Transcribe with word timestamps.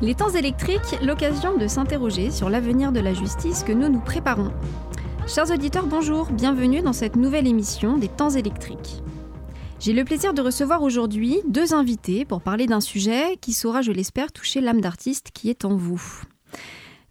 Les 0.00 0.14
temps 0.14 0.30
électriques, 0.30 0.96
l'occasion 1.02 1.56
de 1.56 1.66
s'interroger 1.66 2.30
sur 2.30 2.48
l'avenir 2.48 2.92
de 2.92 3.00
la 3.00 3.14
justice 3.14 3.64
que 3.64 3.72
nous 3.72 3.88
nous 3.88 3.98
préparons. 3.98 4.52
Chers 5.26 5.50
auditeurs, 5.50 5.88
bonjour, 5.88 6.26
bienvenue 6.30 6.82
dans 6.82 6.92
cette 6.92 7.16
nouvelle 7.16 7.48
émission 7.48 7.98
des 7.98 8.06
temps 8.06 8.30
électriques. 8.30 9.02
J'ai 9.80 9.92
le 9.92 10.04
plaisir 10.04 10.34
de 10.34 10.40
recevoir 10.40 10.82
aujourd'hui 10.82 11.40
deux 11.48 11.74
invités 11.74 12.24
pour 12.24 12.42
parler 12.42 12.66
d'un 12.66 12.80
sujet 12.80 13.38
qui 13.40 13.52
saura, 13.52 13.82
je 13.82 13.90
l'espère, 13.90 14.30
toucher 14.30 14.60
l'âme 14.60 14.80
d'artiste 14.80 15.30
qui 15.34 15.50
est 15.50 15.64
en 15.64 15.74
vous. 15.74 16.00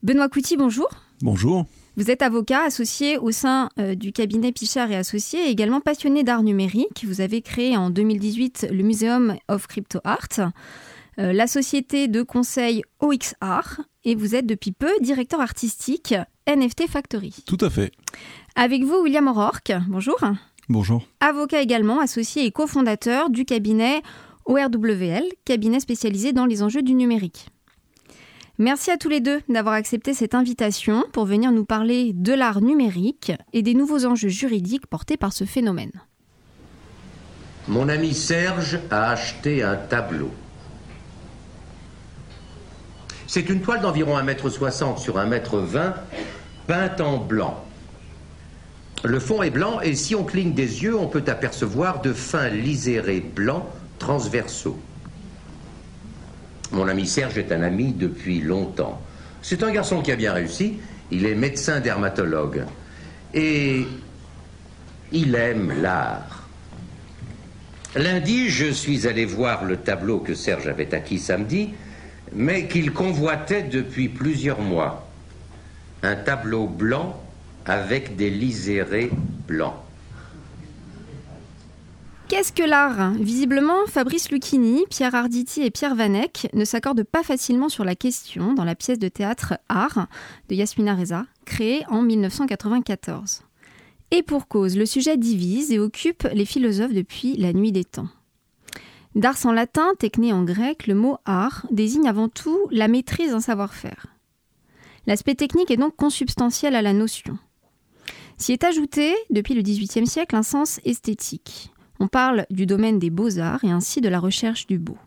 Benoît 0.01 0.29
Couty, 0.29 0.55
bonjour. 0.55 0.87
Bonjour. 1.21 1.65
Vous 1.97 2.09
êtes 2.09 2.21
avocat 2.21 2.63
associé 2.63 3.17
au 3.17 3.31
sein 3.31 3.69
euh, 3.79 3.95
du 3.95 4.13
cabinet 4.13 4.53
Pichard 4.53 4.91
et 4.91 4.95
Associés 4.95 5.47
et 5.47 5.49
également 5.49 5.81
passionné 5.81 6.23
d'art 6.23 6.43
numérique. 6.43 7.03
Vous 7.05 7.19
avez 7.19 7.41
créé 7.41 7.75
en 7.75 7.89
2018 7.89 8.69
le 8.71 8.83
Museum 8.83 9.35
of 9.49 9.67
Crypto 9.67 9.99
Art. 10.05 10.51
Euh, 11.19 11.33
la 11.33 11.47
société 11.47 12.07
de 12.07 12.21
conseil 12.21 12.83
OXR 12.99 13.81
et 14.03 14.15
vous 14.15 14.35
êtes 14.35 14.45
depuis 14.45 14.71
peu 14.71 14.91
directeur 15.01 15.41
artistique 15.41 16.13
NFT 16.47 16.87
Factory. 16.87 17.35
Tout 17.45 17.57
à 17.61 17.69
fait. 17.69 17.91
Avec 18.55 18.83
vous, 18.83 19.01
William 19.01 19.27
O'Rourke. 19.27 19.73
Bonjour. 19.87 20.17
Bonjour. 20.69 21.07
Avocat 21.19 21.61
également, 21.61 21.99
associé 21.99 22.45
et 22.45 22.51
cofondateur 22.51 23.29
du 23.29 23.45
cabinet 23.45 24.01
ORWL, 24.45 25.23
cabinet 25.43 25.79
spécialisé 25.79 26.33
dans 26.33 26.45
les 26.45 26.61
enjeux 26.61 26.83
du 26.83 26.93
numérique. 26.93 27.47
Merci 28.59 28.91
à 28.91 28.97
tous 28.97 29.09
les 29.09 29.19
deux 29.19 29.41
d'avoir 29.49 29.75
accepté 29.75 30.13
cette 30.13 30.35
invitation 30.35 31.03
pour 31.13 31.25
venir 31.25 31.51
nous 31.51 31.65
parler 31.65 32.11
de 32.13 32.33
l'art 32.33 32.61
numérique 32.61 33.31
et 33.53 33.61
des 33.61 33.73
nouveaux 33.73 34.05
enjeux 34.05 34.29
juridiques 34.29 34.87
portés 34.87 35.17
par 35.17 35.33
ce 35.33 35.45
phénomène. 35.45 35.91
Mon 37.67 37.89
ami 37.89 38.13
Serge 38.13 38.79
a 38.89 39.11
acheté 39.11 39.61
un 39.61 39.75
tableau. 39.75 40.31
C'est 43.27 43.49
une 43.49 43.59
toile 43.59 43.81
d'environ 43.81 44.17
1m60 44.17 44.99
sur 44.99 45.17
1m20, 45.17 45.93
peinte 46.65 47.01
en 47.01 47.17
blanc. 47.17 47.61
Le 49.03 49.19
fond 49.19 49.43
est 49.43 49.49
blanc 49.49 49.81
et 49.81 49.95
si 49.95 50.15
on 50.15 50.23
cligne 50.23 50.53
des 50.53 50.83
yeux, 50.83 50.97
on 50.97 51.07
peut 51.07 51.23
apercevoir 51.27 52.01
de 52.01 52.13
fins 52.13 52.47
lisérés 52.47 53.19
blancs 53.19 53.65
transversaux. 53.99 54.79
Mon 56.71 56.87
ami 56.87 57.05
Serge 57.05 57.37
est 57.37 57.51
un 57.51 57.63
ami 57.63 57.91
depuis 57.91 58.39
longtemps. 58.39 59.01
C'est 59.41 59.61
un 59.61 59.71
garçon 59.71 60.01
qui 60.01 60.11
a 60.11 60.15
bien 60.15 60.33
réussi. 60.33 60.79
Il 61.11 61.25
est 61.25 61.35
médecin 61.35 61.81
dermatologue. 61.81 62.63
Et 63.33 63.85
il 65.11 65.35
aime 65.35 65.81
l'art. 65.81 66.47
Lundi, 67.95 68.49
je 68.49 68.71
suis 68.71 69.07
allé 69.07 69.25
voir 69.25 69.65
le 69.65 69.77
tableau 69.77 70.19
que 70.19 70.33
Serge 70.33 70.67
avait 70.67 70.93
acquis 70.93 71.19
samedi 71.19 71.71
mais 72.33 72.67
qu'il 72.67 72.91
convoitait 72.91 73.63
depuis 73.63 74.09
plusieurs 74.09 74.61
mois. 74.61 75.07
Un 76.03 76.15
tableau 76.15 76.67
blanc 76.67 77.19
avec 77.65 78.15
des 78.15 78.29
lisérés 78.29 79.11
blancs. 79.47 79.73
Qu'est-ce 82.27 82.51
que 82.51 82.63
l'art 82.63 83.13
Visiblement, 83.13 83.87
Fabrice 83.87 84.31
Lucchini, 84.31 84.83
Pierre 84.89 85.15
Arditi 85.15 85.61
et 85.61 85.71
Pierre 85.71 85.95
Vanek 85.95 86.49
ne 86.53 86.65
s'accordent 86.65 87.05
pas 87.05 87.23
facilement 87.23 87.69
sur 87.69 87.85
la 87.85 87.95
question 87.95 88.53
dans 88.53 88.65
la 88.65 88.75
pièce 88.75 88.99
de 88.99 89.07
théâtre 89.07 89.53
Art 89.69 90.07
de 90.49 90.55
Yasmina 90.55 90.93
Reza, 90.93 91.25
créée 91.45 91.85
en 91.87 92.01
1994. 92.01 93.43
Et 94.11 94.23
pour 94.23 94.49
cause, 94.49 94.77
le 94.77 94.85
sujet 94.85 95.15
divise 95.15 95.71
et 95.71 95.79
occupe 95.79 96.27
les 96.33 96.45
philosophes 96.45 96.93
depuis 96.93 97.37
la 97.37 97.53
nuit 97.53 97.71
des 97.71 97.85
temps. 97.85 98.09
D'ars 99.17 99.47
en 99.47 99.51
latin, 99.51 99.93
techné 99.97 100.31
en 100.31 100.43
grec, 100.43 100.85
le 100.85 100.93
mot 100.93 101.17
art 101.25 101.65
désigne 101.71 102.07
avant 102.07 102.29
tout 102.29 102.67
la 102.69 102.87
maîtrise 102.87 103.31
d'un 103.31 103.39
savoir-faire. 103.39 104.05
L'aspect 105.07 105.33
technique 105.33 105.71
est 105.71 105.77
donc 105.77 105.95
consubstantiel 105.95 106.75
à 106.75 106.83
la 106.83 106.93
notion. 106.93 107.39
S'y 108.37 108.53
est 108.53 108.63
ajouté, 108.63 109.15
depuis 109.31 109.55
le 109.55 109.63
XVIIIe 109.63 110.05
siècle, 110.05 110.35
un 110.35 110.43
sens 110.43 110.79
esthétique. 110.85 111.73
On 111.99 112.07
parle 112.07 112.45
du 112.51 112.67
domaine 112.67 112.99
des 112.99 113.09
beaux-arts 113.09 113.63
et 113.63 113.71
ainsi 113.71 114.01
de 114.01 114.09
la 114.09 114.19
recherche 114.19 114.67
du 114.67 114.77
beau. 114.77 114.99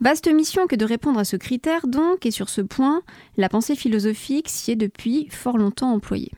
Vaste 0.00 0.32
mission 0.32 0.66
que 0.66 0.76
de 0.76 0.86
répondre 0.86 1.20
à 1.20 1.24
ce 1.24 1.36
critère 1.36 1.88
donc, 1.88 2.24
et 2.24 2.30
sur 2.30 2.48
ce 2.48 2.62
point, 2.62 3.02
la 3.36 3.50
pensée 3.50 3.76
philosophique 3.76 4.48
s'y 4.48 4.70
est 4.70 4.76
depuis 4.76 5.28
fort 5.28 5.58
longtemps 5.58 5.92
employée. 5.92 6.32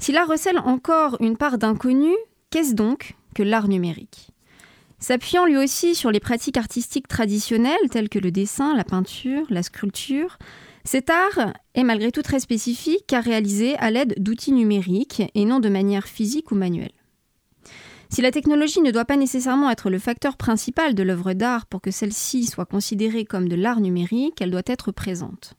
Si 0.00 0.10
l'art 0.10 0.26
recèle 0.26 0.58
encore 0.58 1.16
une 1.20 1.36
part 1.36 1.58
d'inconnu, 1.58 2.12
qu'est-ce 2.50 2.74
donc 2.74 3.14
que 3.36 3.44
l'art 3.44 3.68
numérique? 3.68 4.33
S'appuyant 5.04 5.44
lui 5.44 5.58
aussi 5.58 5.94
sur 5.94 6.10
les 6.10 6.18
pratiques 6.18 6.56
artistiques 6.56 7.08
traditionnelles 7.08 7.90
telles 7.90 8.08
que 8.08 8.18
le 8.18 8.30
dessin, 8.30 8.74
la 8.74 8.84
peinture, 8.84 9.44
la 9.50 9.62
sculpture, 9.62 10.38
cet 10.82 11.10
art 11.10 11.52
est 11.74 11.82
malgré 11.82 12.10
tout 12.10 12.22
très 12.22 12.40
spécifique 12.40 13.04
car 13.06 13.22
réalisé 13.22 13.76
à 13.76 13.90
l'aide 13.90 14.14
d'outils 14.16 14.52
numériques 14.52 15.22
et 15.34 15.44
non 15.44 15.60
de 15.60 15.68
manière 15.68 16.06
physique 16.06 16.52
ou 16.52 16.54
manuelle. 16.54 16.94
Si 18.08 18.22
la 18.22 18.30
technologie 18.30 18.80
ne 18.80 18.90
doit 18.90 19.04
pas 19.04 19.18
nécessairement 19.18 19.68
être 19.68 19.90
le 19.90 19.98
facteur 19.98 20.38
principal 20.38 20.94
de 20.94 21.02
l'œuvre 21.02 21.34
d'art 21.34 21.66
pour 21.66 21.82
que 21.82 21.90
celle-ci 21.90 22.46
soit 22.46 22.64
considérée 22.64 23.26
comme 23.26 23.50
de 23.50 23.56
l'art 23.56 23.80
numérique, 23.80 24.40
elle 24.40 24.52
doit 24.52 24.62
être 24.64 24.90
présente. 24.90 25.52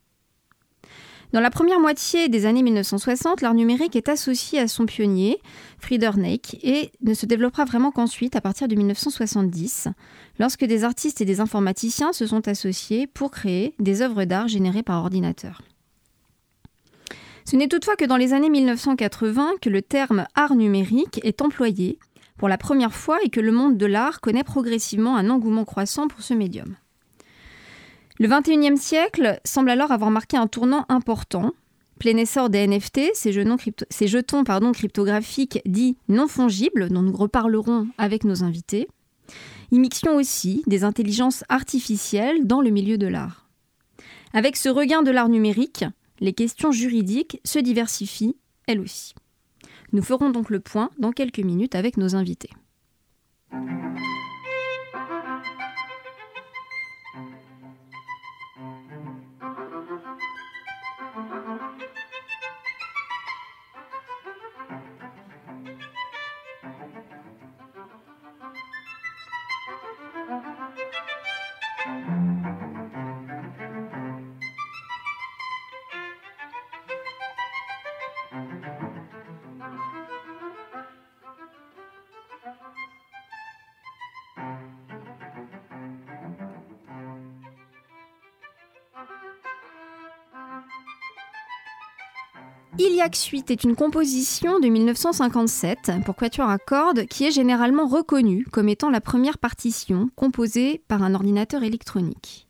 Dans 1.35 1.41
la 1.41 1.49
première 1.49 1.81
moitié 1.81 2.29
des 2.29 2.45
années 2.45 2.63
1960, 2.63 3.41
l'art 3.41 3.53
numérique 3.53 3.97
est 3.97 4.07
associé 4.07 4.57
à 4.57 4.69
son 4.69 4.85
pionnier, 4.85 5.41
Frieder 5.79 6.11
Neck, 6.15 6.57
et 6.63 6.93
ne 7.01 7.13
se 7.13 7.25
développera 7.25 7.65
vraiment 7.65 7.91
qu'ensuite, 7.91 8.37
à 8.37 8.39
partir 8.39 8.69
de 8.69 8.75
1970, 8.75 9.89
lorsque 10.39 10.63
des 10.63 10.85
artistes 10.85 11.19
et 11.19 11.25
des 11.25 11.41
informaticiens 11.41 12.13
se 12.13 12.25
sont 12.25 12.47
associés 12.47 13.05
pour 13.05 13.31
créer 13.31 13.75
des 13.79 14.01
œuvres 14.01 14.23
d'art 14.23 14.47
générées 14.47 14.81
par 14.81 15.03
ordinateur. 15.03 15.61
Ce 17.43 17.57
n'est 17.57 17.67
toutefois 17.67 17.97
que 17.97 18.05
dans 18.05 18.15
les 18.15 18.31
années 18.31 18.49
1980 18.49 19.55
que 19.61 19.69
le 19.69 19.81
terme 19.81 20.27
art 20.35 20.55
numérique 20.55 21.19
est 21.25 21.41
employé 21.41 21.99
pour 22.37 22.47
la 22.47 22.57
première 22.57 22.93
fois 22.93 23.17
et 23.25 23.29
que 23.29 23.41
le 23.41 23.51
monde 23.51 23.75
de 23.75 23.85
l'art 23.85 24.21
connaît 24.21 24.45
progressivement 24.45 25.17
un 25.17 25.29
engouement 25.29 25.65
croissant 25.65 26.07
pour 26.07 26.21
ce 26.21 26.33
médium. 26.33 26.77
Le 28.17 28.29
XXIe 28.29 28.77
siècle 28.77 29.39
semble 29.43 29.69
alors 29.69 29.91
avoir 29.91 30.09
marqué 30.09 30.37
un 30.37 30.47
tournant 30.47 30.85
important. 30.87 31.51
Plein 31.99 32.17
essor 32.17 32.49
des 32.49 32.65
NFT, 32.65 33.11
ces, 33.13 33.31
jetons, 33.33 34.43
cryptographiques 34.73 35.61
dits 35.65 35.97
non 36.07 36.27
fongibles, 36.27 36.89
dont 36.89 37.01
nous 37.01 37.15
reparlerons 37.15 37.87
avec 37.97 38.23
nos 38.23 38.43
invités. 38.43 38.87
Immixtion 39.71 40.15
aussi 40.15 40.63
des 40.67 40.83
intelligences 40.83 41.43
artificielles 41.49 42.45
dans 42.45 42.61
le 42.61 42.69
milieu 42.69 42.97
de 42.97 43.07
l'art. 43.07 43.49
Avec 44.33 44.55
ce 44.55 44.69
regain 44.69 45.03
de 45.03 45.11
l'art 45.11 45.29
numérique, 45.29 45.85
les 46.19 46.33
questions 46.33 46.71
juridiques 46.71 47.41
se 47.43 47.59
diversifient, 47.59 48.37
elles 48.67 48.79
aussi. 48.79 49.13
Nous 49.91 50.03
ferons 50.03 50.29
donc 50.29 50.49
le 50.49 50.59
point 50.59 50.89
dans 50.99 51.11
quelques 51.11 51.39
minutes 51.39 51.75
avec 51.75 51.97
nos 51.97 52.15
invités. 52.15 52.49
Iliac 92.77 93.15
Suite 93.15 93.51
est 93.51 93.63
une 93.63 93.75
composition 93.75 94.59
de 94.59 94.67
1957 94.67 95.91
pour 96.05 96.15
quatuor 96.17 96.49
à 96.49 96.57
cordes 96.57 97.05
qui 97.05 97.25
est 97.25 97.31
généralement 97.31 97.87
reconnue 97.87 98.45
comme 98.51 98.67
étant 98.67 98.89
la 98.89 98.99
première 98.99 99.37
partition 99.37 100.09
composée 100.15 100.81
par 100.89 101.01
un 101.01 101.15
ordinateur 101.15 101.63
électronique. 101.63 102.47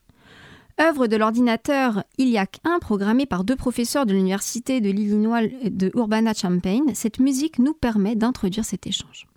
Œuvre 0.81 1.05
de 1.05 1.15
l'ordinateur 1.15 2.03
Iliac 2.17 2.59
1 2.63 2.79
programmée 2.79 3.27
par 3.27 3.43
deux 3.43 3.55
professeurs 3.55 4.07
de 4.07 4.13
l'université 4.13 4.81
de 4.81 4.89
l'Illinois 4.89 5.41
de 5.63 5.91
Urbana-Champaign, 5.95 6.95
cette 6.95 7.19
musique 7.19 7.59
nous 7.59 7.73
permet 7.73 8.15
d'introduire 8.15 8.65
cet 8.65 8.87
échange. 8.87 9.27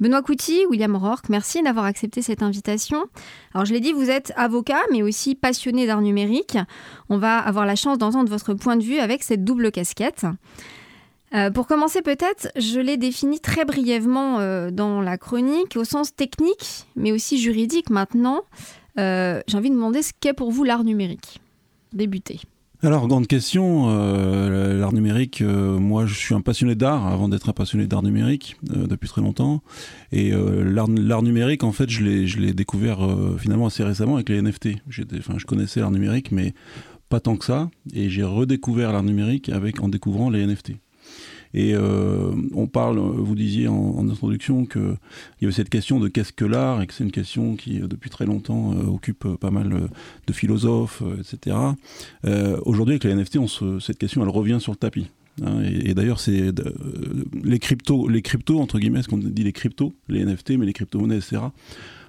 Benoît 0.00 0.22
Couty, 0.22 0.64
William 0.70 0.96
Rourke, 0.96 1.28
merci 1.28 1.62
d'avoir 1.62 1.84
accepté 1.84 2.22
cette 2.22 2.42
invitation. 2.42 3.04
Alors 3.52 3.66
je 3.66 3.74
l'ai 3.74 3.80
dit, 3.80 3.92
vous 3.92 4.08
êtes 4.08 4.32
avocat, 4.34 4.80
mais 4.90 5.02
aussi 5.02 5.34
passionné 5.34 5.86
d'art 5.86 6.00
numérique. 6.00 6.56
On 7.10 7.18
va 7.18 7.38
avoir 7.38 7.66
la 7.66 7.76
chance 7.76 7.98
d'entendre 7.98 8.30
votre 8.30 8.54
point 8.54 8.76
de 8.76 8.82
vue 8.82 8.98
avec 8.98 9.22
cette 9.22 9.44
double 9.44 9.70
casquette. 9.70 10.24
Euh, 11.34 11.50
pour 11.50 11.66
commencer 11.66 12.00
peut-être, 12.00 12.50
je 12.56 12.80
l'ai 12.80 12.96
défini 12.96 13.40
très 13.40 13.66
brièvement 13.66 14.38
euh, 14.38 14.70
dans 14.70 15.02
la 15.02 15.18
chronique 15.18 15.76
au 15.76 15.84
sens 15.84 16.14
technique, 16.14 16.86
mais 16.96 17.12
aussi 17.12 17.38
juridique 17.38 17.90
maintenant. 17.90 18.40
J'ai 18.96 19.56
envie 19.56 19.70
de 19.70 19.74
demander 19.74 20.02
ce 20.02 20.12
qu'est 20.18 20.34
pour 20.34 20.50
vous 20.50 20.64
l'art 20.64 20.84
numérique. 20.84 21.40
Débuter. 21.92 22.40
Alors, 22.82 23.08
grande 23.08 23.26
question, 23.26 23.90
euh, 23.90 24.78
l'art 24.78 24.94
numérique, 24.94 25.42
euh, 25.42 25.78
moi 25.78 26.06
je 26.06 26.14
suis 26.14 26.34
un 26.34 26.40
passionné 26.40 26.74
d'art 26.74 27.06
avant 27.06 27.28
d'être 27.28 27.50
un 27.50 27.52
passionné 27.52 27.86
d'art 27.86 28.02
numérique 28.02 28.56
euh, 28.74 28.86
depuis 28.86 29.06
très 29.06 29.20
longtemps. 29.20 29.62
Et 30.12 30.32
l'art 30.32 31.22
numérique, 31.22 31.62
en 31.62 31.72
fait, 31.72 31.90
je 31.90 32.02
l'ai 32.02 32.54
découvert 32.54 33.00
finalement 33.38 33.66
assez 33.66 33.84
récemment 33.84 34.14
avec 34.14 34.30
les 34.30 34.40
NFT. 34.40 34.68
Enfin, 35.18 35.34
je 35.36 35.44
connaissais 35.44 35.80
l'art 35.80 35.90
numérique, 35.90 36.32
mais 36.32 36.54
pas 37.10 37.20
tant 37.20 37.36
que 37.36 37.44
ça. 37.44 37.70
Et 37.92 38.08
j'ai 38.08 38.22
redécouvert 38.22 38.92
l'art 38.92 39.02
numérique 39.02 39.50
avec, 39.50 39.82
en 39.82 39.88
découvrant 39.88 40.30
les 40.30 40.46
NFT. 40.46 40.72
Et 41.52 41.74
euh, 41.74 42.32
on 42.54 42.66
parle, 42.66 42.98
vous 42.98 43.34
disiez 43.34 43.68
en, 43.68 44.08
introduction 44.08 44.66
qu'il 44.66 44.96
y 45.40 45.44
avait 45.44 45.52
cette 45.52 45.68
question 45.68 45.98
de 45.98 46.08
qu'est-ce 46.08 46.32
que 46.32 46.44
l'art 46.44 46.80
et 46.80 46.86
que 46.86 46.94
c'est 46.94 47.04
une 47.04 47.10
question 47.10 47.56
qui, 47.56 47.80
euh, 47.80 47.88
depuis 47.88 48.10
très 48.10 48.26
longtemps, 48.26 48.72
euh, 48.72 48.86
occupe 48.86 49.26
pas 49.36 49.50
mal 49.50 49.88
de 50.26 50.32
philosophes, 50.32 51.02
etc. 51.18 51.56
Aujourd'hui, 52.64 52.94
avec 52.94 53.04
les 53.04 53.14
NFT, 53.14 53.38
cette 53.80 53.98
question, 53.98 54.22
elle 54.22 54.28
revient 54.28 54.58
sur 54.60 54.72
le 54.72 54.76
tapis. 54.76 55.08
Hein, 55.44 55.62
et, 55.62 55.94
d'ailleurs, 55.94 56.20
c'est 56.20 56.52
les 57.42 57.58
cryptos, 57.58 58.08
les 58.08 58.22
cryptos 58.22 58.60
entre 58.60 58.78
guillemets, 58.78 59.02
ce 59.02 59.08
qu'on 59.08 59.18
dit 59.18 59.44
les 59.44 59.52
cryptos, 59.52 59.92
les 60.08 60.24
NFT, 60.24 60.52
mais 60.58 60.66
les 60.66 60.72
crypto-monnaies, 60.72 61.18
etc 61.18 61.40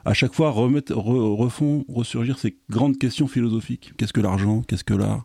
à 0.06 0.14
chaque 0.14 0.34
fois 0.34 0.52
refont 0.52 1.86
ressurgir 1.88 2.40
ces 2.40 2.58
grandes 2.70 2.98
questions 2.98 3.28
philosophiques. 3.28 3.94
Qu'est-ce 3.98 4.14
que 4.14 4.22
l'argent? 4.22 4.64
Qu'est-ce 4.68 4.84
que 4.84 4.94
l'art? 4.94 5.24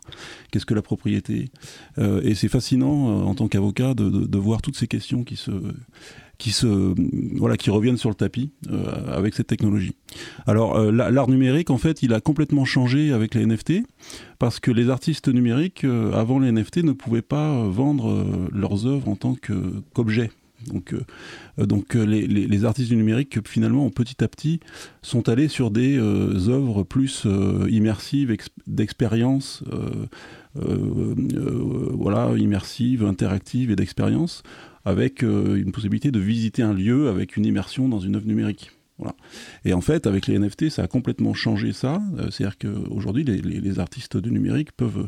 Qu'est-ce 0.51 0.65
que 0.65 0.73
la 0.73 0.81
propriété? 0.81 1.49
Euh, 1.97 2.21
Et 2.23 2.35
c'est 2.35 2.47
fascinant 2.47 3.09
euh, 3.09 3.23
en 3.23 3.35
tant 3.35 3.47
qu'avocat 3.47 3.93
de, 3.93 4.09
de, 4.09 4.37
voir 4.37 4.61
toutes 4.61 4.77
ces 4.77 4.87
questions 4.87 5.23
qui 5.23 5.35
se 5.35 5.51
qui 6.37 6.51
se 6.51 6.93
voilà 7.35 7.57
qui 7.57 7.71
reviennent 7.71 7.97
sur 7.97 8.09
le 8.09 8.15
tapis 8.15 8.51
euh, 8.69 9.15
avec 9.15 9.33
cette 9.33 9.47
technologie. 9.47 9.95
Alors 10.45 10.79
l'art 10.91 11.29
numérique 11.29 11.71
en 11.71 11.79
fait 11.79 12.03
il 12.03 12.13
a 12.13 12.21
complètement 12.21 12.63
changé 12.63 13.11
avec 13.11 13.33
les 13.33 13.43
NFT 13.45 13.83
parce 14.37 14.59
que 14.59 14.69
les 14.69 14.91
artistes 14.91 15.29
numériques 15.29 15.83
avant 16.13 16.37
les 16.37 16.51
NFT 16.51 16.83
ne 16.83 16.91
pouvaient 16.91 17.23
pas 17.23 17.67
vendre 17.67 18.23
leurs 18.51 18.85
œuvres 18.85 19.09
en 19.09 19.15
tant 19.15 19.35
qu'objets 19.35 20.29
donc, 20.65 20.93
euh, 20.93 21.65
donc 21.65 21.95
euh, 21.95 22.03
les, 22.03 22.65
artistes 22.65 22.89
du 22.89 22.95
numérique, 22.95 23.47
finalement, 23.47 23.89
petit 23.89 24.23
à 24.23 24.27
petit, 24.27 24.59
sont 25.01 25.29
allés 25.29 25.47
sur 25.47 25.71
des 25.71 25.97
euh, 25.97 26.49
œuvres 26.49 26.83
plus 26.83 27.27
immersives, 27.69 28.35
d'expérience, 28.65 29.63
voilà, 30.55 32.35
immersive, 32.37 33.03
interactive 33.03 33.71
et 33.71 33.75
d'expérience, 33.75 34.43
avec 34.85 35.21
une 35.21 35.71
possibilité 35.71 36.11
de 36.11 36.19
visiter 36.19 36.63
un 36.63 36.73
lieu 36.73 37.09
avec 37.09 37.37
une 37.37 37.45
immersion 37.45 37.87
dans 37.89 37.99
une 37.99 38.15
œuvre 38.15 38.27
numérique. 38.27 38.71
Voilà. 38.97 39.15
Et 39.63 39.73
en 39.73 39.81
fait, 39.81 40.07
avec 40.07 40.25
les 40.25 40.39
NFT, 40.39 40.69
ça 40.69 40.83
a 40.83 40.87
complètement 40.87 41.35
changé 41.35 41.71
ça. 41.71 42.01
C'est-à-dire 42.31 42.57
qu'aujourd'hui, 42.57 43.23
les, 43.23 43.41
les, 43.41 43.79
artistes 43.79 44.17
du 44.17 44.31
numérique 44.31 44.71
peuvent 44.71 45.07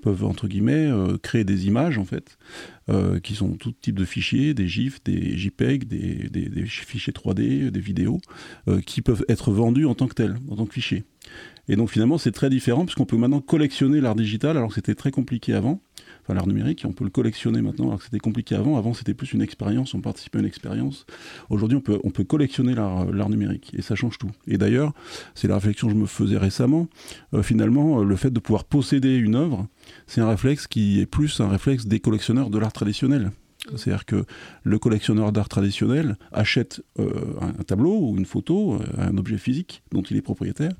peuvent 0.00 0.24
entre 0.24 0.48
guillemets 0.48 0.90
euh, 0.90 1.16
créer 1.18 1.44
des 1.44 1.66
images 1.66 1.98
en 1.98 2.04
fait, 2.04 2.38
euh, 2.88 3.20
qui 3.20 3.34
sont 3.34 3.52
tout 3.52 3.72
type 3.72 3.98
de 3.98 4.04
fichiers, 4.04 4.54
des 4.54 4.68
GIFs, 4.68 5.02
des 5.04 5.36
JPEG, 5.36 5.84
des, 5.84 6.66
fichiers 6.66 7.12
3D, 7.12 7.70
des 7.70 7.80
vidéos, 7.80 8.20
euh, 8.68 8.80
qui 8.80 9.02
peuvent 9.02 9.24
être 9.28 9.52
vendus 9.52 9.86
en 9.86 9.94
tant 9.94 10.08
que 10.08 10.14
tels, 10.14 10.36
en 10.50 10.56
tant 10.56 10.66
que 10.66 10.74
fichiers. 10.74 11.04
Et 11.68 11.76
donc 11.76 11.90
finalement 11.90 12.18
c'est 12.18 12.32
très 12.32 12.50
différent 12.50 12.84
puisqu'on 12.84 13.04
peut 13.04 13.16
maintenant 13.16 13.40
collectionner 13.40 14.00
l'art 14.00 14.16
digital 14.16 14.56
alors 14.56 14.70
que 14.70 14.74
c'était 14.74 14.94
très 14.94 15.10
compliqué 15.10 15.54
avant 15.54 15.80
enfin 16.22 16.34
l'art 16.34 16.46
numérique, 16.46 16.84
on 16.86 16.92
peut 16.92 17.04
le 17.04 17.10
collectionner 17.10 17.62
maintenant, 17.62 17.88
alors 17.88 17.98
que 17.98 18.04
c'était 18.04 18.18
compliqué 18.18 18.54
avant. 18.54 18.76
Avant, 18.76 18.94
c'était 18.94 19.14
plus 19.14 19.32
une 19.32 19.42
expérience, 19.42 19.94
on 19.94 20.00
participait 20.00 20.38
à 20.38 20.40
une 20.40 20.46
expérience. 20.46 21.06
Aujourd'hui, 21.48 21.76
on 21.76 21.80
peut, 21.80 21.98
on 22.04 22.10
peut 22.10 22.24
collectionner 22.24 22.74
l'art 22.74 23.28
numérique, 23.28 23.72
et 23.76 23.82
ça 23.82 23.94
change 23.94 24.18
tout. 24.18 24.30
Et 24.46 24.58
d'ailleurs, 24.58 24.92
c'est 25.34 25.48
la 25.48 25.54
réflexion 25.54 25.88
que 25.88 25.94
je 25.94 25.98
me 25.98 26.06
faisais 26.06 26.38
récemment. 26.38 26.88
Finalement, 27.42 28.02
le 28.02 28.16
fait 28.16 28.30
de 28.30 28.40
pouvoir 28.40 28.64
posséder 28.64 29.16
une 29.16 29.34
œuvre, 29.34 29.66
c'est 30.06 30.20
un 30.20 30.28
réflexe 30.28 30.66
qui 30.66 31.00
est 31.00 31.06
plus 31.06 31.40
un 31.40 31.48
réflexe 31.48 31.86
des 31.86 32.00
collectionneurs 32.00 32.50
de 32.50 32.58
l'art 32.58 32.72
traditionnel. 32.72 33.30
C'est-à-dire 33.76 34.06
que 34.06 34.24
le 34.62 34.78
collectionneur 34.78 35.32
d'art 35.32 35.48
traditionnel 35.48 36.16
achète 36.32 36.82
euh, 36.98 37.10
un 37.40 37.62
tableau 37.62 37.98
ou 38.00 38.16
une 38.16 38.24
photo, 38.24 38.74
euh, 38.74 38.78
un 38.96 39.16
objet 39.18 39.36
physique 39.36 39.82
dont 39.92 40.02
il 40.02 40.16
est 40.16 40.22
propriétaire. 40.22 40.72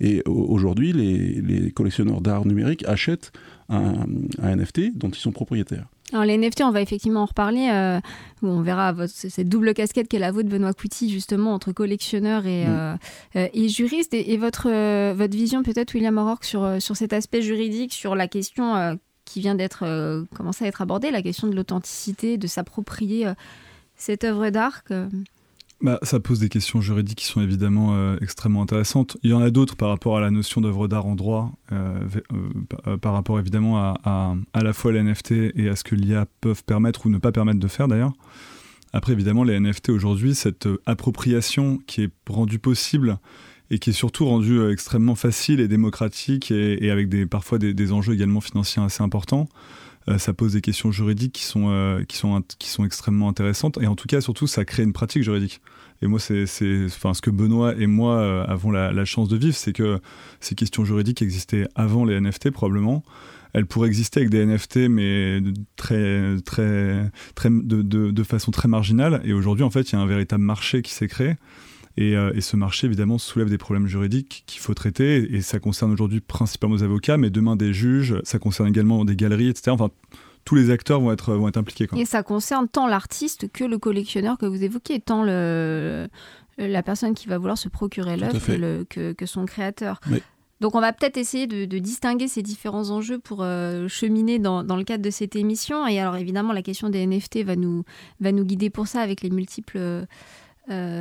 Et 0.00 0.22
aujourd'hui, 0.26 0.92
les, 0.92 1.40
les, 1.40 1.72
collectionneurs 1.72 2.20
d'art 2.20 2.46
numérique 2.46 2.84
achètent 2.86 3.32
un, 3.68 4.06
NFT 4.42 4.96
dont 4.96 5.10
ils 5.10 5.18
sont 5.18 5.32
propriétaires. 5.32 5.86
Alors 6.12 6.24
les 6.24 6.36
NFT, 6.36 6.62
on 6.62 6.70
va 6.70 6.82
effectivement 6.82 7.22
en 7.22 7.26
reparler. 7.26 7.68
Euh, 7.70 8.00
on 8.42 8.62
verra 8.62 8.94
cette 9.06 9.48
double 9.48 9.74
casquette 9.74 10.08
qu'est 10.08 10.18
la 10.18 10.32
vôtre, 10.32 10.48
Benoît 10.48 10.72
Couty, 10.72 11.10
justement, 11.10 11.54
entre 11.54 11.72
collectionneur 11.72 12.46
et, 12.46 12.66
mm. 12.66 12.98
et 13.34 13.68
juriste. 13.68 14.14
Et, 14.14 14.36
votre, 14.36 14.68
votre 15.12 15.36
vision 15.36 15.62
peut-être, 15.62 15.94
William 15.94 16.16
O'Rourke, 16.18 16.44
sur, 16.44 16.80
sur 16.80 16.96
cet 16.96 17.12
aspect 17.12 17.42
juridique, 17.42 17.92
sur 17.92 18.14
la 18.14 18.26
question 18.28 18.98
qui 19.30 19.40
vient 19.40 19.54
d'être 19.54 19.84
euh, 19.84 20.24
commencé 20.34 20.64
à 20.64 20.68
être 20.68 20.82
abordée, 20.82 21.10
la 21.12 21.22
question 21.22 21.46
de 21.46 21.54
l'authenticité, 21.54 22.36
de 22.36 22.46
s'approprier 22.48 23.28
euh, 23.28 23.34
cette 23.94 24.24
œuvre 24.24 24.50
d'art 24.50 24.82
bah, 25.82 25.98
ça 26.02 26.20
pose 26.20 26.38
des 26.38 26.48
questions 26.48 26.80
juridiques 26.80 27.18
qui 27.18 27.26
sont 27.26 27.40
évidemment 27.40 27.94
euh, 27.94 28.16
extrêmement 28.20 28.62
intéressantes. 28.62 29.16
Il 29.22 29.30
y 29.30 29.32
en 29.32 29.40
a 29.40 29.50
d'autres 29.50 29.76
par 29.76 29.88
rapport 29.88 30.16
à 30.16 30.20
la 30.20 30.30
notion 30.30 30.60
d'œuvre 30.60 30.88
d'art 30.88 31.06
en 31.06 31.14
droit, 31.14 31.52
par 33.00 33.12
rapport 33.12 33.38
évidemment 33.38 33.78
à, 33.78 34.34
la 34.54 34.72
fois 34.72 34.92
les 34.92 35.02
NFT 35.02 35.32
et 35.54 35.68
à 35.68 35.76
ce 35.76 35.84
que 35.84 35.94
l'IA 35.94 36.26
peuvent 36.40 36.64
permettre 36.64 37.06
ou 37.06 37.10
ne 37.10 37.18
pas 37.18 37.32
permettre 37.32 37.60
de 37.60 37.68
faire 37.68 37.88
d'ailleurs. 37.88 38.12
Après, 38.92 39.12
évidemment, 39.12 39.44
les 39.44 39.58
NFT 39.58 39.90
aujourd'hui, 39.90 40.34
cette 40.34 40.68
appropriation 40.84 41.78
qui 41.86 42.02
est 42.02 42.10
rendue 42.28 42.58
possible 42.58 43.18
et 43.70 43.78
qui 43.78 43.90
est 43.90 43.94
surtout 43.94 44.26
rendu 44.26 44.58
euh, 44.58 44.72
extrêmement 44.72 45.14
facile 45.14 45.60
et 45.60 45.68
démocratique 45.68 46.50
et, 46.50 46.90
avec 46.90 47.08
parfois 47.28 47.58
des, 47.58 47.92
enjeux 47.92 48.14
également 48.14 48.40
financiers 48.40 48.82
assez 48.82 49.02
importants. 49.02 49.48
Euh, 50.08 50.18
ça 50.18 50.32
pose 50.32 50.54
des 50.54 50.60
questions 50.60 50.90
juridiques 50.90 51.34
qui 51.34 51.44
sont, 51.44 51.68
euh, 51.68 52.02
qui, 52.04 52.16
sont, 52.16 52.42
qui 52.58 52.68
sont 52.68 52.84
extrêmement 52.84 53.28
intéressantes 53.28 53.78
et 53.82 53.86
en 53.86 53.96
tout 53.96 54.08
cas 54.08 54.20
surtout 54.20 54.46
ça 54.46 54.64
crée 54.64 54.82
une 54.82 54.92
pratique 54.92 55.22
juridique. 55.22 55.60
Et 56.02 56.06
moi, 56.06 56.18
c'est, 56.18 56.46
enfin, 56.86 57.12
ce 57.12 57.20
que 57.20 57.28
Benoît 57.28 57.74
et 57.76 57.86
moi 57.86 58.42
avons 58.48 58.70
la, 58.70 59.04
chance 59.04 59.28
de 59.28 59.36
vivre, 59.36 59.54
c'est 59.54 59.74
que 59.74 60.00
ces 60.40 60.54
questions 60.54 60.82
juridiques 60.86 61.20
existaient 61.20 61.68
avant 61.74 62.06
les 62.06 62.18
NFT 62.18 62.52
probablement. 62.52 63.04
Elles 63.52 63.66
pourraient 63.66 63.88
exister 63.88 64.20
avec 64.20 64.30
des 64.30 64.46
NFT, 64.46 64.88
mais 64.88 65.42
très, 65.76 66.40
très, 66.46 67.10
très, 67.34 67.50
de, 67.50 67.82
de 67.82 68.22
façon 68.22 68.50
très 68.50 68.66
marginale. 68.66 69.20
Et 69.24 69.34
aujourd'hui, 69.34 69.62
en 69.62 69.68
fait, 69.68 69.90
il 69.90 69.96
y 69.96 69.98
a 69.98 70.00
un 70.00 70.06
véritable 70.06 70.42
marché 70.42 70.80
qui 70.80 70.94
s'est 70.94 71.08
créé. 71.08 71.36
Euh, 72.00 72.32
et, 72.34 72.40
ce 72.40 72.56
marché, 72.56 72.86
évidemment, 72.86 73.18
soulève 73.18 73.48
des 73.48 73.58
problèmes 73.58 73.86
juridiques 73.86 74.44
qu'il 74.46 74.60
faut 74.60 74.74
traiter. 74.74 75.34
Et 75.34 75.42
ça 75.42 75.58
concerne 75.58 75.92
aujourd'hui 75.92 76.20
principalement 76.20 76.76
les 76.76 76.82
avocats, 76.82 77.16
mais 77.16 77.30
demain 77.30 77.56
des 77.56 77.72
juges, 77.72 78.20
ça 78.24 78.38
concerne 78.38 78.68
également 78.68 79.04
des 79.04 79.16
galeries, 79.16 79.48
etc. 79.48 79.70
Enfin, 79.70 79.90
tous 80.44 80.54
les 80.54 80.70
acteurs 80.70 81.00
vont 81.00 81.12
être, 81.12 81.34
vont 81.34 81.48
être 81.48 81.58
impliqués. 81.58 81.86
Et 81.96 82.04
ça 82.04 82.22
concerne 82.22 82.68
tant 82.68 82.86
l'artiste 82.86 83.50
que 83.52 83.64
le 83.64 83.78
collectionneur 83.78 84.38
que 84.38 84.46
vous 84.46 84.64
évoquez, 84.64 85.00
tant 85.00 85.22
le, 85.22 86.08
la 86.58 86.82
personne 86.82 87.14
qui 87.14 87.28
va 87.28 87.38
vouloir 87.38 87.58
se 87.58 87.68
procurer 87.68 88.16
l'œuvre 88.16 88.84
que, 88.88 89.12
que, 89.12 89.26
son 89.26 89.44
créateur. 89.44 90.00
Donc 90.60 90.74
on 90.74 90.80
va 90.80 90.92
peut-être 90.92 91.16
essayer 91.16 91.46
de, 91.46 91.78
distinguer 91.78 92.28
ces 92.28 92.42
différents 92.42 92.90
enjeux 92.90 93.18
pour 93.18 93.42
euh, 93.42 93.88
cheminer 93.88 94.38
dans, 94.38 94.62
dans, 94.62 94.76
le 94.76 94.84
cadre 94.84 95.02
de 95.02 95.10
cette 95.10 95.34
émission. 95.34 95.86
Et 95.86 95.98
alors 95.98 96.16
évidemment, 96.16 96.52
la 96.52 96.62
question 96.62 96.90
des 96.90 97.06
NFT 97.06 97.44
va 97.44 97.56
nous, 97.56 97.84
va 98.20 98.32
nous 98.32 98.44
guider 98.44 98.68
pour 98.68 98.86
ça 98.86 99.00
avec 99.00 99.22
les 99.22 99.30
multiples 99.30 99.78
euh, 99.78 100.04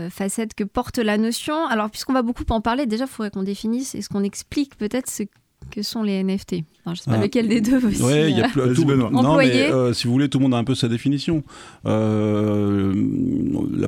facette 0.10 0.54
que 0.56 0.64
porte 0.64 0.98
la 0.98 1.18
notion. 1.18 1.66
Alors, 1.68 1.90
puisqu'on 1.90 2.14
va 2.14 2.22
beaucoup 2.22 2.46
en 2.50 2.62
parler, 2.62 2.86
déjà, 2.86 3.06
il 3.06 3.10
faudrait 3.10 3.32
qu'on 3.32 3.44
définisse 3.44 3.96
et 3.96 4.02
ce 4.02 4.10
qu'on 4.10 4.24
explique 4.24 4.76
peut-être 4.78 5.10
ce 5.10 5.24
que 5.70 5.82
sont 5.84 6.04
les 6.04 6.24
NFT. 6.24 6.56
je 6.86 6.90
ne 6.90 6.96
sais 6.96 7.10
pas 7.10 7.18
ah. 7.18 7.22
lequel 7.22 7.48
des 7.48 7.62
deux 7.62 7.86
aussi. 7.86 8.02
Oui, 8.02 8.30
il 8.30 8.38
y 8.38 8.42
a 8.42 8.48
euh, 8.48 8.74
plus, 8.74 8.84
Non, 8.86 9.38
mais 9.38 9.72
euh, 9.72 9.94
si 9.94 10.08
vous 10.08 10.14
voulez, 10.14 10.30
tout 10.30 10.40
le 10.40 10.44
monde 10.44 10.54
a 10.54 10.58
un 10.58 10.64
peu 10.64 10.76
sa 10.76 10.88
définition. 10.88 11.44
la 11.86 11.92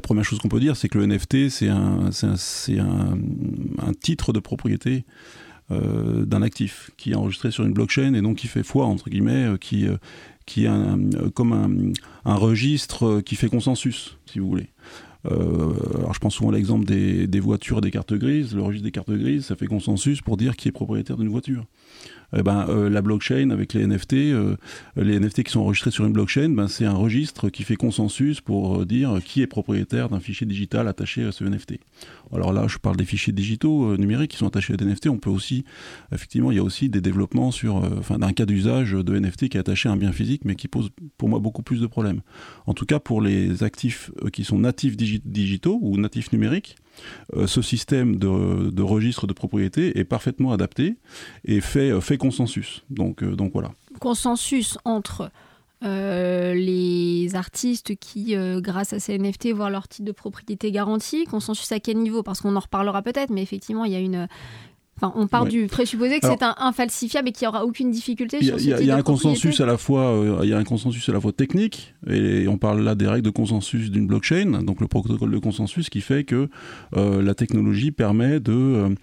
première 0.02 0.24
chose 0.24 0.40
qu'on 0.40 0.50
peut 0.50 0.60
dire, 0.60 0.76
c'est 0.76 0.90
que 0.90 0.98
le 0.98 1.08
NFT, 1.08 1.50
c'est 1.50 1.70
un, 1.70 2.10
un, 2.24 3.18
un, 3.80 3.94
titre 4.00 4.34
de 4.34 4.40
propriété 4.40 5.06
d'un 5.70 6.42
actif 6.42 6.92
qui 6.98 7.12
est 7.12 7.16
enregistré 7.16 7.50
sur 7.50 7.64
une 7.64 7.72
blockchain 7.72 8.14
et 8.14 8.22
donc 8.22 8.38
qui 8.38 8.48
fait 8.48 8.64
foi, 8.64 8.86
entre 8.86 9.10
guillemets, 9.10 9.52
qui, 9.62 9.88
qui 10.46 10.66
est 10.66 11.32
comme 11.34 11.94
un, 12.26 12.36
registre 12.36 13.22
qui 13.22 13.36
fait 13.36 13.48
consensus, 13.50 14.18
si 14.26 14.40
vous 14.40 14.50
voulez. 14.50 14.68
Euh, 15.30 15.74
alors 15.96 16.14
je 16.14 16.20
pense 16.20 16.36
souvent 16.36 16.50
à 16.50 16.54
l'exemple 16.54 16.86
des, 16.86 17.28
des, 17.28 17.40
voitures 17.40 17.78
et 17.78 17.82
des 17.82 17.92
cartes 17.92 18.14
grises. 18.14 18.56
Le 18.56 18.62
registre 18.62 18.86
des 18.86 18.92
cartes 18.92 19.12
grises, 19.12 19.46
ça 19.46 19.56
fait 19.56 19.68
consensus 19.68 20.22
pour 20.22 20.38
dire 20.38 20.56
qui 20.56 20.68
est 20.68 20.72
propriétaire 20.72 21.18
d'une 21.18 21.30
voiture. 21.30 21.66
Eh 22.36 22.44
ben, 22.44 22.66
euh, 22.70 22.90
la 22.90 23.02
blockchain 23.02 23.50
avec 23.50 23.74
les 23.74 23.86
NFT, 23.86 24.14
euh, 24.14 24.56
les 24.96 25.20
NFT 25.20 25.44
qui 25.44 25.52
sont 25.52 25.60
enregistrés 25.60 25.92
sur 25.92 26.06
une 26.06 26.14
blockchain, 26.14 26.50
ben, 26.50 26.68
c'est 26.68 26.86
un 26.86 26.94
registre 26.94 27.50
qui 27.50 27.64
fait 27.64 27.76
consensus 27.76 28.40
pour 28.40 28.86
dire 28.86 29.20
qui 29.24 29.42
est 29.42 29.48
propriétaire 29.48 30.10
d'un 30.10 30.20
fichier 30.20 30.48
digital 30.48 30.88
attaché 30.88 31.24
à 31.24 31.32
ce 31.32 31.44
NFT. 31.44 31.80
Alors 32.34 32.54
là, 32.54 32.68
je 32.68 32.78
parle 32.78 32.96
des 32.96 33.06
fichiers 33.06 33.34
digitaux 33.34 33.98
numériques 33.98 34.32
qui 34.32 34.38
sont 34.38 34.48
attachés 34.48 34.74
à 34.74 34.78
des 34.78 34.86
NFT. 34.86 35.08
On 35.08 35.18
peut 35.18 35.30
aussi, 35.30 35.66
effectivement, 36.14 36.52
il 36.52 36.56
y 36.56 36.60
a 36.60 36.64
aussi 36.64 36.88
des 36.88 37.02
développements 37.02 37.52
sur, 37.52 37.76
enfin, 37.76 38.18
d'un 38.18 38.32
cas 38.32 38.46
d'usage 38.46 38.94
de 38.94 39.20
NFT 39.20 39.50
qui 39.50 39.58
est 39.58 39.60
attaché 39.60 39.90
à 39.90 39.92
un 39.92 39.98
bien 39.98 40.14
physique, 40.14 40.46
mais 40.46 40.56
qui 40.56 40.70
pose 40.70 40.90
pour 41.18 41.28
moi 41.28 41.40
beaucoup 41.40 41.64
plus 41.64 41.82
de 41.82 41.88
problèmes. 41.88 42.22
En 42.66 42.74
tout 42.74 42.86
cas, 42.86 43.00
pour 43.00 43.22
les 43.22 43.64
actifs 43.64 44.12
qui 44.32 44.46
sont 44.46 44.60
natifs 44.60 44.96
digitaux 44.96 45.80
ou 45.82 45.98
natifs 45.98 46.32
numériques, 46.32 46.78
ce 47.46 47.62
système 47.62 48.18
de, 48.18 48.82
registre 48.82 49.28
de 49.28 49.34
propriété 49.34 49.98
est 50.00 50.04
parfaitement 50.04 50.52
adapté 50.52 50.96
et 51.46 51.62
fait, 51.62 52.00
fait 52.02 52.18
consensus. 52.18 52.84
Donc, 52.90 53.24
donc 53.24 53.54
voilà. 53.54 53.72
Consensus 54.00 54.78
entre 54.86 55.32
euh, 55.84 56.54
les 56.54 57.34
artistes 57.34 57.96
qui, 57.96 58.36
euh, 58.36 58.62
grâce 58.62 58.94
à 58.94 59.00
ces 59.00 59.18
NFT, 59.18 59.48
voient 59.48 59.72
leur 59.72 59.88
titre 59.88 60.06
de 60.06 60.12
propriété 60.12 60.72
garanti. 60.72 61.26
Consensus 61.26 61.72
à 61.72 61.80
quel 61.80 61.98
niveau? 61.98 62.22
Parce 62.22 62.42
qu'on 62.42 62.56
en 62.56 62.60
reparlera 62.60 63.02
peut-être, 63.02 63.32
mais 63.32 63.42
effectivement, 63.42 63.86
il 63.86 63.92
y 63.92 63.96
a 63.96 64.00
une. 64.00 64.28
Enfin, 65.02 65.14
on 65.16 65.28
part 65.28 65.46
du 65.46 65.68
présupposé 65.68 66.20
que 66.20 66.28
c'est 66.28 66.44
un 66.44 66.54
infalsifiable 66.58 67.30
et 67.30 67.32
qu'il 67.32 67.46
n'y 67.46 67.50
aura 67.50 67.66
aucune 67.66 67.92
difficulté 67.92 68.44
sur 68.44 68.60
ce 68.60 68.64
Il 68.64 68.86
y 68.86 68.92
a, 68.92 68.96
un 68.96 69.02
consensus 69.02 69.60
à 69.60 69.66
la 69.66 69.78
fois, 69.78 70.12
euh, 70.12 70.40
il 70.44 70.50
y 70.50 70.54
a 70.54 70.58
un 70.58 70.64
consensus 70.64 71.08
à 71.10 71.12
la 71.12 71.20
fois 71.20 71.32
technique 71.32 71.94
et 72.08 72.48
on 72.48 72.58
parle 72.58 72.82
là 72.82 72.96
des 72.96 73.08
règles 73.08 73.26
de 73.26 73.32
consensus 73.32 73.90
d'une 73.90 74.08
blockchain, 74.08 74.62
donc 74.64 74.80
le 74.80 74.88
protocole 74.88 75.32
de 75.32 75.40
consensus 75.40 75.90
qui 75.90 76.02
fait 76.02 76.24
que 76.24 76.50
la 76.96 77.34
technologie 77.34 77.92
permet 77.92 78.40
de 78.40 78.96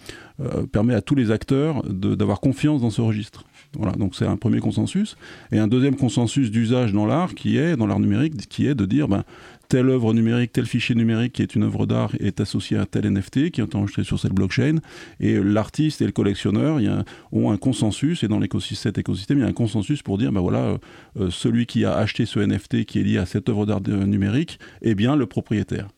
permet 0.70 0.94
à 0.94 1.00
tous 1.00 1.14
les 1.14 1.30
acteurs 1.30 1.82
d'avoir 1.84 2.40
confiance 2.40 2.80
dans 2.80 2.90
ce 2.90 3.00
registre. 3.00 3.44
Voilà, 3.76 3.92
donc 3.92 4.14
c'est 4.14 4.26
un 4.26 4.36
premier 4.36 4.60
consensus. 4.60 5.16
Et 5.52 5.58
un 5.58 5.68
deuxième 5.68 5.96
consensus 5.96 6.50
d'usage 6.50 6.92
dans 6.92 7.06
l'art, 7.06 7.34
qui 7.34 7.58
est, 7.58 7.76
dans 7.76 7.86
l'art 7.86 8.00
numérique, 8.00 8.48
qui 8.48 8.66
est 8.66 8.74
de 8.74 8.86
dire, 8.86 9.08
ben, 9.08 9.24
telle 9.68 9.90
œuvre 9.90 10.14
numérique, 10.14 10.52
tel 10.52 10.66
fichier 10.66 10.94
numérique 10.94 11.34
qui 11.34 11.42
est 11.42 11.54
une 11.54 11.62
œuvre 11.64 11.86
d'art 11.86 12.12
est 12.20 12.40
associé 12.40 12.76
à 12.78 12.86
tel 12.86 13.10
NFT 13.10 13.50
qui 13.50 13.60
est 13.60 13.74
enregistré 13.74 14.04
sur 14.04 14.18
cette 14.18 14.32
blockchain. 14.32 14.76
Et 15.20 15.38
l'artiste 15.42 16.00
et 16.00 16.06
le 16.06 16.12
collectionneur 16.12 16.80
y 16.80 16.88
ont 17.32 17.50
un 17.50 17.56
consensus, 17.56 18.22
et 18.24 18.28
dans 18.28 18.40
cet 18.60 18.98
écosystème, 18.98 19.38
il 19.38 19.42
y 19.42 19.44
a 19.44 19.48
un 19.48 19.52
consensus 19.52 20.02
pour 20.02 20.18
dire, 20.18 20.32
ben 20.32 20.40
voilà, 20.40 20.58
euh, 20.58 20.78
euh, 21.20 21.30
celui 21.30 21.66
qui 21.66 21.84
a 21.84 21.96
acheté 21.96 22.26
ce 22.26 22.40
NFT 22.40 22.84
qui 22.84 23.00
est 23.00 23.02
lié 23.02 23.18
à 23.18 23.26
cette 23.26 23.48
œuvre 23.48 23.66
d'art 23.66 23.80
numérique 23.80 24.58
est 24.82 24.94
bien 24.94 25.16
le 25.16 25.26
propriétaire. 25.26 25.88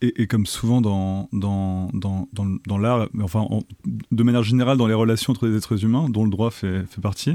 Et, 0.00 0.26
comme 0.28 0.46
souvent 0.46 0.80
dans, 0.80 1.28
dans, 1.32 1.90
dans, 1.92 2.26
dans, 2.32 2.78
l'art, 2.78 3.08
enfin 3.20 3.46
de 3.84 4.22
manière 4.22 4.44
générale 4.44 4.78
dans 4.78 4.86
les 4.86 4.94
relations 4.94 5.32
entre 5.32 5.46
les 5.46 5.56
êtres 5.56 5.84
humains, 5.84 6.08
dont 6.08 6.24
le 6.24 6.30
droit 6.30 6.50
fait, 6.50 6.84
fait 6.88 7.02
partie, 7.02 7.34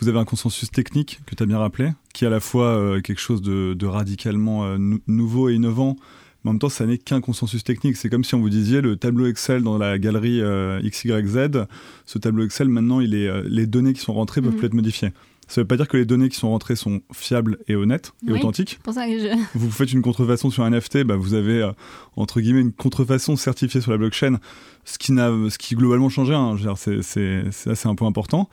vous 0.00 0.08
avez 0.08 0.18
un 0.18 0.24
consensus 0.24 0.70
technique 0.70 1.20
que 1.26 1.34
tu 1.34 1.42
as 1.42 1.46
bien 1.46 1.58
rappelé, 1.58 1.90
qui 2.14 2.24
est 2.24 2.26
à 2.26 2.30
la 2.30 2.40
fois 2.40 2.66
euh, 2.66 3.00
quelque 3.00 3.20
chose 3.20 3.42
de, 3.42 3.74
de 3.74 3.86
radicalement 3.86 4.64
euh, 4.64 4.78
nouveau 5.06 5.48
et 5.48 5.54
innovant, 5.54 5.96
mais 6.42 6.50
en 6.50 6.52
même 6.54 6.60
temps 6.60 6.68
ça 6.68 6.86
n'est 6.86 6.98
qu'un 6.98 7.20
consensus 7.20 7.62
technique. 7.64 7.96
C'est 7.96 8.08
comme 8.08 8.24
si 8.24 8.34
on 8.34 8.40
vous 8.40 8.50
disiez 8.50 8.80
le 8.80 8.96
tableau 8.96 9.26
Excel 9.26 9.62
dans 9.62 9.78
la 9.78 9.98
galerie 9.98 10.40
euh, 10.40 10.80
XYZ, 10.82 11.66
ce 12.06 12.18
tableau 12.18 12.44
Excel 12.44 12.68
maintenant 12.68 13.00
il 13.00 13.14
est, 13.14 13.30
les 13.44 13.66
données 13.66 13.92
qui 13.92 14.00
sont 14.00 14.14
rentrées 14.14 14.40
peuvent 14.40 14.54
mmh. 14.54 14.56
plus 14.56 14.66
être 14.66 14.74
modifiées. 14.74 15.10
Ça 15.50 15.60
ne 15.60 15.64
veut 15.64 15.66
pas 15.66 15.76
dire 15.76 15.88
que 15.88 15.96
les 15.96 16.04
données 16.04 16.28
qui 16.28 16.36
sont 16.36 16.48
rentrées 16.48 16.76
sont 16.76 17.00
fiables 17.12 17.58
et 17.66 17.74
honnêtes 17.74 18.12
et 18.24 18.30
authentiques. 18.30 18.78
Pour 18.84 18.94
ça 18.94 19.08
que 19.08 19.18
je... 19.18 19.36
Vous 19.58 19.72
faites 19.72 19.92
une 19.92 20.00
contrefaçon 20.00 20.48
sur 20.48 20.62
un 20.62 20.70
NFT, 20.70 21.02
bah 21.02 21.16
vous 21.16 21.34
avez 21.34 21.60
euh, 21.60 21.72
entre 22.14 22.40
guillemets 22.40 22.60
une 22.60 22.72
contrefaçon 22.72 23.34
certifiée 23.34 23.80
sur 23.80 23.90
la 23.90 23.98
blockchain, 23.98 24.38
ce 24.84 24.96
qui 24.96 25.10
n'a, 25.10 25.28
ce 25.50 25.58
qui 25.58 25.74
globalement 25.74 26.08
changé. 26.08 26.34
Hein. 26.34 26.54
C'est, 26.76 27.02
c'est, 27.02 27.42
c'est 27.50 27.86
un 27.88 27.96
point 27.96 28.06
important. 28.06 28.48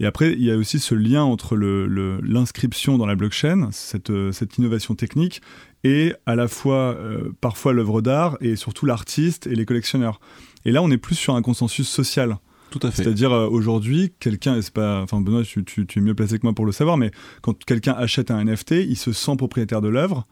Et 0.00 0.06
après, 0.06 0.32
il 0.32 0.42
y 0.42 0.50
a 0.50 0.56
aussi 0.56 0.78
ce 0.78 0.94
lien 0.94 1.22
entre 1.22 1.54
le, 1.54 1.86
l'inscription 2.22 2.96
dans 2.96 3.06
la 3.06 3.14
blockchain, 3.14 3.68
cette, 3.70 4.08
euh, 4.08 4.32
cette 4.32 4.56
innovation 4.56 4.94
technique, 4.94 5.42
et 5.84 6.14
à 6.24 6.34
la 6.34 6.48
fois 6.48 6.94
euh, 6.96 7.30
parfois 7.42 7.74
l'œuvre 7.74 8.00
d'art 8.00 8.38
et 8.40 8.56
surtout 8.56 8.86
l'artiste 8.86 9.46
et 9.46 9.54
les 9.54 9.66
collectionneurs. 9.66 10.18
Et 10.64 10.72
là, 10.72 10.82
on 10.82 10.90
est 10.90 10.98
plus 10.98 11.14
sur 11.14 11.34
un 11.34 11.42
consensus 11.42 11.88
social. 11.88 12.38
Tout 12.70 12.80
à 12.82 12.90
fait. 12.90 13.02
C'est-à-dire 13.02 13.32
euh, 13.32 13.48
aujourd'hui, 13.48 14.12
quelqu'un, 14.20 14.60
c'est 14.60 14.72
pas, 14.72 15.02
enfin 15.02 15.20
Benoît, 15.20 15.42
tu, 15.42 15.64
tu, 15.64 15.86
es 15.96 16.00
mieux 16.00 16.14
placé 16.14 16.38
que 16.38 16.44
moi 16.44 16.52
pour 16.52 16.66
le 16.66 16.72
savoir, 16.72 16.96
mais 16.96 17.10
quand 17.40 17.64
quelqu'un 17.64 17.94
achète 17.94 18.30
un 18.30 18.44
NFT, 18.44 18.72
il 18.88 18.96
se 18.96 19.12
sent 19.12 19.36
propriétaire 19.36 19.80
de 19.80 19.88
l'œuvre. 19.88 20.26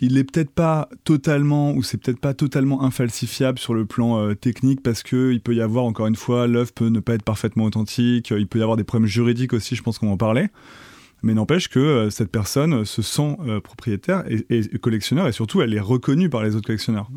Il 0.00 0.14
n'est 0.14 0.24
peut-être 0.24 0.50
pas 0.50 0.88
totalement, 1.04 1.72
ou 1.72 1.82
c'est 1.84 1.98
peut-être 1.98 2.18
pas 2.18 2.34
totalement 2.34 2.82
infalsifiable 2.82 3.58
sur 3.58 3.74
le 3.74 3.86
plan 3.86 4.18
euh, 4.18 4.34
technique 4.34 4.82
parce 4.82 5.04
que 5.04 5.32
il 5.32 5.40
peut 5.40 5.54
y 5.54 5.60
avoir, 5.60 5.84
encore 5.84 6.08
une 6.08 6.16
fois, 6.16 6.46
l'œuvre 6.46 6.72
peut 6.72 6.88
ne 6.88 7.00
pas 7.00 7.14
être 7.14 7.22
parfaitement 7.22 7.64
authentique, 7.64 8.30
il 8.30 8.48
peut 8.48 8.58
y 8.58 8.62
avoir 8.62 8.76
des 8.76 8.84
problèmes 8.84 9.08
juridiques 9.08 9.52
aussi, 9.52 9.76
je 9.76 9.82
pense 9.82 9.98
qu'on 9.98 10.10
en 10.10 10.16
parlait. 10.16 10.50
Mais 11.24 11.32
n'empêche 11.32 11.68
que 11.68 11.78
euh, 11.78 12.10
cette 12.10 12.30
personne 12.30 12.84
se 12.84 13.00
sent 13.00 13.38
euh, 13.46 13.58
propriétaire 13.58 14.24
et, 14.28 14.68
collectionneur 14.78 15.26
et 15.26 15.32
surtout 15.32 15.62
elle 15.62 15.72
est 15.72 15.80
reconnue 15.80 16.28
par 16.28 16.42
les 16.42 16.54
autres 16.54 16.66
collectionneurs. 16.66 17.08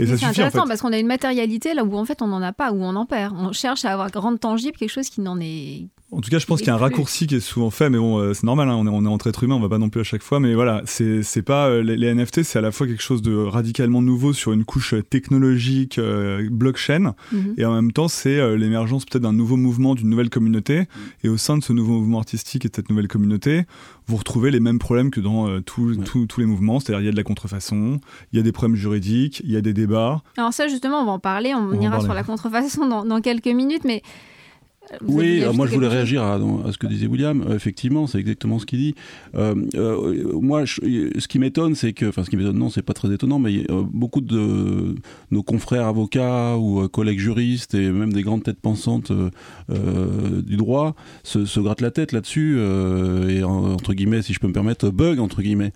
Et 0.00 0.06
ça 0.06 0.16
c'est 0.16 0.26
intéressant 0.26 0.66
parce 0.66 0.80
qu'on 0.80 0.92
a 0.92 0.98
une 0.98 1.06
matérialité 1.06 1.72
là 1.72 1.84
où 1.84 1.96
en 1.96 2.04
fait 2.04 2.22
on 2.22 2.26
n'en 2.26 2.42
a 2.42 2.52
pas, 2.52 2.72
où 2.72 2.82
on 2.82 2.96
en 2.96 3.06
perd. 3.06 3.36
On 3.38 3.52
cherche 3.52 3.84
à 3.84 3.92
avoir 3.92 4.10
rendre 4.14 4.40
tangible 4.40 4.76
quelque 4.76 4.90
chose 4.90 5.08
qui 5.08 5.20
n'en 5.20 5.38
est 5.40 5.86
en 6.12 6.20
tout 6.20 6.30
cas, 6.30 6.38
je 6.38 6.46
pense 6.46 6.58
qu'il 6.58 6.68
y 6.68 6.70
a 6.70 6.74
un 6.74 6.78
raccourci 6.78 7.26
qui 7.26 7.36
est 7.36 7.40
souvent 7.40 7.70
fait, 7.70 7.90
mais 7.90 7.98
bon, 7.98 8.18
euh, 8.18 8.34
c'est 8.34 8.44
normal, 8.44 8.68
hein, 8.68 8.76
on, 8.78 8.86
est, 8.86 8.90
on 8.90 9.04
est 9.04 9.08
entre 9.08 9.28
êtres 9.28 9.44
humains, 9.44 9.54
on 9.54 9.60
va 9.60 9.68
pas 9.68 9.78
non 9.78 9.88
plus 9.88 10.02
à 10.02 10.04
chaque 10.04 10.22
fois, 10.22 10.40
mais 10.40 10.54
voilà, 10.54 10.82
c'est 10.84 11.42
pas 11.42 11.80
les, 11.80 12.14
NFT, 12.14 12.42
c'est 12.42 12.58
à 12.58 12.62
la 12.62 12.70
fois 12.70 12.86
quelque 12.86 13.02
chose 13.02 13.22
de 13.22 13.34
radicalement 13.34 14.02
nouveau 14.02 14.32
sur 14.32 14.52
une 14.52 14.64
couche 14.64 14.94
technologique 15.08 15.98
blockchain, 16.50 17.14
mhm. 17.32 17.54
et 17.56 17.64
en 17.64 17.74
même 17.74 17.92
temps, 17.92 18.08
c'est 18.08 18.56
l'émergence 18.56 19.04
peut-être 19.04 19.22
d'un 19.22 19.32
nouveau 19.32 19.56
mouvement, 19.56 19.94
d'une 19.94 20.10
nouvelle 20.10 20.30
communauté, 20.30 20.84
et 21.24 21.28
au 21.28 21.36
sein 21.36 21.56
de 21.56 21.62
ce 21.62 21.72
nouveau 21.72 21.94
mouvement 21.94 22.18
artistique 22.18 22.64
et 22.64 22.68
de 22.68 22.74
cette 22.74 22.90
nouvelle 22.90 23.08
communauté, 23.08 23.64
vous 24.06 24.16
retrouvez 24.16 24.50
les 24.50 24.60
mêmes 24.60 24.78
problèmes 24.78 25.10
que 25.10 25.20
dans 25.20 25.48
euh, 25.48 25.60
tous 25.60 26.38
les 26.38 26.46
mouvements, 26.46 26.80
c'est-à-dire 26.80 27.00
il 27.00 27.06
y 27.06 27.08
a 27.08 27.12
de 27.12 27.16
la 27.16 27.22
contrefaçon, 27.22 28.00
il 28.32 28.36
y 28.36 28.40
a 28.40 28.42
des 28.42 28.52
problèmes 28.52 28.76
juridiques, 28.76 29.40
il 29.44 29.50
y 29.50 29.56
a 29.56 29.60
des 29.60 29.72
débats. 29.72 30.22
Alors 30.36 30.52
ça 30.52 30.68
justement, 30.68 31.00
on 31.00 31.06
va 31.06 31.12
en 31.12 31.18
parler, 31.18 31.54
on, 31.54 31.72
ira 31.80 32.00
sur 32.00 32.14
la 32.14 32.24
contrefaçon 32.24 32.86
dans 33.04 33.20
quelques 33.20 33.46
minutes, 33.46 33.84
mais 33.84 34.02
oui, 35.00 35.42
moi 35.54 35.66
je 35.66 35.74
voulais 35.74 35.88
réagir 35.88 36.22
à, 36.22 36.38
ce 36.70 36.78
que 36.78 36.86
disait 36.86 37.06
William. 37.06 37.42
Euh, 37.42 37.54
effectivement, 37.54 38.06
c'est 38.06 38.18
exactement 38.18 38.58
ce 38.58 38.66
qu'il 38.66 38.78
dit. 38.78 38.94
Euh, 39.34 39.54
euh, 39.74 40.38
moi, 40.40 40.66
ce 40.66 41.28
qui 41.28 41.38
m'étonne, 41.38 41.74
c'est 41.74 41.92
que, 41.92 42.06
enfin, 42.06 42.24
ce 42.24 42.30
qui 42.30 42.36
m'étonne, 42.36 42.58
non, 42.58 42.70
c'est 42.70 42.82
pas 42.82 42.92
très 42.92 43.12
étonnant, 43.12 43.38
mais 43.38 43.64
beaucoup 43.92 44.20
de 44.20 44.94
nos 45.30 45.42
confrères 45.42 45.86
avocats 45.86 46.56
ou 46.58 46.88
collègues 46.88 47.18
juristes 47.18 47.74
et 47.74 47.90
même 47.90 48.12
des 48.12 48.22
grandes 48.22 48.42
têtes 48.42 48.60
pensantes 48.60 49.12
du 49.68 50.56
droit 50.56 50.94
se, 51.22 51.60
grattent 51.60 51.80
la 51.80 51.90
tête 51.90 52.12
là-dessus 52.12 52.58
et 53.28 53.44
entre 53.44 53.94
guillemets, 53.94 54.22
si 54.22 54.32
je 54.32 54.40
peux 54.40 54.48
me 54.48 54.52
permettre, 54.52 54.90
bug 54.90 55.20
entre 55.20 55.42
guillemets. 55.42 55.72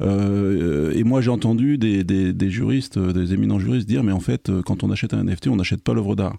et 0.00 1.04
moi, 1.04 1.20
j'ai 1.20 1.30
entendu 1.30 1.78
des, 1.78 2.04
des, 2.04 2.50
juristes, 2.50 2.98
des 2.98 3.34
éminents 3.34 3.58
juristes 3.58 3.88
dire, 3.88 4.02
mais 4.02 4.12
en 4.12 4.20
fait, 4.20 4.50
quand 4.64 4.82
on 4.82 4.90
achète 4.90 5.14
un 5.14 5.24
NFT, 5.24 5.48
on 5.48 5.56
n'achète 5.56 5.82
pas 5.82 5.94
l'œuvre 5.94 6.16
d'art. 6.16 6.36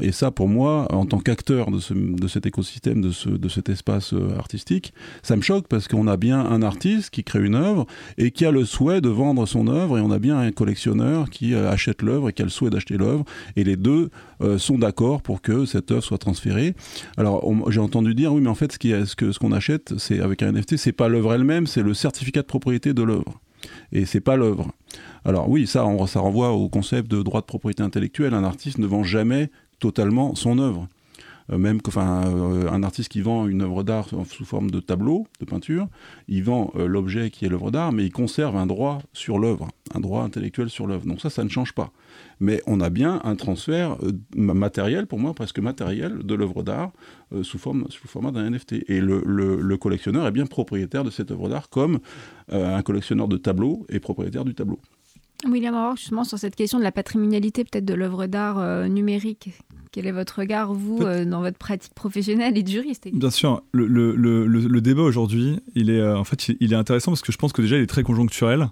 Et 0.00 0.12
ça, 0.12 0.30
pour 0.30 0.48
moi, 0.48 0.86
en 0.92 1.06
tant 1.06 1.18
qu'acteur 1.18 1.70
de, 1.70 2.28
cet 2.28 2.46
écosystème, 2.46 3.00
de, 3.00 3.10
ce, 3.10 3.28
de 3.28 3.48
cet 3.48 3.68
espace 3.68 4.12
euh, 4.12 4.36
artistique, 4.38 4.92
ça 5.22 5.36
me 5.36 5.42
choque 5.42 5.68
parce 5.68 5.88
qu'on 5.88 6.06
a 6.06 6.16
bien 6.16 6.40
un 6.40 6.62
artiste 6.62 7.10
qui 7.10 7.24
crée 7.24 7.44
une 7.44 7.54
œuvre 7.54 7.86
et 8.18 8.30
qui 8.30 8.46
a 8.46 8.50
le 8.50 8.64
souhait 8.64 9.00
de 9.00 9.08
vendre 9.08 9.46
son 9.46 9.68
œuvre, 9.68 9.98
et 9.98 10.00
on 10.00 10.10
a 10.10 10.18
bien 10.18 10.38
un 10.38 10.52
collectionneur 10.52 11.30
qui 11.30 11.54
euh, 11.54 11.70
achète 11.70 12.02
l'œuvre 12.02 12.28
et 12.28 12.32
qui 12.32 12.42
a 12.42 12.44
le 12.44 12.50
souhait 12.50 12.70
d'acheter 12.70 12.96
l'œuvre, 12.96 13.24
et 13.56 13.64
les 13.64 13.76
deux 13.76 14.10
euh, 14.40 14.58
sont 14.58 14.78
d'accord 14.78 15.22
pour 15.22 15.42
que 15.42 15.64
cette 15.64 15.90
œuvre 15.90 16.02
soit 16.02 16.18
transférée. 16.18 16.74
Alors, 17.16 17.44
j'ai 17.70 17.80
entendu 17.80 18.14
dire, 18.14 18.32
oui, 18.32 18.40
mais 18.40 18.50
en 18.50 18.54
fait, 18.54 18.72
ce 18.72 19.04
ce 19.04 19.32
ce 19.32 19.38
qu'on 19.38 19.52
achète, 19.52 19.94
c'est 19.98 20.20
avec 20.20 20.42
un 20.42 20.52
NFT, 20.52 20.76
c'est 20.76 20.92
pas 20.92 21.08
l'œuvre 21.08 21.34
elle-même, 21.34 21.66
c'est 21.66 21.82
le 21.82 21.94
certificat 21.94 22.42
de 22.42 22.46
propriété 22.46 22.94
de 22.94 23.02
l'œuvre 23.02 23.40
et 23.92 24.04
c'est 24.04 24.20
pas 24.20 24.36
l'œuvre. 24.36 24.70
Alors 25.24 25.48
oui, 25.48 25.66
ça, 25.66 25.86
ça 26.06 26.20
renvoie 26.20 26.52
au 26.52 26.68
concept 26.68 27.10
de 27.10 27.22
droit 27.22 27.40
de 27.40 27.46
propriété 27.46 27.82
intellectuelle. 27.82 28.34
Un 28.34 28.44
artiste 28.44 28.78
ne 28.78 28.86
vend 28.86 29.02
jamais 29.02 29.50
totalement 29.84 30.34
son 30.34 30.58
œuvre. 30.58 30.88
Euh, 31.52 31.58
même 31.58 31.78
enfin, 31.86 32.24
euh, 32.26 32.70
un 32.70 32.82
artiste 32.82 33.10
qui 33.10 33.20
vend 33.20 33.46
une 33.46 33.60
œuvre 33.60 33.82
d'art 33.82 34.08
sous 34.30 34.46
forme 34.46 34.70
de 34.70 34.80
tableau, 34.80 35.26
de 35.40 35.44
peinture, 35.44 35.88
il 36.26 36.42
vend 36.42 36.72
euh, 36.74 36.86
l'objet 36.86 37.28
qui 37.28 37.44
est 37.44 37.50
l'œuvre 37.50 37.70
d'art, 37.70 37.92
mais 37.92 38.06
il 38.06 38.10
conserve 38.10 38.56
un 38.56 38.64
droit 38.64 39.00
sur 39.12 39.38
l'œuvre, 39.38 39.68
un 39.94 40.00
droit 40.00 40.22
intellectuel 40.22 40.70
sur 40.70 40.86
l'œuvre. 40.86 41.04
Donc 41.04 41.20
ça, 41.20 41.28
ça 41.28 41.44
ne 41.44 41.50
change 41.50 41.74
pas. 41.74 41.92
Mais 42.40 42.62
on 42.66 42.80
a 42.80 42.88
bien 42.88 43.20
un 43.24 43.36
transfert 43.36 43.98
matériel, 44.34 45.06
pour 45.06 45.18
moi 45.18 45.34
presque 45.34 45.58
matériel, 45.58 46.20
de 46.24 46.34
l'œuvre 46.34 46.62
d'art 46.62 46.92
sous, 47.42 47.58
forme, 47.58 47.84
sous 47.90 48.08
format 48.08 48.30
d'un 48.30 48.48
NFT. 48.48 48.88
Et 48.88 49.02
le, 49.02 49.22
le, 49.26 49.76
collectionneur 49.76 50.26
est 50.26 50.32
bien 50.32 50.46
propriétaire 50.46 51.04
de 51.04 51.10
cette 51.10 51.30
œuvre 51.30 51.50
d'art, 51.50 51.68
comme 51.68 51.98
un 52.50 52.82
collectionneur 52.82 53.28
de 53.28 53.36
tableaux 53.36 53.84
est 53.90 54.00
propriétaire 54.00 54.44
du 54.46 54.54
tableau. 54.54 54.80
William 55.50 55.74
Aurore, 55.74 55.96
justement, 55.96 56.24
sur 56.24 56.38
cette 56.38 56.56
question 56.56 56.78
de 56.78 56.84
la 56.84 56.92
patrimonialité 56.92 57.64
peut-être 57.64 57.84
de 57.84 57.94
l'œuvre 57.94 58.26
d'art 58.26 58.58
euh, 58.58 58.88
numérique. 58.88 59.50
Quel 59.92 60.06
est 60.06 60.12
votre 60.12 60.40
regard, 60.40 60.74
vous, 60.74 61.02
euh, 61.02 61.24
dans 61.24 61.40
votre 61.40 61.56
pratique 61.56 61.94
professionnelle 61.94 62.58
et 62.58 62.64
de 62.64 62.68
juriste? 62.68 63.06
Bien 63.12 63.30
sûr, 63.30 63.62
le, 63.70 63.86
le, 63.86 64.16
le, 64.16 64.46
le 64.46 64.80
débat 64.80 65.02
aujourd'hui, 65.02 65.60
il 65.76 65.88
est 65.88 66.00
euh, 66.00 66.18
en 66.18 66.24
fait, 66.24 66.48
il 66.58 66.72
est 66.72 66.76
intéressant 66.76 67.12
parce 67.12 67.22
que 67.22 67.30
je 67.30 67.38
pense 67.38 67.52
que 67.52 67.62
déjà, 67.62 67.76
il 67.76 67.82
est 67.82 67.86
très 67.86 68.02
conjoncturel 68.02 68.70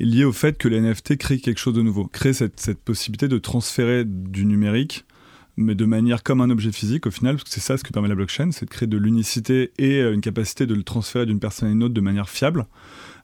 et 0.00 0.06
lié 0.06 0.24
au 0.24 0.32
fait 0.32 0.56
que 0.56 0.68
les 0.68 0.80
NFT 0.80 1.18
créent 1.18 1.40
quelque 1.40 1.58
chose 1.58 1.74
de 1.74 1.82
nouveau, 1.82 2.06
créent 2.06 2.32
cette, 2.32 2.58
cette 2.58 2.80
possibilité 2.80 3.28
de 3.28 3.36
transférer 3.36 4.04
du 4.06 4.46
numérique 4.46 5.04
mais 5.56 5.74
de 5.74 5.84
manière 5.84 6.22
comme 6.22 6.40
un 6.40 6.50
objet 6.50 6.72
physique 6.72 7.06
au 7.06 7.10
final, 7.10 7.36
parce 7.36 7.44
que 7.44 7.50
c'est 7.50 7.60
ça 7.60 7.76
ce 7.76 7.84
que 7.84 7.92
permet 7.92 8.08
la 8.08 8.14
blockchain, 8.14 8.50
c'est 8.52 8.64
de 8.64 8.70
créer 8.70 8.86
de 8.86 8.96
l'unicité 8.96 9.72
et 9.78 10.00
une 10.00 10.20
capacité 10.20 10.66
de 10.66 10.74
le 10.74 10.82
transférer 10.82 11.26
d'une 11.26 11.40
personne 11.40 11.68
à 11.68 11.72
une 11.72 11.82
autre 11.82 11.94
de 11.94 12.00
manière 12.00 12.28
fiable. 12.28 12.66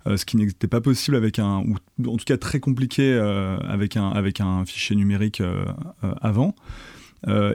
Euh, 0.07 0.17
ce 0.17 0.25
qui 0.25 0.37
n'était 0.37 0.69
pas 0.69 0.81
possible 0.81 1.17
avec 1.17 1.39
un, 1.39 1.59
ou 1.59 1.77
en 2.07 2.17
tout 2.17 2.25
cas 2.25 2.37
très 2.37 2.61
compliqué 2.61 3.13
euh, 3.13 3.59
avec, 3.59 3.97
un, 3.97 4.09
avec 4.09 4.41
un 4.41 4.65
fichier 4.65 4.95
numérique 4.97 5.41
euh, 5.41 5.65
avant. 6.21 6.55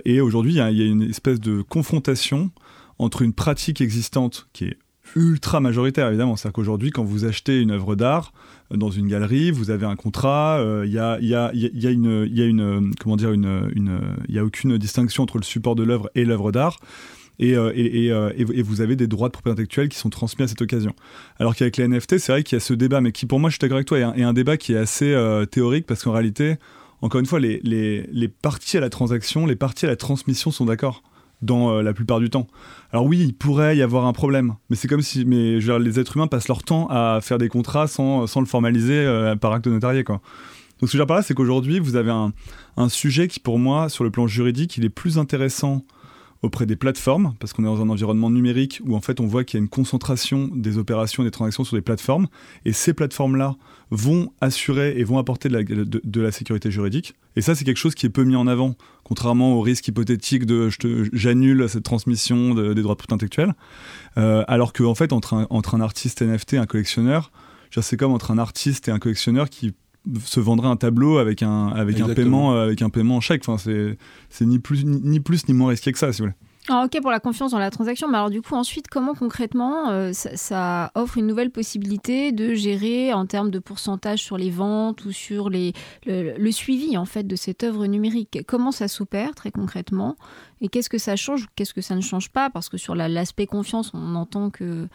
et 0.05 0.19
aujourd'hui, 0.21 0.53
il 0.53 0.57
y, 0.57 0.61
a 0.61 0.85
une 0.85 1.03
espèce 1.03 1.39
de 1.39 1.61
confrontation 1.61 2.51
entre 2.99 3.21
une 3.21 3.33
pratique 3.33 3.81
existante 3.81 4.47
qui 4.53 4.65
est 4.65 4.77
ultra 5.15 5.59
majoritaire 5.59 6.07
évidemment. 6.07 6.35
C'est-à-dire 6.35 6.53
qu'aujourd'hui, 6.53 6.91
quand 6.91 7.03
vous 7.03 7.25
achetez 7.25 7.59
une 7.59 7.71
œuvre 7.71 7.95
d'art 7.95 8.33
euh, 8.62 8.62
dans 8.73 8.89
une 8.89 9.07
galerie, 9.07 9.51
vous 9.51 9.69
avez 9.69 9.85
un 9.85 9.95
contrat, 9.95 10.63
il 10.85 10.97
a, 10.97 11.19
y, 11.21 11.35
a, 11.35 11.51
comment 12.99 13.15
dire, 13.15 13.31
une, 13.31 13.71
une, 13.75 13.99
y 14.29 14.39
a 14.39 14.43
aucune 14.43 14.77
distinction 14.77 15.23
entre 15.23 15.37
le 15.37 15.43
support 15.43 15.75
de 15.75 15.83
l'œuvre 15.83 16.09
et 16.15 16.25
l'œuvre 16.25 16.51
d'art. 16.51 16.79
Et, 17.39 17.51
et, 17.51 18.07
et, 18.07 18.63
vous 18.63 18.81
avez 18.81 18.95
des 18.95 19.07
droits 19.07 19.27
de 19.27 19.33
propriété 19.33 19.53
intellectuelle 19.53 19.89
qui 19.89 19.97
sont 19.97 20.09
transmis 20.09 20.43
à 20.43 20.47
cette 20.47 20.61
occasion. 20.61 20.93
Alors 21.39 21.55
qu'avec 21.55 21.77
les 21.77 21.87
NFT, 21.87 22.19
c'est 22.19 22.31
vrai 22.31 22.43
qu'il 22.43 22.55
y 22.55 22.57
a 22.57 22.59
ce 22.59 22.73
débat, 22.73 23.01
mais 23.01 23.11
qui 23.11 23.25
pour 23.25 23.39
moi, 23.39 23.49
je 23.49 23.55
suis 23.55 23.59
d'accord 23.59 23.77
avec 23.77 23.87
toi, 23.87 23.99
est 23.99 24.23
un, 24.23 24.33
débat 24.33 24.57
qui 24.57 24.73
est 24.73 24.77
assez 24.77 25.15
théorique 25.51 25.85
parce 25.85 26.03
qu'en 26.03 26.11
réalité, 26.11 26.57
encore 27.03 27.19
une 27.19 27.25
fois, 27.25 27.41
les, 27.41 28.29
parties 28.41 28.77
à 28.77 28.79
la 28.79 28.89
transaction, 28.89 29.45
les 29.45 29.57
parties 29.57 29.85
à 29.85 29.89
la 29.89 29.97
transmission 29.97 30.51
sont 30.51 30.63
d'accord 30.63 31.03
dans 31.43 31.81
la 31.81 31.93
plupart 31.93 32.19
du 32.19 32.29
temps. 32.29 32.47
Alors 32.91 33.05
oui, 33.05 33.19
il 33.19 33.33
pourrait 33.33 33.75
y 33.75 33.81
avoir 33.81 34.05
un 34.05 34.13
problème, 34.13 34.53
mais 34.69 34.75
c'est 34.75 34.87
comme 34.87 35.01
si 35.01 35.25
mais, 35.25 35.59
les 35.59 35.99
êtres 35.99 36.15
humains 36.15 36.27
passent 36.27 36.47
leur 36.47 36.63
temps 36.63 36.87
à 36.91 37.19
faire 37.21 37.39
des 37.39 37.49
contrats 37.49 37.87
sans, 37.87 38.27
sans 38.27 38.39
le 38.39 38.45
formaliser 38.45 38.93
euh, 38.93 39.35
par 39.35 39.51
acte 39.51 39.67
notarié. 39.67 40.03
Quoi. 40.03 40.21
Donc 40.79 40.89
ce 40.89 40.91
que 40.91 40.91
je 40.91 40.97
veux 40.97 40.99
dire 40.99 41.07
par 41.07 41.17
là, 41.17 41.23
c'est 41.23 41.33
qu'aujourd'hui, 41.33 41.79
vous 41.79 41.95
avez 41.95 42.11
un, 42.11 42.33
un, 42.77 42.89
sujet 42.89 43.27
qui, 43.27 43.39
pour 43.39 43.57
moi, 43.57 43.89
sur 43.89 44.03
le 44.03 44.11
plan 44.11 44.27
juridique, 44.27 44.77
il 44.77 44.85
est 44.85 44.89
plus 44.89 45.17
intéressant 45.17 45.83
auprès 46.43 46.65
des 46.65 46.75
plateformes, 46.75 47.33
parce 47.39 47.53
qu'on 47.53 47.63
est 47.63 47.67
dans 47.67 47.81
un 47.81 47.89
environnement 47.89 48.29
numérique 48.29 48.81
où 48.85 48.95
en 48.95 49.01
fait 49.01 49.19
on 49.21 49.25
voit 49.25 49.45
qu'il 49.45 49.57
y 49.57 49.61
a 49.61 49.63
une 49.63 49.69
concentration 49.69 50.49
des 50.53 50.77
opérations 50.77 51.23
et 51.23 51.25
des 51.25 51.31
transactions 51.31 51.63
sur 51.63 51.77
des 51.77 51.81
plateformes, 51.81 52.27
et 52.65 52.73
ces 52.73 52.93
plateformes-là 52.93 53.55
vont 53.89 54.31
assurer 54.41 54.93
et 54.97 55.03
vont 55.05 55.17
apporter 55.17 55.47
de 55.49 56.21
la, 56.21 56.31
sécurité 56.31 56.69
juridique. 56.69 57.15
Et 57.35 57.41
ça, 57.41 57.55
c'est 57.55 57.63
quelque 57.63 57.77
chose 57.77 57.95
qui 57.95 58.05
est 58.05 58.09
peu 58.09 58.23
mis 58.23 58.35
en 58.35 58.47
avant, 58.47 58.75
contrairement 59.03 59.53
au 59.53 59.61
risque 59.61 59.87
hypothétique 59.87 60.45
de 60.45 60.69
j'annule 61.13 61.69
cette 61.69 61.83
transmission 61.83 62.53
des 62.53 62.81
droits 62.81 62.97
intellectuelle, 63.09 63.53
euh, 64.17 64.43
alors 64.47 64.73
qu'en 64.73 64.85
en 64.85 64.95
fait, 64.95 65.13
entre 65.13 65.35
un, 65.35 65.47
entre 65.49 65.75
un 65.75 65.81
artiste 65.81 66.21
NFT 66.21 66.53
et 66.53 66.57
un 66.57 66.65
collectionneur, 66.65 67.31
c'est 67.81 67.97
comme 67.97 68.11
entre 68.11 68.31
un 68.31 68.37
artiste 68.37 68.87
et 68.87 68.91
un 68.91 68.99
collectionneur 68.99 69.49
qui 69.49 69.73
se 70.25 70.39
vendrait 70.39 70.67
un 70.67 70.75
tableau 70.75 71.17
avec 71.17 71.43
un, 71.43 71.67
avec 71.67 71.99
un 71.99 72.13
paiement 72.13 72.53
euh, 72.53 72.65
avec 72.65 72.81
un 72.81 72.89
paiement 72.89 73.17
en 73.17 73.21
chèque. 73.21 73.43
Enfin, 73.47 73.57
c'est 74.29 74.45
ni 74.45 74.59
plus 74.59 74.85
ni, 74.85 75.19
plus 75.19 75.47
ni 75.47 75.53
moins 75.53 75.69
risqué 75.69 75.91
que 75.91 75.99
ça, 75.99 76.11
si 76.11 76.21
vous 76.21 76.27
voulez. 76.27 76.37
Ah, 76.69 76.85
ok 76.85 77.01
pour 77.01 77.11
la 77.11 77.19
confiance 77.19 77.51
dans 77.51 77.59
la 77.59 77.71
transaction, 77.71 78.07
mais 78.07 78.15
alors 78.15 78.29
du 78.29 78.41
coup 78.41 78.55
ensuite 78.55 78.87
comment 78.87 79.15
concrètement 79.15 79.89
euh, 79.89 80.11
ça, 80.13 80.91
offre 80.95 81.17
une 81.17 81.27
nouvelle 81.27 81.51
possibilité 81.51 82.31
de 82.31 82.53
gérer 82.53 83.11
en 83.11 83.25
termes 83.25 83.51
de 83.51 83.59
pourcentage 83.59 84.19
sur 84.19 84.37
les 84.37 84.49
ventes 84.49 85.03
ou 85.03 85.11
sur 85.11 85.49
les, 85.49 85.73
le, 86.05 86.51
suivi 86.51 86.95
en 86.95 87.03
fait 87.03 87.27
de 87.27 87.35
cette 87.35 87.65
œuvre 87.65 87.85
numérique? 87.85 88.39
Comment 88.47 88.71
ça 88.71 88.87
s'opère 88.87 89.35
très 89.35 89.51
concrètement? 89.51 90.15
Et 90.61 90.69
qu'est-ce 90.69 90.89
que 90.89 90.97
ça 90.97 91.17
change 91.17 91.43
ou 91.43 91.47
qu'est-ce 91.57 91.73
que 91.73 91.81
ça 91.81 91.95
ne 91.95 92.01
change 92.01 92.29
pas? 92.29 92.49
Parce 92.49 92.69
que 92.69 92.77
sur 92.77 92.95
l'aspect 92.95 93.45
confiance 93.45 93.91
on 93.93 94.15
entend 94.15 94.49
que 94.49 94.87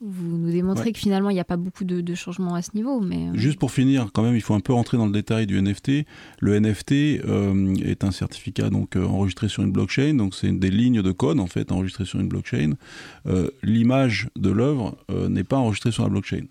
vous 0.00 0.36
nous 0.36 0.50
démontrez 0.50 0.92
que 0.92 0.98
finalement 0.98 1.30
il 1.30 1.34
n'y 1.34 1.40
a 1.40 1.44
pas 1.44 1.56
beaucoup 1.56 1.84
de, 1.84 2.14
changements 2.14 2.54
à 2.54 2.62
ce 2.62 2.70
niveau. 2.74 3.00
Mais... 3.00 3.28
Euh, 3.28 3.34
Juste 3.34 3.58
pour 3.58 3.70
finir, 3.70 4.10
quand 4.12 4.22
même, 4.22 4.34
il 4.34 4.42
faut 4.42 4.54
un 4.54 4.60
peu 4.60 4.72
rentrer 4.72 4.96
dans 4.96 5.06
le 5.06 5.12
détail 5.12 5.46
du 5.46 5.60
NFT. 5.60 6.04
Le 6.40 6.60
NFT 6.60 6.92
euh, 6.92 7.74
est 7.76 8.04
un 8.04 8.10
certificat 8.10 8.68
donc 8.70 8.96
euh, 8.96 9.04
enregistré 9.04 9.48
sur 9.48 9.62
une 9.62 9.72
blockchain, 9.72 10.14
donc 10.14 10.34
c'est 10.34 10.52
des 10.52 10.70
lignes 10.70 11.02
de 11.02 11.12
code 11.12 11.40
en 11.40 11.46
fait 11.46 11.72
enregistrées 11.72 12.04
sur 12.04 12.20
une 12.20 12.28
blockchain. 12.28 12.74
L'image 13.62 14.28
de 14.36 14.50
l'œuvre 14.50 14.96
n'est 15.28 15.44
pas 15.44 15.56
enregistrée 15.56 15.90
sur 15.90 16.02
la 16.04 16.10
blockchain. 16.10 16.44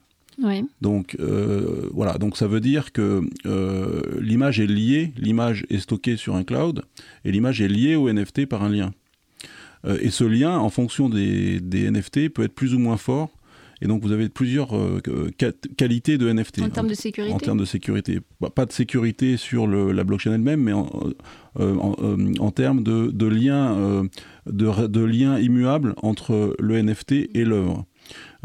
Donc 0.82 1.18
voilà, 1.94 2.18
donc 2.18 2.38
ça 2.38 2.48
veut 2.48 2.60
dire 2.60 2.92
que 2.92 3.22
l'image 4.20 4.60
est 4.60 4.68
liée, 4.68 5.14
l'image 5.18 5.66
est 5.70 5.80
stockée 5.80 6.18
sur 6.18 6.36
un 6.36 6.44
cloud 6.44 6.84
et 7.24 7.32
l'image 7.32 7.62
est 7.62 7.68
liée 7.68 7.96
au 7.96 8.12
NFT 8.12 8.46
par 8.46 8.64
un 8.64 8.70
lien. 8.70 8.92
Et 10.02 10.10
ce 10.10 10.24
lien, 10.24 10.58
en 10.58 10.70
fonction 10.70 11.10
des, 11.10 11.60
des, 11.60 11.90
NFT, 11.90 12.30
peut 12.30 12.44
être 12.44 12.56
plus 12.56 12.74
ou 12.74 12.80
moins 12.80 12.98
fort 12.98 13.30
et 13.82 13.88
donc 13.88 14.02
vous 14.04 14.12
avez 14.12 14.30
plusieurs 14.30 14.76
euh, 14.76 15.02
qualités 15.78 16.18
de 16.18 16.32
NFT. 16.32 16.62
En 16.62 16.70
termes 16.70 16.88
de 16.88 16.94
sécurité 16.94 17.34
En 17.34 17.40
termes 17.40 17.60
de 17.60 17.66
sécurité. 17.66 18.20
Bah, 18.40 18.50
pas 18.50 18.66
de 18.66 18.72
sécurité 18.72 19.38
sur 19.38 19.68
la 19.68 20.04
blockchain 20.04 20.34
elle-même, 20.34 20.62
mais 20.62 20.74
en, 20.74 20.90
euh, 21.60 21.76
euh, 22.00 22.34
en, 22.40 22.52
termes 22.52 22.84
de, 22.84 23.12
de 23.12 23.26
liens 23.26 24.06
de, 24.46 24.88
de 24.88 25.02
lien 25.02 25.40
immuables 25.40 25.94
entre 26.02 26.56
le 26.60 26.82
NFT 26.82 27.12
et 27.34 27.44
l'œuvre. 27.46 27.86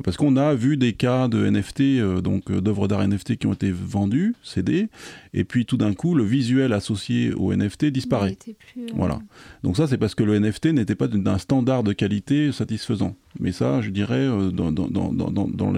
Parce 0.04 0.16
qu'on 0.16 0.36
a 0.36 0.54
vu 0.54 0.76
des 0.76 0.92
cas 0.92 1.28
de 1.28 1.48
NFT, 1.48 1.80
euh, 1.80 2.20
donc 2.20 2.50
euh, 2.50 2.60
d'œuvres 2.60 2.88
d'art 2.88 3.06
NFT 3.06 3.36
qui 3.36 3.46
ont 3.46 3.52
été 3.52 3.70
vendues, 3.72 4.34
cédées, 4.42 4.88
et 5.34 5.44
puis 5.44 5.66
tout 5.66 5.76
d'un 5.76 5.94
coup, 5.94 6.14
le 6.14 6.24
visuel 6.24 6.72
associé 6.72 7.32
au 7.32 7.54
NFT 7.54 7.86
disparaît. 7.86 8.36
Euh, 8.48 8.86
voilà. 8.94 9.20
Donc 9.62 9.76
ça, 9.76 9.86
c'est 9.86 9.98
parce 9.98 10.14
que 10.14 10.22
le 10.22 10.38
NFT 10.38 10.66
n'était 10.66 10.94
pas 10.94 11.08
d'un 11.08 11.38
standard 11.38 11.82
de 11.82 11.92
qualité 11.92 12.52
satisfaisant. 12.52 13.16
Mais 13.38 13.52
ça, 13.52 13.80
je 13.80 13.90
dirais, 13.90 14.26
dans, 14.52 14.72
dans, 14.72 15.72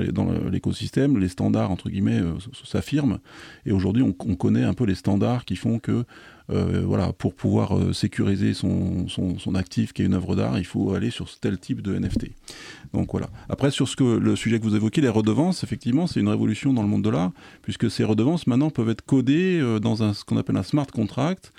l'écosystème, 0.50 1.18
les 1.18 1.28
standards, 1.28 1.70
entre 1.70 1.90
guillemets, 1.90 2.22
s'affirment. 2.64 3.18
Et 3.66 3.72
aujourd'hui, 3.72 4.02
on, 4.02 4.14
on, 4.26 4.36
connaît 4.36 4.64
un 4.64 4.72
peu 4.72 4.84
les 4.84 4.94
standards 4.94 5.44
qui 5.44 5.56
font 5.56 5.78
que 5.78 6.04
euh, 6.50 6.82
voilà, 6.84 7.12
pour 7.12 7.34
pouvoir 7.34 7.76
euh, 7.76 7.92
sécuriser 7.92 8.52
son, 8.52 9.06
actif 9.54 9.92
qui 9.92 10.02
est 10.02 10.06
une 10.06 10.14
œuvre 10.14 10.34
d'art, 10.34 10.58
il 10.58 10.64
faut 10.64 10.94
aller 10.94 11.10
sur 11.10 11.28
tel 11.38 11.58
type 11.58 11.82
de 11.82 11.98
NFT. 11.98 12.30
Donc 12.92 13.12
voilà. 13.12 13.28
Après, 13.48 13.70
sur 13.70 13.88
ce 13.88 13.96
que, 13.96 14.04
le 14.04 14.36
sujet 14.36 14.58
que 14.58 14.64
vous 14.64 14.74
évoquez, 14.74 15.00
les 15.00 15.08
redevances, 15.08 15.62
effectivement, 15.62 16.06
c'est 16.06 16.20
une 16.20 16.28
révolution 16.28 16.72
dans 16.72 16.82
le 16.82 16.88
monde 16.88 17.02
de 17.02 17.10
l'art, 17.10 17.32
puisque 17.62 17.90
ces 17.90 18.04
redevances 18.04 18.46
maintenant 18.46 18.70
peuvent 18.70 18.88
être 18.88 19.02
codées 19.02 19.60
euh, 19.60 19.78
dans 19.78 20.12
ce 20.12 20.24
qu'on 20.24 20.36
appelle 20.36 20.56
un 20.56 20.62
smart 20.62 20.86
contract, 20.86 21.52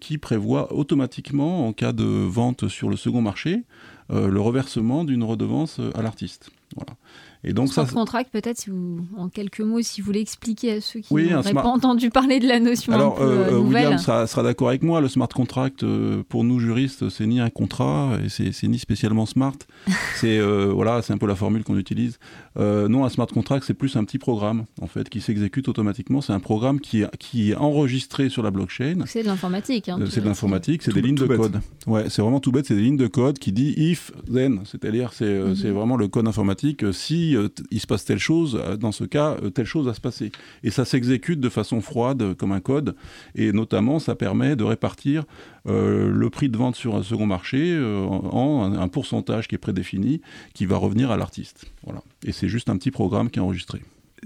qui 0.00 0.18
prévoit 0.18 0.72
automatiquement, 0.72 1.66
en 1.66 1.72
cas 1.72 1.92
de 1.92 2.04
vente 2.04 2.68
sur 2.68 2.88
le 2.88 2.96
second 2.96 3.22
marché, 3.22 3.64
le 4.10 4.40
reversement 4.40 5.04
d'une 5.04 5.22
redevance 5.22 5.80
à 5.94 6.02
l'artiste. 6.02 6.50
Voilà. 6.76 6.96
Et 7.44 7.52
donc 7.52 7.72
smart 7.72 7.86
ça, 7.86 7.94
contract, 7.94 8.30
peut-être, 8.32 8.58
si 8.58 8.70
vous, 8.70 9.06
en 9.16 9.28
quelques 9.28 9.60
mots, 9.60 9.80
si 9.80 10.00
vous 10.00 10.06
voulez 10.06 10.20
expliquer 10.20 10.72
à 10.72 10.80
ceux 10.80 11.00
qui 11.00 11.14
n'auraient 11.14 11.52
pas 11.52 11.62
entendu 11.62 12.10
parler 12.10 12.40
de 12.40 12.48
la 12.48 12.58
notion 12.58 12.92
Alors, 12.92 13.14
un 13.14 13.18
peu, 13.18 13.22
euh, 13.22 13.52
euh 13.52 13.58
William 13.58 13.96
sera, 13.96 14.26
sera 14.26 14.42
d'accord 14.42 14.68
avec 14.68 14.82
moi. 14.82 15.00
Le 15.00 15.08
smart 15.08 15.28
contract, 15.28 15.84
euh, 15.84 16.24
pour 16.28 16.42
nous 16.42 16.58
juristes, 16.58 17.08
c'est 17.10 17.26
ni 17.26 17.38
un 17.38 17.50
contrat 17.50 18.18
et 18.24 18.28
c'est 18.28 18.68
ni 18.68 18.78
spécialement 18.78 19.24
smart. 19.24 19.54
c'est 20.16 20.38
euh, 20.38 20.72
voilà, 20.74 21.00
c'est 21.02 21.12
un 21.12 21.18
peu 21.18 21.26
la 21.26 21.36
formule 21.36 21.62
qu'on 21.62 21.78
utilise. 21.78 22.18
non, 22.56 23.04
un 23.04 23.08
smart 23.08 23.28
contract, 23.28 23.64
c'est 23.64 23.74
plus 23.74 23.94
un 23.96 24.04
petit 24.04 24.18
programme 24.18 24.64
en 24.80 24.88
fait 24.88 25.08
qui 25.08 25.20
s'exécute 25.20 25.68
automatiquement. 25.68 26.20
C'est 26.20 26.32
un 26.32 26.40
programme 26.40 26.80
qui 26.80 27.02
est, 27.02 27.16
qui 27.18 27.52
est 27.52 27.56
enregistré 27.56 28.30
sur 28.30 28.42
la 28.42 28.50
blockchain. 28.50 29.04
C'est 29.06 29.22
de 29.22 29.28
l'informatique. 29.28 29.88
Hein, 29.88 30.00
c'est 30.10 30.22
de 30.22 30.26
l'informatique, 30.26 30.82
c'est 30.82 30.92
des 30.92 31.02
lignes 31.02 31.14
de 31.14 31.26
code. 31.26 31.60
Ouais, 31.86 32.10
c'est 32.10 32.20
vraiment 32.20 32.40
tout 32.40 32.50
bête. 32.50 32.66
C'est 32.66 32.74
des 32.74 32.82
lignes 32.82 32.96
de 32.96 33.06
code 33.06 33.38
qui 33.38 33.52
dit 33.52 33.74
if 33.76 34.10
then, 34.32 34.62
c'est-à-dire 34.64 35.12
c'est 35.12 35.38
mhm. 35.38 35.54
c'est 35.54 35.70
vraiment 35.70 35.96
le 35.96 36.08
code 36.08 36.26
informatique. 36.26 36.57
Si 36.92 37.36
il 37.70 37.80
se 37.80 37.86
passe 37.86 38.04
telle 38.04 38.18
chose, 38.18 38.58
euh, 38.60 38.76
dans 38.76 38.92
ce 38.92 39.04
cas, 39.04 39.36
euh, 39.42 39.50
telle 39.50 39.66
chose 39.66 39.86
va 39.86 39.94
se 39.94 40.00
passer. 40.00 40.32
Et 40.62 40.70
ça 40.70 40.84
s'exécute 40.84 41.40
de 41.40 41.48
façon 41.48 41.80
froide, 41.80 42.34
comme 42.34 42.52
un 42.52 42.60
code, 42.60 42.94
et 43.34 43.52
notamment, 43.52 43.98
ça 43.98 44.14
permet 44.14 44.56
de 44.56 44.64
répartir 44.64 45.24
euh, 45.66 46.10
le 46.10 46.30
prix 46.30 46.48
de 46.48 46.56
vente 46.56 46.76
sur 46.76 46.96
un 46.96 47.02
second 47.02 47.26
marché 47.26 47.78
en, 47.78 48.72
un, 48.74 48.88
pourcentage 48.88 49.48
qui 49.48 49.54
est 49.54 49.58
prédéfini, 49.58 50.20
qui 50.54 50.66
va 50.66 50.76
revenir 50.76 51.10
à 51.10 51.16
l'artiste. 51.16 51.66
Voilà. 51.84 52.02
Et 52.24 52.32
c'est 52.32 52.48
juste 52.48 52.68
un 52.68 52.76
petit 52.76 52.90
programme 52.90 53.30
qui 53.30 53.38
est 53.38 53.42
enregistré. 53.42 53.82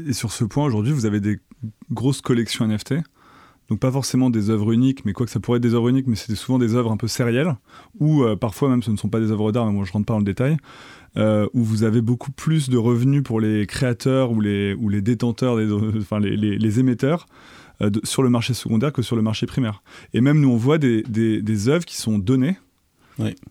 Et 0.06 0.12
sur 0.12 0.32
ce 0.32 0.44
point, 0.44 0.64
aujourd'hui, 0.64 0.92
vous 0.92 1.06
avez 1.06 1.20
des 1.20 1.38
grosses 1.90 2.20
collections 2.20 2.66
NFT 2.66 2.94
donc 3.68 3.78
pas 3.78 3.92
forcément 3.92 4.28
des 4.28 4.50
œuvres 4.50 4.72
uniques, 4.72 5.04
mais 5.06 5.14
quoi 5.14 5.24
que 5.24 5.32
ça 5.32 5.40
pourrait 5.40 5.56
être 5.56 5.62
des 5.62 5.72
œuvres 5.72 5.88
uniques, 5.88 6.06
mais 6.06 6.16
c'est 6.16 6.34
souvent 6.34 6.58
des 6.58 6.74
œuvres 6.74 6.92
un 6.92 6.98
peu 6.98 7.08
sérielles, 7.08 7.56
ou 8.00 8.22
parfois 8.38 8.68
même 8.68 8.82
ce 8.82 8.90
ne 8.90 8.96
sont 8.96 9.08
pas 9.08 9.20
des 9.20 9.30
œuvres 9.30 9.50
d'art, 9.50 9.64
mais 9.64 9.72
moi 9.72 9.86
je 9.86 9.92
rentre 9.92 10.04
pas 10.04 10.12
dans 10.12 10.18
le 10.18 10.26
détail. 10.26 10.58
Euh, 11.18 11.46
où 11.52 11.62
vous 11.62 11.82
avez 11.82 12.00
beaucoup 12.00 12.32
plus 12.32 12.70
de 12.70 12.78
revenus 12.78 13.22
pour 13.22 13.38
les 13.38 13.66
créateurs 13.66 14.32
ou 14.32 14.40
les, 14.40 14.72
ou 14.72 14.88
les 14.88 15.02
détenteurs, 15.02 15.58
des, 15.58 15.70
enfin 15.98 16.18
les, 16.18 16.36
les, 16.38 16.80
émetteurs 16.80 17.26
euh, 17.82 17.90
sur 18.02 18.22
le 18.22 18.30
marché 18.30 18.54
secondaire 18.54 18.94
que 18.94 19.02
sur 19.02 19.14
le 19.14 19.20
marché 19.20 19.44
primaire. 19.44 19.82
Et 20.14 20.22
même 20.22 20.40
nous, 20.40 20.48
on 20.48 20.56
voit 20.56 20.78
des, 20.78 21.02
des, 21.02 21.42
des 21.42 21.68
œuvres 21.68 21.84
qui 21.84 21.98
sont 21.98 22.18
données 22.18 22.56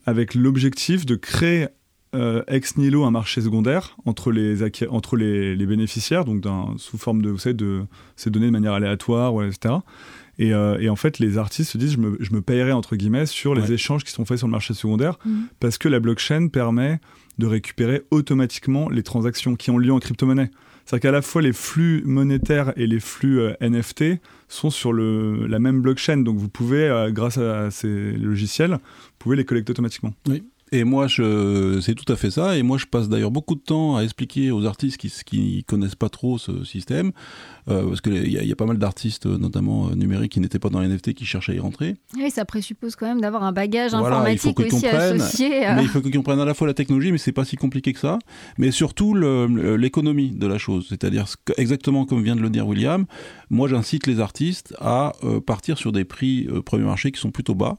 avec 0.07 0.33
l'objectif 0.33 1.05
de 1.05 1.13
créer 1.13 1.67
euh, 2.15 2.41
ex 2.47 2.77
nihilo 2.77 3.03
un 3.03 3.11
marché 3.11 3.41
secondaire 3.41 3.95
entre 4.05 4.31
les, 4.31 4.63
entre 4.89 5.15
les, 5.15 5.55
les 5.55 5.65
bénéficiaires, 5.67 6.25
donc 6.25 6.43
sous 6.77 6.97
forme 6.97 7.21
de, 7.21 7.29
vous 7.29 7.37
savez, 7.37 7.53
de 7.53 7.83
ces 8.15 8.31
données 8.31 8.47
de 8.47 8.51
manière 8.51 8.73
aléatoire, 8.73 9.35
ouais, 9.35 9.47
etc. 9.47 9.75
Et, 10.39 10.49
et, 10.49 10.89
en 10.89 10.95
fait, 10.95 11.19
les 11.19 11.37
artistes 11.37 11.69
se 11.69 11.77
disent, 11.77 11.91
je 11.91 11.99
me, 11.99 12.17
je 12.19 12.33
me 12.33 12.41
payerai 12.41 12.71
entre 12.71 12.95
guillemets 12.95 13.27
sur 13.27 13.53
les 13.53 13.71
échanges 13.71 14.03
qui 14.03 14.11
sont 14.11 14.25
faits 14.25 14.39
sur 14.39 14.47
le 14.47 14.51
marché 14.51 14.73
secondaire, 14.73 15.19
mmh. 15.23 15.41
parce 15.59 15.77
que 15.77 15.87
la 15.87 15.99
blockchain 15.99 16.47
permet 16.47 16.99
de 17.37 17.45
récupérer 17.45 18.03
automatiquement 18.11 18.89
les 18.89 19.03
transactions 19.03 19.55
qui 19.55 19.71
ont 19.71 19.77
lieu 19.77 19.91
en 19.91 19.99
crypto-monnaie. 19.99 20.51
C'est-à-dire 20.85 21.01
qu'à 21.01 21.11
la 21.11 21.21
fois 21.21 21.41
les 21.41 21.53
flux 21.53 22.01
monétaires 22.05 22.73
et 22.75 22.87
les 22.87 22.99
flux 22.99 23.39
euh, 23.39 23.53
NFT 23.61 24.19
sont 24.47 24.69
sur 24.69 24.93
la 24.93 25.59
même 25.59 25.81
blockchain. 25.81 26.17
Donc 26.17 26.37
vous 26.37 26.49
pouvez, 26.49 26.83
euh, 26.83 27.11
grâce 27.11 27.37
à 27.37 27.71
ces 27.71 28.11
logiciels, 28.13 28.71
vous 28.71 29.17
pouvez 29.19 29.35
les 29.35 29.45
collecter 29.45 29.71
automatiquement. 29.71 30.13
Et 30.73 30.85
moi, 30.85 31.07
c'est 31.09 31.95
tout 31.95 32.11
à 32.11 32.15
fait 32.15 32.31
ça. 32.31 32.57
Et 32.57 32.63
moi, 32.63 32.77
je 32.77 32.85
passe 32.85 33.09
d'ailleurs 33.09 33.31
beaucoup 33.31 33.55
de 33.55 33.59
temps 33.59 33.97
à 33.97 34.03
expliquer 34.03 34.51
aux 34.51 34.65
artistes 34.65 34.97
qui, 34.97 35.11
qui 35.25 35.65
connaissent 35.65 35.95
pas 35.95 36.07
trop 36.07 36.37
ce 36.37 36.63
système, 36.63 37.11
euh, 37.67 37.89
parce 37.89 37.99
qu'il 37.99 38.25
y, 38.25 38.47
y, 38.47 38.51
a 38.51 38.55
pas 38.55 38.65
mal 38.65 38.77
d'artistes, 38.77 39.25
notamment 39.25 39.89
euh, 39.89 39.95
numériques, 39.95 40.31
qui 40.31 40.39
n'étaient 40.39 40.59
pas 40.59 40.69
dans 40.69 40.79
les 40.79 40.87
NFT, 40.87 41.13
qui 41.13 41.25
cherchent 41.25 41.49
à 41.49 41.53
y 41.53 41.59
rentrer. 41.59 41.95
Oui, 42.15 42.31
ça 42.31 42.45
présuppose 42.45 42.95
quand 42.95 43.05
même 43.05 43.19
d'avoir 43.19 43.43
un 43.43 43.51
bagage 43.51 43.93
informatique 43.93 44.61
aussi 44.61 44.87
associé. 44.87 45.49
Mais 45.75 45.83
il 45.83 45.89
faut 45.89 45.99
qu'ils 45.99 46.15
comprennent 46.15 46.39
à 46.39 46.45
la 46.45 46.53
fois 46.53 46.67
la 46.67 46.73
technologie, 46.73 47.11
mais 47.11 47.17
c'est 47.17 47.33
pas 47.33 47.43
si 47.43 47.57
compliqué 47.57 47.91
que 47.91 47.99
ça, 47.99 48.17
mais 48.57 48.71
surtout 48.71 49.13
l'économie 49.13 50.31
de 50.31 50.47
la 50.47 50.57
chose. 50.57 50.85
C'est-à-dire 50.87 51.25
exactement 51.57 52.05
comme 52.05 52.23
vient 52.23 52.37
de 52.37 52.41
le 52.41 52.49
dire 52.49 52.65
William, 52.65 53.05
moi 53.49 53.67
j'incite 53.67 54.07
les 54.07 54.21
artistes 54.21 54.73
à 54.79 55.11
partir 55.45 55.77
sur 55.77 55.91
des 55.91 56.05
prix 56.05 56.47
premier 56.65 56.85
marché 56.85 57.11
qui 57.11 57.19
sont 57.19 57.31
plutôt 57.31 57.55
bas 57.55 57.77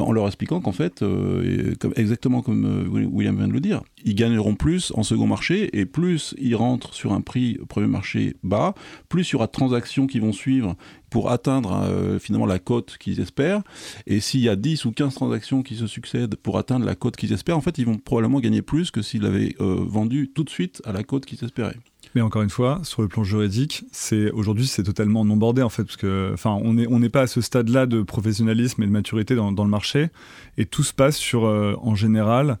en 0.00 0.12
leur 0.12 0.26
expliquant 0.26 0.60
qu'en 0.60 0.72
fait, 0.72 1.02
euh, 1.02 1.74
exactement 1.96 2.42
comme 2.42 2.64
euh, 2.64 2.88
William 2.88 3.36
vient 3.36 3.48
de 3.48 3.52
le 3.52 3.60
dire, 3.60 3.82
ils 4.04 4.14
gagneront 4.14 4.56
plus 4.56 4.92
en 4.96 5.02
second 5.02 5.26
marché 5.26 5.78
et 5.78 5.86
plus 5.86 6.34
ils 6.38 6.56
rentrent 6.56 6.94
sur 6.94 7.12
un 7.12 7.20
prix 7.20 7.58
premier 7.68 7.86
marché 7.86 8.36
bas, 8.42 8.74
plus 9.08 9.28
il 9.28 9.32
y 9.32 9.36
aura 9.36 9.46
transactions 9.46 10.06
qui 10.06 10.18
vont 10.18 10.32
suivre 10.32 10.76
pour 11.10 11.30
atteindre 11.30 11.72
euh, 11.84 12.18
finalement 12.18 12.46
la 12.46 12.58
cote 12.58 12.96
qu'ils 12.98 13.20
espèrent. 13.20 13.62
Et 14.06 14.18
s'il 14.18 14.40
y 14.40 14.48
a 14.48 14.56
10 14.56 14.84
ou 14.84 14.92
15 14.92 15.14
transactions 15.14 15.62
qui 15.62 15.76
se 15.76 15.86
succèdent 15.86 16.34
pour 16.36 16.58
atteindre 16.58 16.84
la 16.84 16.96
cote 16.96 17.14
qu'ils 17.16 17.32
espèrent, 17.32 17.56
en 17.56 17.60
fait, 17.60 17.78
ils 17.78 17.86
vont 17.86 17.98
probablement 17.98 18.40
gagner 18.40 18.62
plus 18.62 18.90
que 18.90 19.00
s'ils 19.00 19.24
avaient 19.24 19.54
vendu 19.60 20.32
tout 20.34 20.42
de 20.42 20.50
suite 20.50 20.82
à 20.84 20.92
la 20.92 21.04
cote 21.04 21.24
qu'ils 21.24 21.44
espéraient. 21.44 21.76
Mais 22.14 22.20
encore 22.20 22.42
une 22.42 22.50
fois, 22.50 22.80
sur 22.84 23.02
le 23.02 23.08
plan 23.08 23.24
juridique, 23.24 23.84
c'est 23.90 24.30
aujourd'hui 24.30 24.66
c'est 24.66 24.84
totalement 24.84 25.24
non 25.24 25.36
bordé 25.36 25.62
en 25.62 25.68
fait, 25.68 25.82
parce 25.82 25.96
que 25.96 26.30
enfin 26.32 26.50
on 26.62 26.74
n'est 26.74 26.86
on 26.86 27.00
n'est 27.00 27.08
pas 27.08 27.22
à 27.22 27.26
ce 27.26 27.40
stade-là 27.40 27.86
de 27.86 28.02
professionnalisme 28.02 28.82
et 28.82 28.86
de 28.86 28.92
maturité 28.92 29.34
dans, 29.34 29.50
dans, 29.50 29.64
le 29.64 29.70
marché, 29.70 30.10
et 30.56 30.64
tout 30.64 30.84
se 30.84 30.92
passe 30.92 31.16
sur 31.16 31.44
euh, 31.44 31.74
en 31.82 31.96
général 31.96 32.58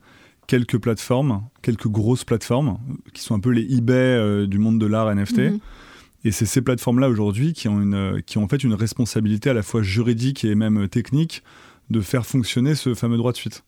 quelques 0.48 0.78
plateformes, 0.78 1.42
quelques 1.62 1.86
grosses 1.86 2.24
plateformes 2.24 2.78
qui 3.12 3.22
sont 3.22 3.34
un 3.36 3.40
peu 3.40 3.50
les 3.50 3.62
eBay 3.76 3.94
euh, 3.94 4.46
du 4.46 4.58
monde 4.58 4.80
de 4.80 4.86
l'art 4.86 5.14
NFT. 5.14 5.38
Mhm. 5.38 5.58
Et 6.26 6.32
c'est 6.32 6.46
ces 6.46 6.62
plateformes-là 6.62 7.08
aujourd'hui 7.08 7.52
qui 7.52 7.68
ont 7.68 7.80
une 7.80 8.22
qui 8.26 8.38
ont 8.38 8.44
en 8.44 8.48
fait 8.48 8.64
une 8.64 8.74
responsabilité 8.74 9.50
à 9.50 9.54
la 9.54 9.62
fois 9.62 9.82
juridique 9.82 10.44
et 10.44 10.54
même 10.56 10.88
technique 10.88 11.44
de 11.90 12.00
faire 12.00 12.26
fonctionner 12.26 12.74
ce 12.74 12.94
fameux 12.94 13.18
droit 13.18 13.30
de 13.30 13.36
suite. 13.36 13.62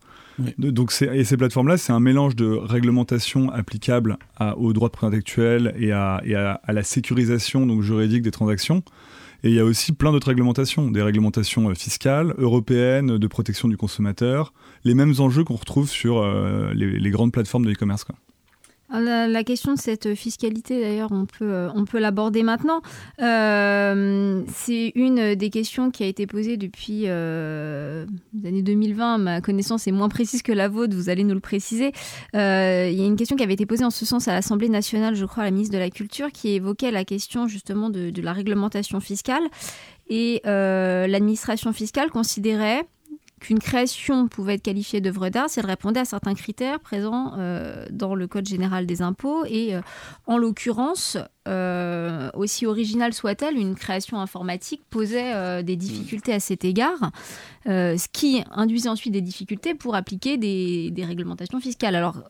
Donc 0.58 0.92
et 1.00 1.24
ces 1.24 1.36
plateformes-là, 1.36 1.78
c'est 1.78 1.92
un 1.92 2.00
mélange 2.00 2.36
de 2.36 2.46
réglementation 2.46 3.50
applicable 3.50 4.18
à, 4.36 4.56
aux 4.58 4.72
droits 4.72 4.88
de 4.88 4.92
propriété 4.92 5.06
intellectuelle 5.06 5.74
et, 5.78 5.92
à, 5.92 6.60
la 6.68 6.82
sécurisation 6.82 7.80
juridique 7.80 8.22
des 8.22 8.30
transactions. 8.30 8.82
Et 9.42 9.50
il 9.50 9.54
y 9.54 9.60
a 9.60 9.64
aussi 9.64 9.92
plein 9.92 10.12
d'autres 10.12 10.28
réglementations, 10.28 10.90
des 10.90 11.02
réglementations 11.02 11.68
euh, 11.68 11.74
fiscales, 11.74 12.34
européennes, 12.38 13.18
de 13.18 13.26
protection 13.26 13.68
du 13.68 13.76
consommateur, 13.76 14.52
les 14.82 14.94
mêmes 14.94 15.12
enjeux 15.18 15.44
qu'on 15.44 15.56
retrouve 15.56 15.88
sur 15.88 16.18
euh, 16.18 16.72
les, 16.74 16.98
les, 16.98 17.10
grandes 17.10 17.32
plateformes 17.32 17.66
de 17.66 17.72
e-commerce. 17.72 18.06
Ah, 18.88 19.00
la, 19.00 19.44
question 19.44 19.74
de 19.74 19.78
cette 19.78 20.14
fiscalité, 20.14 20.80
d'ailleurs, 20.80 21.10
on 21.10 21.26
peut, 21.26 21.52
euh, 21.52 21.68
on 21.74 21.84
peut 21.84 21.98
l'aborder 21.98 22.44
maintenant. 22.44 22.82
Euh, 23.20 24.42
c'est 24.54 24.92
une 24.94 25.34
des 25.34 25.50
questions 25.50 25.90
qui 25.90 26.04
a 26.04 26.06
été 26.06 26.26
posée 26.28 26.56
depuis 26.56 27.04
euh, 27.06 28.06
les 28.32 28.48
années 28.48 28.62
2020. 28.62 29.18
Ma 29.18 29.40
connaissance 29.40 29.88
est 29.88 29.92
moins 29.92 30.08
précise 30.08 30.42
que 30.42 30.52
la 30.52 30.68
vôtre, 30.68 30.94
vous 30.94 31.08
allez 31.08 31.24
nous 31.24 31.34
le 31.34 31.40
préciser. 31.40 31.92
il 32.32 32.38
y 32.38 33.02
a 33.02 33.06
une 33.06 33.16
question 33.16 33.34
qui 33.34 33.42
avait 33.42 33.54
été 33.54 33.66
posée 33.66 33.84
en 33.84 33.90
ce 33.90 34.06
sens 34.06 34.28
à 34.28 34.34
l'Assemblée 34.34 34.68
nationale, 34.68 35.16
je 35.16 35.24
crois, 35.24 35.42
à 35.42 35.46
la 35.46 35.50
ministre 35.50 35.74
de 35.74 35.80
la 35.80 35.90
Culture, 35.90 36.30
qui 36.30 36.54
évoquait 36.54 36.92
la 36.92 37.04
question 37.04 37.48
justement 37.48 37.90
de, 37.90 38.10
de 38.10 38.22
la 38.22 38.32
réglementation 38.32 39.00
fiscale. 39.00 39.42
Et 40.08 40.40
l'administration 40.44 41.72
fiscale 41.72 42.10
considérait 42.10 42.86
qu'une 43.40 43.58
création 43.58 44.28
pouvait 44.28 44.54
être 44.54 44.62
qualifiée 44.62 45.00
d'œuvre 45.00 45.28
d'art 45.28 45.50
si 45.50 45.60
elle 45.60 45.66
répondait 45.66 46.00
à 46.00 46.04
certains 46.04 46.34
critères 46.34 46.80
présents 46.80 47.34
euh, 47.36 47.84
dans 47.90 48.14
le 48.14 48.26
Code 48.26 48.46
général 48.46 48.86
des 48.86 49.02
impôts. 49.02 49.44
Et 49.46 49.74
euh, 49.74 49.82
en 50.26 50.38
l'occurrence, 50.38 51.18
euh, 51.46 52.30
aussi 52.34 52.66
originale 52.66 53.12
soit-elle, 53.12 53.58
une 53.58 53.74
création 53.74 54.20
informatique 54.20 54.82
posait 54.88 55.62
des 55.62 55.76
difficultés 55.76 56.32
à 56.32 56.40
cet 56.40 56.64
égard, 56.64 57.10
ce 57.66 58.08
qui 58.12 58.42
induisait 58.50 58.88
ensuite 58.88 59.12
des 59.12 59.20
difficultés 59.20 59.74
pour 59.74 59.94
appliquer 59.94 60.38
des, 60.38 60.90
des 60.90 61.04
réglementations 61.04 61.60
fiscales. 61.60 61.94
Alors, 61.94 62.22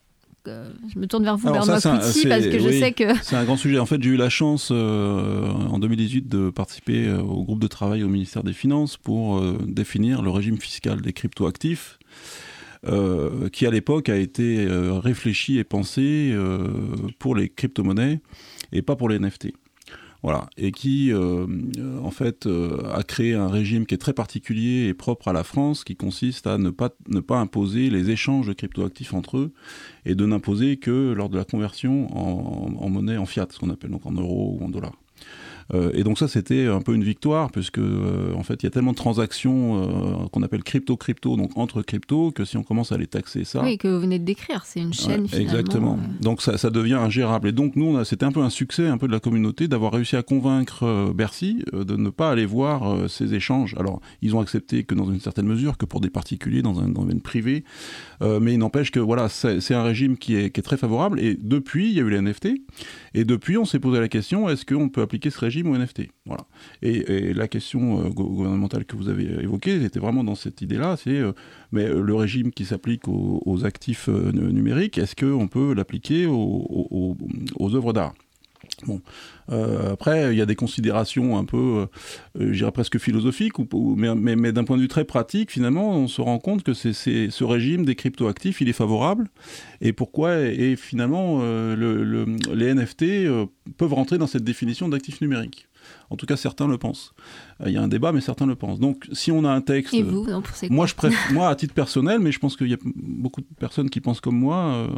je 0.46 0.98
me 0.98 1.06
tourne 1.06 1.24
vers 1.24 1.36
vous, 1.36 1.50
Bernard 1.50 1.80
Couty, 1.80 2.26
parce 2.26 2.46
que 2.46 2.58
je 2.58 2.70
sais 2.70 2.92
que... 2.92 3.04
C'est 3.22 3.36
un 3.36 3.44
grand 3.44 3.56
sujet. 3.56 3.78
En 3.78 3.86
fait, 3.86 4.02
j'ai 4.02 4.10
eu 4.10 4.16
la 4.16 4.30
chance 4.30 4.70
euh, 4.72 5.50
en 5.50 5.78
2018 5.78 6.28
de 6.28 6.50
participer 6.50 7.06
euh, 7.06 7.20
au 7.20 7.44
groupe 7.44 7.60
de 7.60 7.66
travail 7.66 8.02
au 8.02 8.08
ministère 8.08 8.42
des 8.42 8.52
Finances 8.52 8.96
pour 8.96 9.38
euh, 9.38 9.58
définir 9.66 10.22
le 10.22 10.30
régime 10.30 10.58
fiscal 10.58 11.00
des 11.00 11.12
cryptoactifs. 11.12 11.98
qui 13.52 13.66
à 13.66 13.70
l'époque 13.70 14.08
a 14.08 14.16
été 14.16 14.66
réfléchi 15.02 15.58
et 15.58 15.64
pensé 15.64 16.36
pour 17.18 17.34
les 17.34 17.48
crypto-monnaies 17.48 18.20
et 18.72 18.82
pas 18.82 18.94
pour 18.94 19.08
les 19.08 19.18
NFT. 19.18 19.52
Voilà, 20.22 20.48
et 20.56 20.72
qui 20.72 21.12
euh, 21.12 21.46
en 22.02 22.10
fait 22.10 22.46
euh, 22.46 22.92
a 22.92 23.02
créé 23.02 23.34
un 23.34 23.48
régime 23.48 23.86
qui 23.86 23.94
est 23.94 23.98
très 23.98 24.12
particulier 24.12 24.88
et 24.88 24.94
propre 24.94 25.28
à 25.28 25.32
la 25.32 25.44
France, 25.44 25.84
qui 25.84 25.96
consiste 25.96 26.46
à 26.46 26.58
ne 26.58 26.70
pas, 26.70 26.90
ne 27.08 27.20
pas 27.20 27.38
imposer 27.38 27.90
les 27.90 28.10
échanges 28.10 28.48
de 28.48 28.52
cryptoactifs 28.52 29.14
entre 29.14 29.38
eux 29.38 29.52
et 30.04 30.14
de 30.14 30.26
n'imposer 30.26 30.78
que 30.78 31.12
lors 31.12 31.28
de 31.28 31.36
la 31.36 31.44
conversion 31.44 32.08
en, 32.16 32.74
en 32.76 32.88
monnaie 32.88 33.16
en 33.16 33.26
fiat, 33.26 33.46
ce 33.50 33.58
qu'on 33.58 33.70
appelle 33.70 33.90
donc 33.90 34.06
en 34.06 34.12
euros 34.12 34.58
ou 34.58 34.64
en 34.64 34.68
dollars. 34.68 34.96
Euh, 35.74 35.90
et 35.94 36.04
donc 36.04 36.18
ça, 36.18 36.28
c'était 36.28 36.66
un 36.66 36.80
peu 36.80 36.94
une 36.94 37.04
victoire, 37.04 37.50
puisque 37.50 37.78
euh, 37.78 38.32
en 38.34 38.42
fait, 38.42 38.62
il 38.62 38.64
y 38.64 38.68
a 38.68 38.70
tellement 38.70 38.92
de 38.92 38.96
transactions 38.96 39.82
euh, 39.82 40.26
qu'on 40.32 40.42
appelle 40.42 40.62
crypto-crypto, 40.62 41.36
donc 41.36 41.56
entre 41.56 41.82
crypto, 41.82 42.30
que 42.30 42.44
si 42.44 42.56
on 42.56 42.62
commence 42.62 42.92
à 42.92 42.98
les 42.98 43.06
taxer 43.06 43.44
ça... 43.44 43.62
Oui, 43.62 43.78
que 43.78 43.88
vous 43.88 44.00
venez 44.00 44.18
de 44.18 44.24
décrire, 44.24 44.64
c'est 44.64 44.80
une 44.80 44.92
chaîne 44.92 45.28
finalement. 45.28 45.52
Exactement. 45.52 45.98
Donc 46.20 46.42
ça, 46.42 46.58
ça, 46.58 46.70
devient 46.70 46.94
ingérable. 46.94 47.48
Et 47.48 47.52
donc 47.52 47.76
nous, 47.76 48.02
c'était 48.04 48.24
un 48.24 48.32
peu 48.32 48.42
un 48.42 48.50
succès 48.50 48.86
un 48.86 48.98
peu 48.98 49.06
de 49.06 49.12
la 49.12 49.20
communauté 49.20 49.68
d'avoir 49.68 49.92
réussi 49.92 50.16
à 50.16 50.22
convaincre 50.22 51.12
Bercy 51.14 51.64
de 51.72 51.96
ne 51.96 52.10
pas 52.10 52.30
aller 52.30 52.46
voir 52.46 53.08
ces 53.08 53.34
échanges. 53.34 53.74
Alors, 53.78 54.00
ils 54.20 54.34
ont 54.36 54.40
accepté 54.40 54.84
que 54.84 54.94
dans 54.94 55.10
une 55.10 55.20
certaine 55.20 55.46
mesure, 55.46 55.78
que 55.78 55.86
pour 55.86 56.00
des 56.00 56.10
particuliers, 56.10 56.62
dans 56.62 56.80
un 56.80 56.88
domaine 56.88 57.20
privé, 57.20 57.64
mais 58.20 58.54
il 58.54 58.58
n'empêche 58.58 58.90
que 58.90 59.00
voilà, 59.00 59.28
c'est 59.28 59.74
un 59.74 59.82
régime 59.82 60.16
qui 60.16 60.36
est, 60.36 60.50
qui 60.50 60.60
est 60.60 60.62
très 60.62 60.76
favorable. 60.76 61.20
Et 61.20 61.36
depuis, 61.40 61.88
il 61.88 61.94
y 61.94 62.00
a 62.00 62.02
eu 62.02 62.10
les 62.10 62.20
NFT. 62.20 62.48
Et 63.14 63.24
depuis, 63.24 63.56
on 63.56 63.64
s'est 63.64 63.78
posé 63.78 64.00
la 64.00 64.08
question, 64.08 64.48
est-ce 64.48 64.66
qu'on 64.66 64.88
peut 64.88 65.02
appliquer 65.02 65.30
ce 65.30 65.38
régime 65.38 65.55
ou 65.64 65.76
NFT. 65.76 66.08
Voilà. 66.24 66.46
Et, 66.82 67.32
la 67.32 67.48
question 67.48 68.04
euh, 68.04 68.08
gouvernementale 68.10 68.84
que 68.84 68.96
vous 68.96 69.08
avez 69.08 69.24
évoquée 69.42 69.82
était 69.82 69.98
vraiment 69.98 70.24
dans 70.24 70.34
cette 70.34 70.62
idée-là, 70.62 70.96
c'est 70.96 71.10
euh, 71.10 71.32
mais 71.72 71.84
euh, 71.84 72.00
le 72.00 72.14
régime 72.14 72.50
qui 72.52 72.64
s'applique 72.64 73.08
aux, 73.08 73.64
actifs 73.64 74.08
numériques, 74.08 74.98
est-ce 74.98 75.16
qu'on 75.16 75.48
peut 75.48 75.72
l'appliquer 75.74 76.26
aux, 76.26 77.16
œuvres 77.60 77.92
d'art? 77.92 78.14
Bon, 78.86 79.00
après, 79.48 80.34
il 80.34 80.38
y 80.38 80.42
a 80.42 80.46
des 80.46 80.54
considérations 80.54 81.38
un 81.38 81.44
peu, 81.44 81.86
je 82.38 82.52
dirais 82.52 82.72
presque 82.72 82.98
philosophiques, 82.98 83.54
mais, 83.96 84.52
d'un 84.52 84.64
point 84.64 84.76
de 84.76 84.82
vue 84.82 84.88
très 84.88 85.04
pratique, 85.04 85.50
finalement, 85.50 85.96
on 85.96 86.08
se 86.08 86.20
rend 86.20 86.38
compte 86.38 86.62
que 86.62 86.74
c'est 86.74 86.92
ce 86.92 87.44
régime 87.44 87.84
des 87.84 87.94
cryptoactifs, 87.94 88.60
il 88.60 88.68
est 88.68 88.74
favorable. 88.74 89.28
Et 89.80 89.92
pourquoi 89.92 90.40
Et 90.40 90.76
finalement, 90.76 91.40
le, 91.40 92.26
les 92.52 92.74
NFT 92.74 93.04
peuvent 93.78 93.94
rentrer 93.94 94.18
dans 94.18 94.26
cette 94.26 94.44
définition 94.44 94.88
d'actifs 94.88 95.20
numériques. 95.20 95.68
En 96.10 96.16
tout 96.16 96.26
cas, 96.26 96.36
certains 96.36 96.68
le 96.68 96.78
pensent. 96.78 97.14
Euh, 97.60 97.68
il 97.68 97.74
y 97.74 97.76
a 97.76 97.82
un 97.82 97.88
débat, 97.88 98.12
mais 98.12 98.20
certains 98.20 98.46
le 98.46 98.54
pensent. 98.54 98.78
Donc, 98.78 99.08
si 99.12 99.32
on 99.32 99.44
a 99.44 99.50
un 99.50 99.60
texte, 99.60 99.94
Et 99.94 100.02
vous, 100.02 100.26
moi, 100.70 100.86
je 100.86 100.94
préfère, 100.94 101.18
moi, 101.32 101.48
à 101.48 101.54
titre 101.54 101.74
personnel, 101.74 102.20
mais 102.20 102.32
je 102.32 102.38
pense 102.38 102.56
qu'il 102.56 102.68
y 102.68 102.74
a 102.74 102.78
beaucoup 102.84 103.40
de 103.40 103.46
personnes 103.58 103.90
qui 103.90 104.00
pensent 104.00 104.20
comme 104.20 104.38
moi, 104.38 104.56
euh, 104.56 104.88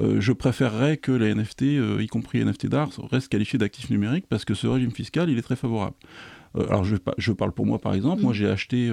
euh, 0.00 0.20
je 0.20 0.32
préférerais 0.32 0.96
que 0.96 1.12
les 1.12 1.34
NFT, 1.34 1.62
y 2.00 2.06
compris 2.06 2.38
les 2.38 2.44
NFT 2.44 2.66
d'art, 2.66 2.90
restent 3.10 3.28
qualifiés 3.28 3.58
d'actifs 3.58 3.90
numériques 3.90 4.26
parce 4.28 4.44
que 4.44 4.54
ce 4.54 4.66
régime 4.66 4.92
fiscal, 4.92 5.28
il 5.30 5.38
est 5.38 5.42
très 5.42 5.56
favorable. 5.56 5.96
alors, 6.54 6.84
je, 6.84 6.96
je, 7.18 7.32
parle 7.32 7.52
pour 7.52 7.66
moi, 7.66 7.78
par 7.78 7.94
exemple. 7.94 8.22
Moi, 8.22 8.32
mm. 8.32 8.36
j'ai 8.36 8.48
acheté 8.48 8.92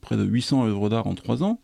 près 0.00 0.16
de 0.16 0.24
800 0.24 0.66
œuvres 0.66 0.88
d'art 0.88 1.06
en 1.06 1.14
3 1.14 1.42
ans. 1.42 1.60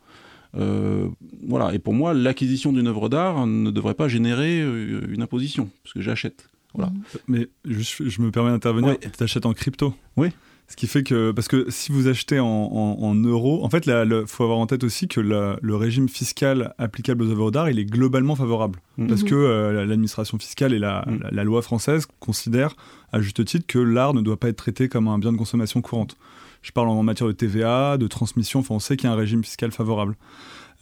voilà, 0.52 1.72
et 1.72 1.78
pour 1.78 1.94
moi, 1.94 2.14
l'acquisition 2.14 2.72
d'une 2.72 2.88
œuvre 2.88 3.08
d'art 3.08 3.46
ne 3.46 3.70
devrait 3.70 3.94
pas 3.94 4.08
générer 4.08 4.60
une 4.60 5.22
imposition, 5.22 5.70
parce 5.84 5.92
que 5.94 6.00
j'achète. 6.00 6.48
Voilà. 6.74 6.92
Mais 7.28 7.48
je 7.64 8.22
me 8.22 8.30
permets 8.30 8.50
d'intervenir. 8.50 8.96
Tu 9.00 9.22
achètes 9.22 9.46
en 9.46 9.52
crypto. 9.52 9.94
Oui. 10.16 10.30
Ce 10.66 10.76
qui 10.76 10.86
fait 10.86 11.02
que, 11.02 11.30
parce 11.30 11.46
que 11.46 11.66
si 11.68 11.92
vous 11.92 12.08
achetez 12.08 12.40
en, 12.40 13.14
euros, 13.14 13.64
en 13.64 13.68
fait, 13.68 13.86
il 13.86 14.24
faut 14.26 14.44
avoir 14.44 14.58
en 14.58 14.66
tête 14.66 14.82
aussi 14.82 15.08
que 15.08 15.20
le 15.20 15.76
régime 15.76 16.08
fiscal 16.08 16.74
applicable 16.78 17.22
aux 17.22 17.30
œuvres 17.30 17.50
d'art, 17.50 17.68
il 17.68 17.78
est 17.78 17.84
globalement 17.84 18.34
favorable. 18.34 18.80
Mm. 18.96 19.06
Parce 19.08 19.24
que 19.24 19.34
euh, 19.34 19.84
l'administration 19.84 20.38
fiscale 20.38 20.72
et 20.72 20.78
mm. 20.78 21.28
la, 21.30 21.44
loi 21.44 21.60
française 21.60 22.06
considèrent, 22.18 22.76
à 23.12 23.20
juste 23.20 23.44
titre, 23.44 23.66
que 23.66 23.78
l'art 23.78 24.14
ne 24.14 24.22
doit 24.22 24.38
pas 24.38 24.48
être 24.48 24.56
traité 24.56 24.88
comme 24.88 25.06
un 25.06 25.18
bien 25.18 25.32
de 25.32 25.36
consommation 25.36 25.82
courante. 25.82 26.16
Je 26.62 26.72
parle 26.72 26.88
en 26.88 27.02
matière 27.02 27.26
de 27.26 27.32
TVA, 27.32 27.98
de 27.98 28.06
transmission, 28.06 28.60
enfin, 28.60 28.74
on 28.74 28.80
sait 28.80 28.96
qu'il 28.96 29.06
y 29.06 29.10
a 29.10 29.12
un 29.12 29.18
régime 29.18 29.44
fiscal 29.44 29.70
favorable. 29.70 30.16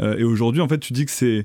Euh, 0.00 0.16
et 0.16 0.22
aujourd'hui, 0.22 0.62
en 0.62 0.68
fait, 0.68 0.78
tu 0.78 0.92
dis 0.92 1.04
que 1.04 1.10
c'est 1.10 1.44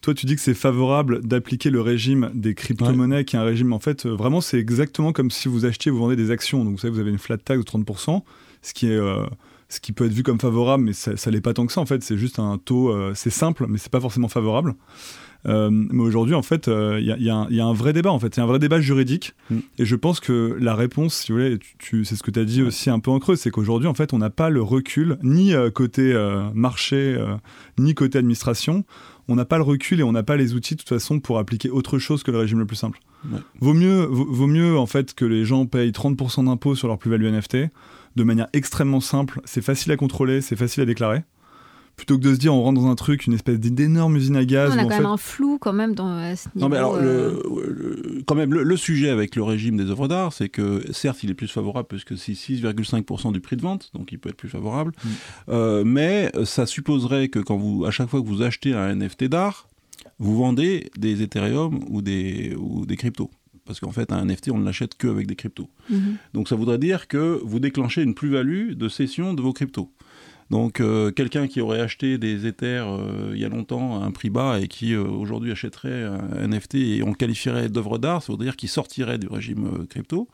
toi, 0.00 0.14
tu 0.14 0.26
dis 0.26 0.36
que 0.36 0.40
c'est 0.40 0.54
favorable 0.54 1.20
d'appliquer 1.26 1.70
le 1.70 1.80
régime 1.80 2.30
des 2.34 2.54
crypto-monnaies, 2.54 3.24
qui 3.24 3.36
est 3.36 3.38
un 3.38 3.44
régime, 3.44 3.72
en 3.72 3.80
fait, 3.80 4.06
euh, 4.06 4.14
vraiment, 4.14 4.40
c'est 4.40 4.58
exactement 4.58 5.12
comme 5.12 5.30
si 5.30 5.48
vous 5.48 5.64
achetiez, 5.64 5.90
vous 5.90 5.98
vendez 5.98 6.16
des 6.16 6.30
actions. 6.30 6.64
Donc, 6.64 6.74
vous 6.74 6.78
savez, 6.78 6.92
vous 6.92 7.00
avez 7.00 7.10
une 7.10 7.18
flat 7.18 7.38
tax 7.38 7.58
de 7.58 7.64
30%, 7.64 8.22
ce 8.62 8.74
qui 8.74 8.86
est, 8.86 8.96
euh, 8.96 9.26
ce 9.68 9.80
qui 9.80 9.92
peut 9.92 10.06
être 10.06 10.12
vu 10.12 10.22
comme 10.22 10.40
favorable, 10.40 10.84
mais 10.84 10.92
ça, 10.92 11.16
ça 11.16 11.30
l'est 11.30 11.40
pas 11.40 11.52
tant 11.52 11.66
que 11.66 11.72
ça 11.72 11.80
en 11.80 11.86
fait. 11.86 12.02
C'est 12.02 12.16
juste 12.16 12.38
un 12.38 12.58
taux, 12.58 12.94
c'est 13.14 13.28
simple, 13.28 13.66
mais 13.68 13.76
c'est 13.76 13.92
pas 13.92 14.00
forcément 14.00 14.28
favorable. 14.28 14.74
Euh, 15.46 15.70
mais 15.70 16.02
aujourd'hui, 16.02 16.34
en 16.34 16.42
fait, 16.42 16.66
il 16.66 16.72
euh, 16.72 17.00
y, 17.00 17.24
y, 17.24 17.30
a 17.60 17.66
un 17.66 17.72
vrai 17.72 17.92
débat. 17.92 18.10
En 18.10 18.18
fait, 18.18 18.38
a 18.38 18.42
un 18.42 18.46
vrai 18.46 18.58
débat 18.58 18.80
juridique. 18.80 19.34
Mm. 19.50 19.58
Et 19.78 19.84
je 19.84 19.96
pense 19.96 20.20
que 20.20 20.56
la 20.60 20.74
réponse, 20.74 21.14
si 21.14 21.32
vous 21.32 21.38
voulez, 21.38 21.58
tu, 21.78 22.04
c'est 22.04 22.16
ce 22.16 22.22
que 22.22 22.30
tu 22.30 22.40
as 22.40 22.44
dit 22.44 22.62
aussi 22.62 22.90
un 22.90 22.98
peu 22.98 23.10
en 23.10 23.18
creux, 23.18 23.36
c'est 23.36 23.50
qu'aujourd'hui, 23.50 23.88
en 23.88 23.94
fait, 23.94 24.12
on 24.12 24.18
n'a 24.18 24.30
pas 24.30 24.50
le 24.50 24.62
recul 24.62 25.18
ni 25.22 25.54
euh, 25.54 25.70
côté 25.70 26.14
marché, 26.54 27.16
ni 27.78 27.94
côté 27.94 28.18
administration. 28.18 28.84
On 29.28 29.36
n'a 29.36 29.44
pas 29.44 29.58
le 29.58 29.62
recul 29.62 30.00
et 30.00 30.02
on 30.02 30.12
n'a 30.12 30.22
pas 30.22 30.36
les 30.36 30.54
outils 30.54 30.74
de 30.74 30.80
toute 30.80 30.88
façon 30.88 31.20
pour 31.20 31.38
appliquer 31.38 31.70
autre 31.70 31.98
chose 31.98 32.22
que 32.22 32.30
le 32.30 32.38
régime 32.38 32.58
le 32.58 32.66
plus 32.66 32.76
simple. 32.76 32.98
Vaut 33.60 33.74
mieux, 33.74 34.04
vaut, 34.04 34.46
mieux 34.46 34.78
en 34.78 34.86
fait 34.86 35.14
que 35.14 35.24
les 35.24 35.44
gens 35.44 35.66
payent 35.66 35.90
30% 35.90 36.46
d'impôts 36.46 36.74
sur 36.74 36.88
leur 36.88 36.98
plus-value 36.98 37.26
NFT 37.26 37.56
de 38.16 38.24
manière 38.24 38.48
extrêmement 38.52 39.00
simple. 39.00 39.40
C'est 39.44 39.62
facile 39.62 39.92
à 39.92 39.96
contrôler, 39.96 40.40
c'est 40.40 40.56
facile 40.56 40.82
à 40.82 40.86
déclarer 40.86 41.22
plutôt 41.98 42.16
que 42.16 42.22
de 42.22 42.32
se 42.32 42.38
dire 42.38 42.54
on 42.54 42.62
rentre 42.62 42.80
dans 42.80 42.86
un 42.86 42.94
truc, 42.94 43.26
une 43.26 43.34
espèce 43.34 43.58
d'énorme 43.58 44.16
usine 44.16 44.36
à 44.36 44.44
gaz. 44.44 44.72
On 44.72 44.78
a 44.78 44.82
quand 44.84 44.88
même 44.88 45.04
un 45.04 45.16
flou 45.16 45.58
quand 45.60 45.72
même 45.72 45.94
dans 45.94 46.34
ce 46.34 46.48
niveau. 46.54 46.60
Non 46.60 46.68
mais 46.68 46.76
alors, 46.78 46.94
euh, 46.94 47.42
le, 47.68 48.22
quand 48.24 48.36
même, 48.36 48.54
le, 48.54 48.76
sujet 48.76 49.10
avec 49.10 49.34
le 49.34 49.42
régime 49.42 49.76
des 49.76 49.90
œuvres 49.90 50.06
d'art, 50.06 50.32
c'est 50.32 50.48
que 50.48 50.80
certes, 50.92 51.22
il 51.24 51.30
est 51.30 51.34
plus 51.34 51.48
favorable 51.48 51.88
puisque 51.88 52.16
c'est 52.16 52.32
6,5% 52.32 53.32
du 53.32 53.40
prix 53.40 53.56
de 53.56 53.62
vente, 53.62 53.90
donc 53.94 54.12
il 54.12 54.18
peut 54.18 54.28
être 54.28 54.36
plus 54.36 54.48
favorable. 54.48 54.92
Mm. 54.92 55.08
Euh, 55.48 55.82
mais 55.84 56.30
ça 56.44 56.66
supposerait 56.66 57.28
que 57.28 57.40
quand 57.40 57.56
vous, 57.56 57.84
à 57.84 57.90
chaque 57.90 58.08
fois 58.08 58.22
que 58.22 58.26
vous 58.26 58.42
achetez 58.42 58.74
un 58.74 58.94
NFT 58.94 59.24
d'art, 59.24 59.68
vous 60.20 60.36
vendez 60.36 60.90
des 60.96 61.22
Ethereum 61.22 61.80
ou 61.88 62.00
des, 62.00 62.54
ou 62.56 62.86
des 62.86 62.96
cryptos 62.96 63.30
parce 63.66 63.80
qu'en 63.80 63.92
fait, 63.92 64.12
un 64.12 64.24
NFT, 64.24 64.50
on 64.50 64.56
ne 64.56 64.64
l'achète 64.64 64.94
qu'avec 64.94 65.26
des 65.26 65.36
cryptos. 65.36 65.68
Mm-hmm. 65.92 66.16
Donc 66.32 66.48
ça 66.48 66.56
voudrait 66.56 66.78
dire 66.78 67.06
que 67.06 67.38
vous 67.44 67.60
déclenchez 67.60 68.02
une 68.02 68.14
plus-value 68.14 68.72
de 68.72 68.88
cession 68.88 69.34
de 69.34 69.42
vos 69.42 69.52
cryptos. 69.52 69.92
Donc 70.50 70.80
euh, 70.80 71.10
quelqu'un 71.10 71.46
qui 71.46 71.60
aurait 71.60 71.80
acheté 71.80 72.16
des 72.16 72.46
Ethers 72.46 72.88
euh, 72.88 73.32
il 73.34 73.40
y 73.40 73.44
a 73.44 73.50
longtemps 73.50 74.00
à 74.00 74.06
un 74.06 74.10
prix 74.10 74.30
bas 74.30 74.60
et 74.60 74.66
qui 74.66 74.94
euh, 74.94 75.04
aujourd'hui 75.04 75.52
achèterait 75.52 76.04
un 76.04 76.48
NFT 76.48 76.74
et 76.76 77.02
on 77.02 77.10
le 77.10 77.14
qualifierait 77.14 77.68
d'œuvre 77.68 77.98
d'art, 77.98 78.22
ça 78.22 78.32
veut 78.32 78.38
dire 78.38 78.56
qu'il 78.56 78.70
sortirait 78.70 79.18
du 79.18 79.28
régime 79.28 79.86
crypto 79.88 80.28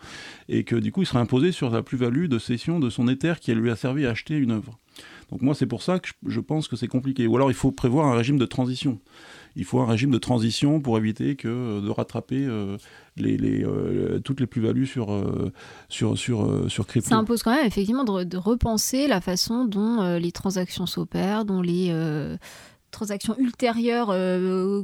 et 0.48 0.62
que 0.62 0.76
du 0.76 0.92
coup 0.92 1.02
il 1.02 1.06
serait 1.06 1.18
imposé 1.18 1.50
sur 1.50 1.68
la 1.70 1.82
plus-value 1.82 2.26
de 2.26 2.38
cession 2.38 2.78
de 2.78 2.90
son 2.90 3.08
Ether 3.08 3.34
qui 3.40 3.52
lui 3.54 3.70
a 3.70 3.76
servi 3.76 4.06
à 4.06 4.10
acheter 4.10 4.36
une 4.36 4.52
œuvre. 4.52 4.78
Donc 5.32 5.42
moi 5.42 5.54
c'est 5.54 5.66
pour 5.66 5.82
ça 5.82 5.98
que 5.98 6.10
je 6.26 6.40
pense 6.40 6.68
que 6.68 6.76
c'est 6.76 6.86
compliqué. 6.86 7.26
Ou 7.26 7.34
alors 7.34 7.50
il 7.50 7.54
faut 7.54 7.72
prévoir 7.72 8.06
un 8.06 8.14
régime 8.14 8.38
de 8.38 8.46
transition 8.46 9.00
il 9.56 9.64
faut 9.64 9.80
un 9.80 9.86
régime 9.86 10.10
de 10.10 10.18
transition 10.18 10.80
pour 10.80 10.98
éviter 10.98 11.36
que 11.36 11.48
euh, 11.48 11.80
de 11.80 11.90
rattraper 11.90 12.44
euh, 12.44 12.76
les, 13.16 13.64
euh, 13.64 14.18
toutes 14.20 14.40
les 14.40 14.46
plus-values 14.46 14.86
sur, 14.86 15.08
sur, 15.88 16.18
sur, 16.18 16.70
sur 16.70 16.86
crypto. 16.86 17.08
Ça 17.08 17.16
impose 17.16 17.42
quand 17.42 17.54
même 17.54 17.66
effectivement 17.66 18.04
de, 18.04 18.36
repenser 18.36 19.06
la 19.06 19.20
façon 19.20 19.64
dont 19.64 20.18
les 20.18 20.32
transactions 20.32 20.86
s'opèrent, 20.86 21.44
dont 21.44 21.62
les 21.62 21.94
transactions 22.90 23.36
ultérieures 23.38 24.08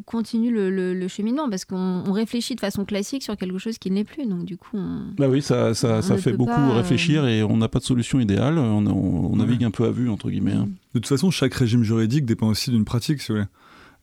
continuent 0.04 0.52
le, 0.52 1.08
cheminement 1.08 1.50
parce 1.50 1.64
qu'on 1.64 2.12
réfléchit 2.12 2.54
de 2.54 2.60
façon 2.60 2.84
classique 2.84 3.24
sur 3.24 3.36
quelque 3.36 3.58
chose 3.58 3.78
qui 3.78 3.90
n'est 3.90 4.04
plus. 4.04 4.26
Donc 4.26 4.44
du 4.44 4.56
coup, 4.56 4.78
bah 5.18 5.28
oui, 5.28 5.42
ça, 5.42 5.74
ça, 5.74 6.00
ça 6.00 6.16
fait 6.16 6.32
beaucoup 6.32 6.72
réfléchir 6.72 7.26
et 7.26 7.42
on 7.42 7.56
n'a 7.56 7.68
pas 7.68 7.80
de 7.80 7.84
solution 7.84 8.20
idéale. 8.20 8.58
On, 8.58 8.86
on, 8.86 9.36
navigue 9.36 9.64
un 9.64 9.72
peu 9.72 9.84
à 9.86 9.90
vue 9.90 10.08
entre 10.08 10.30
guillemets. 10.30 10.52
Hein. 10.52 10.68
De 10.94 11.00
toute 11.00 11.08
façon, 11.08 11.32
chaque 11.32 11.54
régime 11.54 11.82
juridique 11.82 12.24
dépend 12.24 12.46
aussi 12.46 12.70
d'une 12.70 12.84
pratique. 12.84 13.20
Si 13.20 13.32
vous 13.32 13.38
voulez 13.38 13.48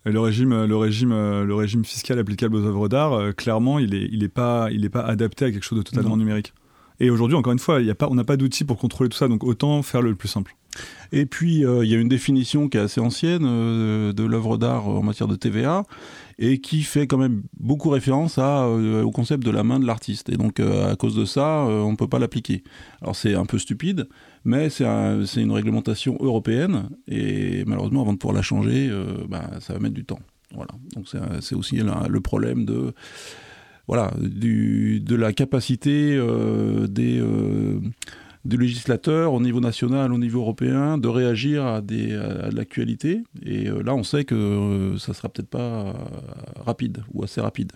le 0.05 0.19
régime, 0.19 0.65
le 0.65 0.77
régime, 0.77 1.09
le 1.09 1.55
régime 1.55 1.83
fiscal 1.83 2.19
applicable 2.19 2.55
aux 2.55 2.65
œuvres 2.65 2.87
d'art, 2.87 3.13
euh, 3.13 3.31
clairement, 3.31 3.79
il 3.79 3.91
n'est 3.91 4.07
il 4.11 4.23
est 4.23 4.29
pas, 4.29 4.69
il 4.71 4.85
est 4.85 4.89
pas 4.89 5.01
adapté 5.01 5.45
à 5.45 5.51
quelque 5.51 5.63
chose 5.63 5.77
de 5.77 5.83
totalement 5.83 6.17
numérique. 6.17 6.53
Et 6.99 7.09
aujourd'hui, 7.09 7.37
encore 7.37 7.53
une 7.53 7.59
fois, 7.59 7.81
y 7.81 7.91
a 7.91 7.95
pas, 7.95 8.07
on 8.09 8.15
n'a 8.15 8.23
pas 8.23 8.37
d'outils 8.37 8.63
pour 8.63 8.77
contrôler 8.77 9.09
tout 9.09 9.17
ça, 9.17 9.27
donc 9.27 9.43
autant 9.43 9.83
faire 9.83 10.01
le 10.01 10.15
plus 10.15 10.27
simple. 10.27 10.55
Et 11.11 11.25
puis, 11.25 11.65
euh, 11.65 11.83
il 11.83 11.91
y 11.91 11.95
a 11.95 11.99
une 11.99 12.07
définition 12.07 12.69
qui 12.69 12.77
est 12.77 12.81
assez 12.81 12.99
ancienne 12.99 13.43
euh, 13.45 14.13
de 14.13 14.23
l'œuvre 14.23 14.57
d'art 14.57 14.87
en 14.87 15.03
matière 15.03 15.27
de 15.27 15.35
TVA 15.35 15.83
et 16.39 16.59
qui 16.59 16.83
fait 16.83 17.07
quand 17.07 17.17
même 17.17 17.43
beaucoup 17.59 17.89
référence 17.89 18.37
à, 18.37 18.67
au 18.67 19.11
concept 19.11 19.43
de 19.43 19.51
la 19.51 19.63
main 19.63 19.79
de 19.79 19.85
l'artiste. 19.85 20.29
Et 20.29 20.37
donc, 20.37 20.59
à 20.59 20.95
cause 20.95 21.15
de 21.15 21.25
ça, 21.25 21.65
on 21.65 21.91
ne 21.91 21.95
peut 21.95 22.07
pas 22.07 22.19
l'appliquer. 22.19 22.63
Alors, 23.01 23.15
c'est 23.15 23.33
un 23.33 23.45
peu 23.45 23.57
stupide, 23.57 24.07
mais 24.47 24.69
c'est 24.69 24.85
une 24.85 25.51
réglementation 25.51 26.17
européenne 26.21 26.87
et 27.05 27.65
malheureusement, 27.65 28.01
avant 28.01 28.13
de 28.13 28.17
pouvoir 28.17 28.33
la 28.33 28.41
changer, 28.41 28.87
euh, 28.89 29.25
bah, 29.27 29.51
ça 29.59 29.73
va 29.73 29.79
mettre 29.79 29.93
du 29.93 30.05
temps. 30.05 30.21
Voilà. 30.55 30.71
Donc 30.95 31.05
c'est 31.41 31.53
aussi 31.53 31.81
le 31.81 32.19
problème 32.21 32.63
de 32.63 32.93
voilà 33.87 34.13
du, 34.21 35.01
de 35.01 35.15
la 35.15 35.33
capacité 35.33 36.15
euh, 36.15 36.87
des 36.87 37.19
euh, 37.19 37.81
législateurs 38.45 39.33
au 39.33 39.41
niveau 39.41 39.59
national, 39.59 40.13
au 40.13 40.17
niveau 40.17 40.39
européen, 40.39 40.97
de 40.97 41.09
réagir 41.09 41.65
à, 41.65 41.79
à 41.79 42.49
l'actualité. 42.49 43.23
Et 43.45 43.65
là, 43.65 43.95
on 43.95 44.03
sait 44.03 44.23
que 44.23 44.95
ça 44.97 45.13
sera 45.13 45.27
peut-être 45.27 45.49
pas 45.49 45.93
rapide 46.65 47.03
ou 47.13 47.21
assez 47.25 47.41
rapide. 47.41 47.73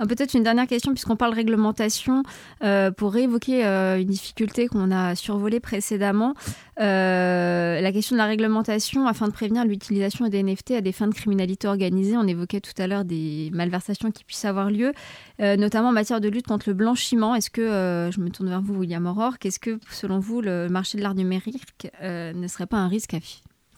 Ah, 0.00 0.06
peut-être 0.06 0.34
une 0.34 0.42
dernière 0.42 0.66
question, 0.66 0.92
puisqu'on 0.92 1.14
parle 1.14 1.34
réglementation, 1.34 2.24
euh, 2.64 2.90
pour 2.90 3.12
réévoquer 3.12 3.64
euh, 3.64 4.00
une 4.00 4.08
difficulté 4.08 4.66
qu'on 4.66 4.90
a 4.90 5.14
survolée 5.14 5.60
précédemment, 5.60 6.34
euh, 6.80 7.80
la 7.80 7.92
question 7.92 8.16
de 8.16 8.18
la 8.18 8.26
réglementation 8.26 9.06
afin 9.06 9.28
de 9.28 9.32
prévenir 9.32 9.64
l'utilisation 9.64 10.26
des 10.26 10.42
NFT 10.42 10.72
à 10.72 10.80
des 10.80 10.90
fins 10.90 11.06
de 11.06 11.14
criminalité 11.14 11.68
organisée. 11.68 12.16
On 12.16 12.26
évoquait 12.26 12.60
tout 12.60 12.72
à 12.78 12.88
l'heure 12.88 13.04
des 13.04 13.50
malversations 13.52 14.10
qui 14.10 14.24
puissent 14.24 14.44
avoir 14.44 14.68
lieu, 14.68 14.92
notamment 15.38 15.90
en 15.90 15.92
matière 15.92 16.20
de 16.20 16.28
lutte 16.28 16.48
contre 16.48 16.68
le 16.68 16.74
blanchiment. 16.74 17.36
Est-ce 17.36 17.50
que, 17.50 18.10
je 18.12 18.20
me 18.20 18.30
tourne 18.30 18.48
vers 18.48 18.62
vous, 18.62 18.74
William 18.74 19.06
Aurore, 19.06 19.38
qu'est-ce 19.38 19.60
que, 19.60 19.78
selon 19.90 20.18
vous, 20.18 20.40
le 20.40 20.68
marché 20.68 20.98
de 20.98 21.02
l'art 21.02 21.14
numérique 21.14 21.88
ne 22.02 22.46
serait 22.48 22.66
pas 22.66 22.78
un 22.78 22.88
risque 22.88 23.14
à 23.14 23.18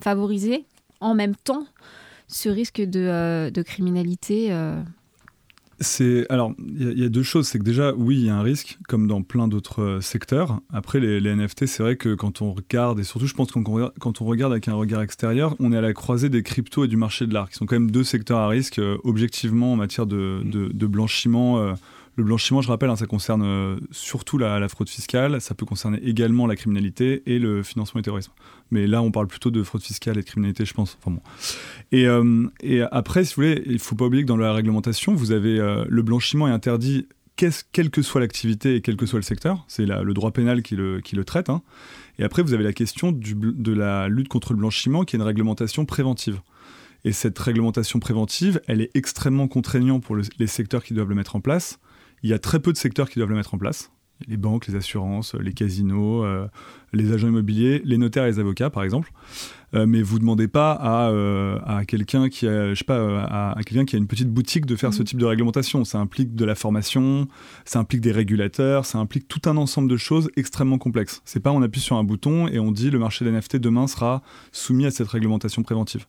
favoriser 0.01 0.65
en 1.01 1.15
même 1.15 1.37
temps 1.37 1.67
ce 2.27 2.49
risque 2.49 2.81
de, 2.81 3.51
de 3.51 3.63
criminalité 3.63 4.51
c'est 5.81 6.27
alors 6.31 6.53
il 6.59 6.99
y, 6.99 7.05
a 7.05 7.09
deux 7.09 7.23
choses, 7.23 7.49
c'est 7.49 7.59
que 7.59 7.65
déjà 7.65 7.93
oui 7.95 8.17
il 8.17 8.27
y 8.27 8.31
a 8.31 8.37
un 8.37 8.43
risque 8.43 8.79
comme 8.89 9.07
dans 9.07 9.23
plein 9.23 9.47
d'autres 9.47 9.83
euh, 9.83 10.01
secteurs. 10.01 10.61
Après 10.73 11.01
les, 11.01 11.21
NFT 11.35 11.67
c'est 11.67 11.83
vrai 11.83 11.97
que 11.97 12.15
quand 12.15 12.41
on 12.41 12.53
regarde 12.53 12.99
et 12.99 13.05
surtout 13.05 13.27
je 13.27 13.35
pense 13.35 13.53
qu'on 13.53 13.63
quand 13.63 14.21
on 14.21 14.25
regarde 14.25 14.53
avec 14.53 14.69
un 14.69 14.75
regard 14.75 15.03
extérieur, 15.03 15.55
on 15.59 15.73
est 15.73 15.77
à 15.77 15.83
la 15.83 15.93
croisée 15.93 16.29
des 16.29 16.43
cryptos 16.43 16.85
et 16.85 16.89
du 16.89 16.97
marché 16.97 17.27
de 17.27 17.35
l'art 17.35 17.51
qui 17.51 17.57
sont 17.57 17.67
quand 17.67 17.77
même 17.77 17.91
deux 17.91 18.05
secteurs 18.05 18.39
à 18.39 18.49
risque 18.49 18.79
euh, 18.79 18.97
objectivement 19.05 19.73
en 19.73 19.77
matière 19.77 20.07
de, 20.07 20.41
de, 20.45 20.87
blanchiment. 20.87 21.59
Euh, 21.59 21.75
le 22.17 22.25
blanchiment, 22.25 22.63
je 22.63 22.69
rappelle, 22.69 22.89
hein, 22.89 22.97
ça 22.97 23.07
concerne 23.07 23.43
euh, 23.43 23.77
surtout 23.91 24.39
la, 24.39 24.67
fraude 24.69 24.89
fiscale, 24.89 25.41
ça 25.43 25.55
peut 25.55 25.67
concerner 25.67 26.03
également 26.03 26.47
la 26.47 26.57
criminalité 26.57 27.23
et 27.27 27.39
le 27.39 27.63
financement 27.63 27.99
du 27.99 28.05
terrorisme. 28.05 28.33
Mais 28.71 28.87
là, 28.87 29.03
on 29.03 29.11
parle 29.11 29.27
plutôt 29.27 29.51
de 29.51 29.63
fraude 29.63 29.83
fiscale 29.83 30.17
et 30.17 30.23
de 30.23 30.27
criminalité, 30.27 30.65
je 30.65 30.73
pense. 30.73 30.97
Enfin 31.01 31.15
bon. 31.15 31.21
Et, 31.93 32.07
euh, 32.07 32.49
après, 32.91 33.25
si 33.25 33.35
vous 33.35 33.43
voulez, 33.43 33.63
il 33.67 33.75
ne 33.75 33.79
faut 33.79 33.97
pas 33.97 34.07
oublier 34.07 34.23
que 34.23 34.29
dans 34.29 34.39
la 34.39 34.55
réglementation, 34.55 35.15
vous 35.15 35.31
avez 35.31 35.61
euh, 35.61 35.85
le 35.89 36.03
blanchiment 36.03 36.49
est 36.49 36.53
interdit 36.53 37.07
quelle 37.37 37.91
que 37.91 38.01
soit 38.01 38.23
l'activité 38.23 38.77
et 38.77 38.81
quel 38.81 38.97
que 38.97 39.05
soit 39.05 39.19
le 39.19 39.23
secteur. 39.23 39.67
C'est 39.69 39.85
le 39.85 40.15
droit 40.15 40.31
pénal 40.31 40.63
qui 40.63 40.75
le, 40.75 41.03
traite. 41.27 41.51
Hein. 41.51 41.61
Et 42.19 42.25
après, 42.25 42.41
vous 42.41 42.55
avez 42.55 42.65
la 42.65 42.73
question 42.73 43.13
de 43.13 43.73
la 43.73 44.09
lutte 44.09 44.29
contre 44.29 44.55
le 44.55 44.59
blanchiment, 44.59 45.05
qui 45.05 45.17
est 45.17 45.19
une 45.19 45.23
réglementation 45.23 45.85
préventive. 45.85 46.41
Et 47.05 47.13
cette 47.13 47.39
réglementation 47.39 48.01
préventive, 48.01 48.63
elle 48.67 48.81
est 48.81 48.91
extrêmement 48.95 49.49
contraignante 49.49 50.03
pour 50.03 50.17
les 50.17 50.47
secteurs 50.47 50.83
qui 50.83 50.95
doivent 50.95 51.11
le 51.11 51.15
mettre 51.15 51.37
en 51.37 51.43
place. 51.43 51.79
Il 52.23 52.31
y 52.31 52.33
a 52.33 52.39
très 52.39 52.61
peu 52.61 52.73
de 52.73 52.79
secteurs 52.79 53.09
qui 53.09 53.19
doivent 53.19 53.31
le 53.31 53.37
mettre 53.37 53.55
en 53.55 53.59
place. 53.59 53.91
Les 54.29 54.39
banques, 54.39 54.67
les 54.67 54.75
assurances, 54.77 55.35
les 55.35 55.53
casinos, 55.53 56.25
euh, 56.25 56.47
les 56.95 57.13
agents 57.13 57.29
immobiliers, 57.29 57.83
les 57.85 57.99
notaires 57.99 58.25
et 58.25 58.31
les 58.31 58.39
avocats, 58.39 58.71
par 58.71 58.83
exemple. 58.83 59.13
Euh, 59.75 59.85
mais 59.87 60.01
vous 60.01 60.15
ne 60.15 60.21
demandez 60.21 60.49
pas 60.49 60.73
à, 60.73 61.11
euh, 61.11 61.59
à 61.67 61.85
quelqu'un 61.85 62.31
qui 62.31 62.49
a, 62.49 62.71
je 62.73 62.79
sais 62.79 62.85
pas, 62.85 63.25
à, 63.25 63.63
quelqu'un 63.63 63.85
qui 63.85 63.95
a 63.95 63.99
une 63.99 64.07
petite 64.07 64.31
boutique 64.31 64.65
de 64.65 64.75
faire 64.75 64.95
ce 64.95 65.03
mmh. 65.03 65.05
type 65.05 65.19
de 65.19 65.27
réglementation. 65.27 65.85
Ça 65.85 65.99
implique 65.99 66.35
de 66.35 66.47
la 66.47 66.55
formation, 66.55 67.29
ça 67.67 67.79
implique 67.79 68.01
des 68.01 68.13
régulateurs, 68.13 68.87
ça 68.87 68.99
implique 68.99 69.29
tout 69.29 69.43
un 69.51 69.59
ensemble 69.59 69.91
de 69.91 69.99
choses 69.99 70.31
extrêmement 70.37 70.79
complexes. 70.79 71.21
C'est 71.27 71.41
pas 71.41 71.53
on 71.53 71.61
appuie 71.61 71.83
sur 71.83 71.97
un 71.97 72.05
bouton 72.05 72.49
et 72.49 72.59
on 72.59 72.73
dit 72.73 72.91
le 72.91 72.99
marché 72.99 73.25
des 73.27 73.31
NFT 73.33 73.57
demain 73.57 73.87
sera 73.87 74.23
soumis 74.51 74.87
à 74.87 74.91
cette 74.91 75.09
réglementation 75.09 75.63
préventive. 75.63 76.07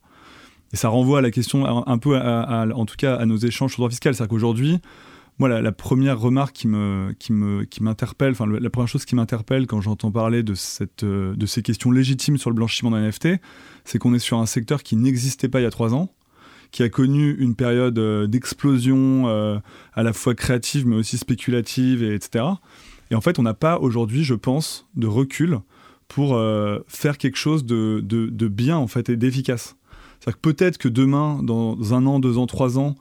Et 0.72 0.76
ça 0.76 0.88
renvoie 0.88 1.18
à 1.18 1.22
la 1.22 1.30
question, 1.30 1.86
un 1.86 1.98
peu, 1.98 2.18
en 2.18 2.84
tout 2.84 2.96
cas, 2.96 3.16
à 3.16 3.24
nos 3.24 3.38
échanges 3.38 3.72
sur 3.72 3.80
le 3.80 3.84
droit 3.84 3.90
fiscal. 3.90 4.14
C'est-à-dire 4.14 4.28
qu'aujourd'hui, 4.28 4.80
moi, 5.38 5.48
la, 5.48 5.72
première 5.72 6.18
remarque 6.18 6.54
qui 6.54 6.66
me, 6.66 7.14
qui 7.18 7.32
me, 7.32 7.64
qui 7.64 7.82
m'interpelle, 7.82 8.32
enfin, 8.32 8.46
la 8.46 8.70
première 8.70 8.88
chose 8.88 9.04
qui 9.04 9.14
m'interpelle 9.14 9.68
quand 9.68 9.80
j'entends 9.80 10.10
parler 10.10 10.42
de 10.42 10.54
cette, 10.54 11.04
euh, 11.04 11.34
de 11.36 11.46
ces 11.46 11.62
questions 11.62 11.92
légitimes 11.92 12.38
sur 12.38 12.50
le 12.50 12.56
blanchiment 12.56 12.90
d'un 12.90 13.08
NFT, 13.08 13.40
c'est 13.84 13.98
qu'on 13.98 14.14
est 14.14 14.18
sur 14.18 14.38
un 14.38 14.46
secteur 14.46 14.82
qui 14.82 14.96
n'existait 14.96 15.48
pas 15.48 15.60
il 15.60 15.62
y 15.62 15.66
a 15.66 15.70
trois 15.70 15.94
ans, 15.94 16.12
qui 16.72 16.82
a 16.82 16.88
connu 16.88 17.36
une 17.38 17.54
période 17.54 17.98
euh, 18.00 18.26
d'explosion 18.26 19.28
euh, 19.28 19.58
à 19.94 20.02
la 20.02 20.12
fois 20.12 20.34
créative 20.34 20.88
mais 20.88 20.96
aussi 20.96 21.18
spéculative, 21.18 22.02
et, 22.02 22.14
etc. 22.14 22.44
Et 23.12 23.14
en 23.14 23.20
fait, 23.20 23.38
on 23.38 23.42
n'a 23.42 23.54
pas 23.54 23.78
aujourd'hui, 23.78 24.24
je 24.24 24.34
pense, 24.34 24.88
de 24.96 25.06
recul 25.06 25.60
pour 26.08 26.40
faire 26.88 27.18
quelque 27.18 27.36
chose 27.36 27.66
de, 27.66 28.00
de, 28.02 28.28
de 28.28 28.48
bien 28.48 28.78
en 28.78 28.86
fait 28.86 29.10
et 29.10 29.16
d'efficace. 29.16 29.76
C'est-à-dire 30.18 30.40
que 30.40 30.48
peut-être 30.50 30.78
que 30.78 30.88
demain, 30.88 31.42
dans 31.42 31.94
un 31.94 32.06
an, 32.06 32.18
deux 32.18 32.38
ans, 32.38 32.46
trois 32.46 32.78
ans, 32.78 32.96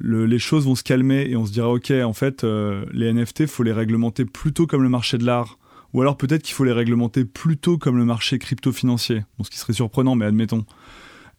les 0.00 0.38
choses 0.38 0.66
vont 0.66 0.74
se 0.74 0.82
calmer 0.82 1.26
et 1.28 1.36
on 1.36 1.46
se 1.46 1.52
dira 1.52 1.70
ok 1.70 1.92
en 2.04 2.12
fait 2.12 2.44
euh, 2.44 2.84
les 2.92 3.12
NFT 3.12 3.46
faut 3.46 3.62
les 3.62 3.72
réglementer 3.72 4.24
plutôt 4.24 4.66
comme 4.66 4.82
le 4.82 4.88
marché 4.88 5.18
de 5.18 5.24
l'art 5.24 5.58
Ou 5.92 6.02
alors 6.02 6.16
peut-être 6.16 6.42
qu'il 6.42 6.54
faut 6.54 6.64
les 6.64 6.72
réglementer 6.72 7.24
plutôt 7.24 7.78
comme 7.78 7.96
le 7.96 8.04
marché 8.04 8.38
crypto-financier. 8.38 9.22
Ce 9.42 9.50
qui 9.50 9.58
serait 9.58 9.72
surprenant, 9.72 10.16
mais 10.16 10.26
admettons. 10.26 10.64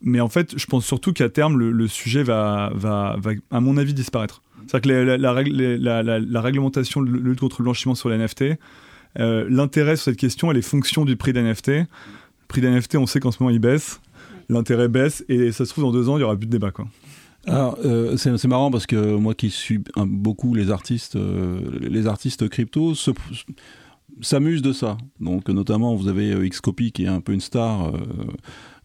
Mais 0.01 0.19
en 0.19 0.29
fait, 0.29 0.57
je 0.57 0.65
pense 0.65 0.85
surtout 0.85 1.13
qu'à 1.13 1.29
terme, 1.29 1.57
le, 1.57 1.87
sujet 1.87 2.23
va, 2.23 2.71
va, 2.75 3.15
va, 3.19 3.31
à 3.51 3.59
mon 3.59 3.77
avis, 3.77 3.93
disparaître. 3.93 4.41
C'est-à-dire 4.67 4.91
que 4.91 5.17
la, 5.17 6.19
la, 6.19 6.41
réglementation 6.41 7.01
de 7.01 7.09
lutte 7.09 7.39
contre 7.39 7.61
le 7.61 7.65
blanchiment 7.65 7.95
sur 7.95 8.09
les 8.09 8.17
NFT, 8.17 8.57
euh, 9.19 9.45
l'intérêt 9.49 9.95
sur 9.95 10.05
cette 10.05 10.17
question, 10.17 10.51
elle 10.51 10.57
est 10.57 10.61
fonction 10.61 11.05
du 11.05 11.15
prix 11.15 11.33
des 11.33 11.41
NFT. 11.41 11.67
Le 11.67 11.85
prix 12.47 12.61
des 12.61 12.69
NFT, 12.69 12.95
on 12.95 13.05
sait 13.05 13.19
qu'en 13.19 13.31
ce 13.31 13.41
moment, 13.41 13.53
il 13.53 13.59
baisse. 13.59 13.99
L'intérêt 14.49 14.87
baisse 14.87 15.23
et 15.27 15.51
ça 15.51 15.65
se 15.65 15.71
trouve, 15.71 15.85
dans 15.85 15.91
deux 15.91 16.09
ans, 16.09 16.15
il 16.15 16.19
n'y 16.19 16.23
aura 16.23 16.35
plus 16.35 16.47
de 16.47 16.51
débat. 16.51 16.71
Alors, 17.47 17.77
euh, 17.85 18.17
c'est 18.17 18.47
marrant 18.47 18.71
parce 18.71 18.87
que 18.87 19.15
moi 19.15 19.35
qui 19.35 19.49
suis 19.49 19.79
beaucoup 19.95 20.53
les 20.53 20.71
artistes, 20.71 21.15
euh, 21.15 21.59
les 21.79 22.07
artistes 22.07 22.47
crypto 22.49 22.93
s'amusent 24.21 24.61
de 24.61 24.73
ça. 24.73 24.97
Donc, 25.19 25.49
notamment, 25.49 25.95
vous 25.95 26.07
avez 26.07 26.33
Xcopy 26.49 26.91
qui 26.91 27.03
est 27.03 27.07
un 27.07 27.21
peu 27.21 27.33
une 27.33 27.41
star 27.41 27.91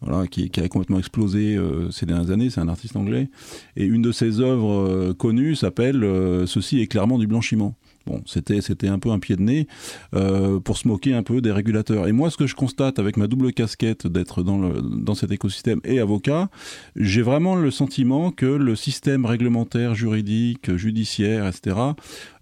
voilà, 0.01 0.27
qui, 0.27 0.49
a 0.57 0.67
complètement 0.67 0.97
explosé 0.97 1.55
euh, 1.55 1.91
ces 1.91 2.05
dernières 2.05 2.31
années. 2.31 2.49
C'est 2.49 2.59
un 2.59 2.67
artiste 2.67 2.95
anglais. 2.95 3.29
Et 3.75 3.85
une 3.85 4.01
de 4.01 4.11
ses 4.11 4.39
œuvres 4.39 4.71
euh, 4.71 5.13
connues 5.13 5.55
s'appelle 5.55 6.03
euh, 6.03 6.47
Ceci 6.47 6.81
est 6.81 6.87
clairement 6.87 7.19
du 7.19 7.27
blanchiment. 7.27 7.75
Bon, 8.07 8.23
c'était 8.25 8.87
un 8.87 8.97
peu 8.97 9.11
un 9.11 9.19
pied 9.19 9.35
de 9.35 9.41
nez 9.41 9.67
euh, 10.15 10.59
pour 10.59 10.77
se 10.77 10.87
moquer 10.87 11.13
un 11.13 11.21
peu 11.21 11.39
des 11.39 11.51
régulateurs. 11.51 12.07
Et 12.07 12.11
moi, 12.11 12.31
ce 12.31 12.37
que 12.37 12.47
je 12.47 12.55
constate 12.55 12.97
avec 12.97 13.15
ma 13.15 13.27
double 13.27 13.53
casquette 13.53 14.07
d'être 14.07 14.41
dans 14.43 15.13
cet 15.13 15.31
écosystème 15.31 15.81
et 15.83 15.99
avocat, 15.99 16.49
j'ai 16.95 17.21
vraiment 17.21 17.55
le 17.55 17.69
sentiment 17.69 18.31
que 18.31 18.45
le 18.45 18.75
système 18.75 19.25
réglementaire, 19.25 19.93
juridique, 19.93 20.75
judiciaire, 20.75 21.47
etc. 21.47 21.77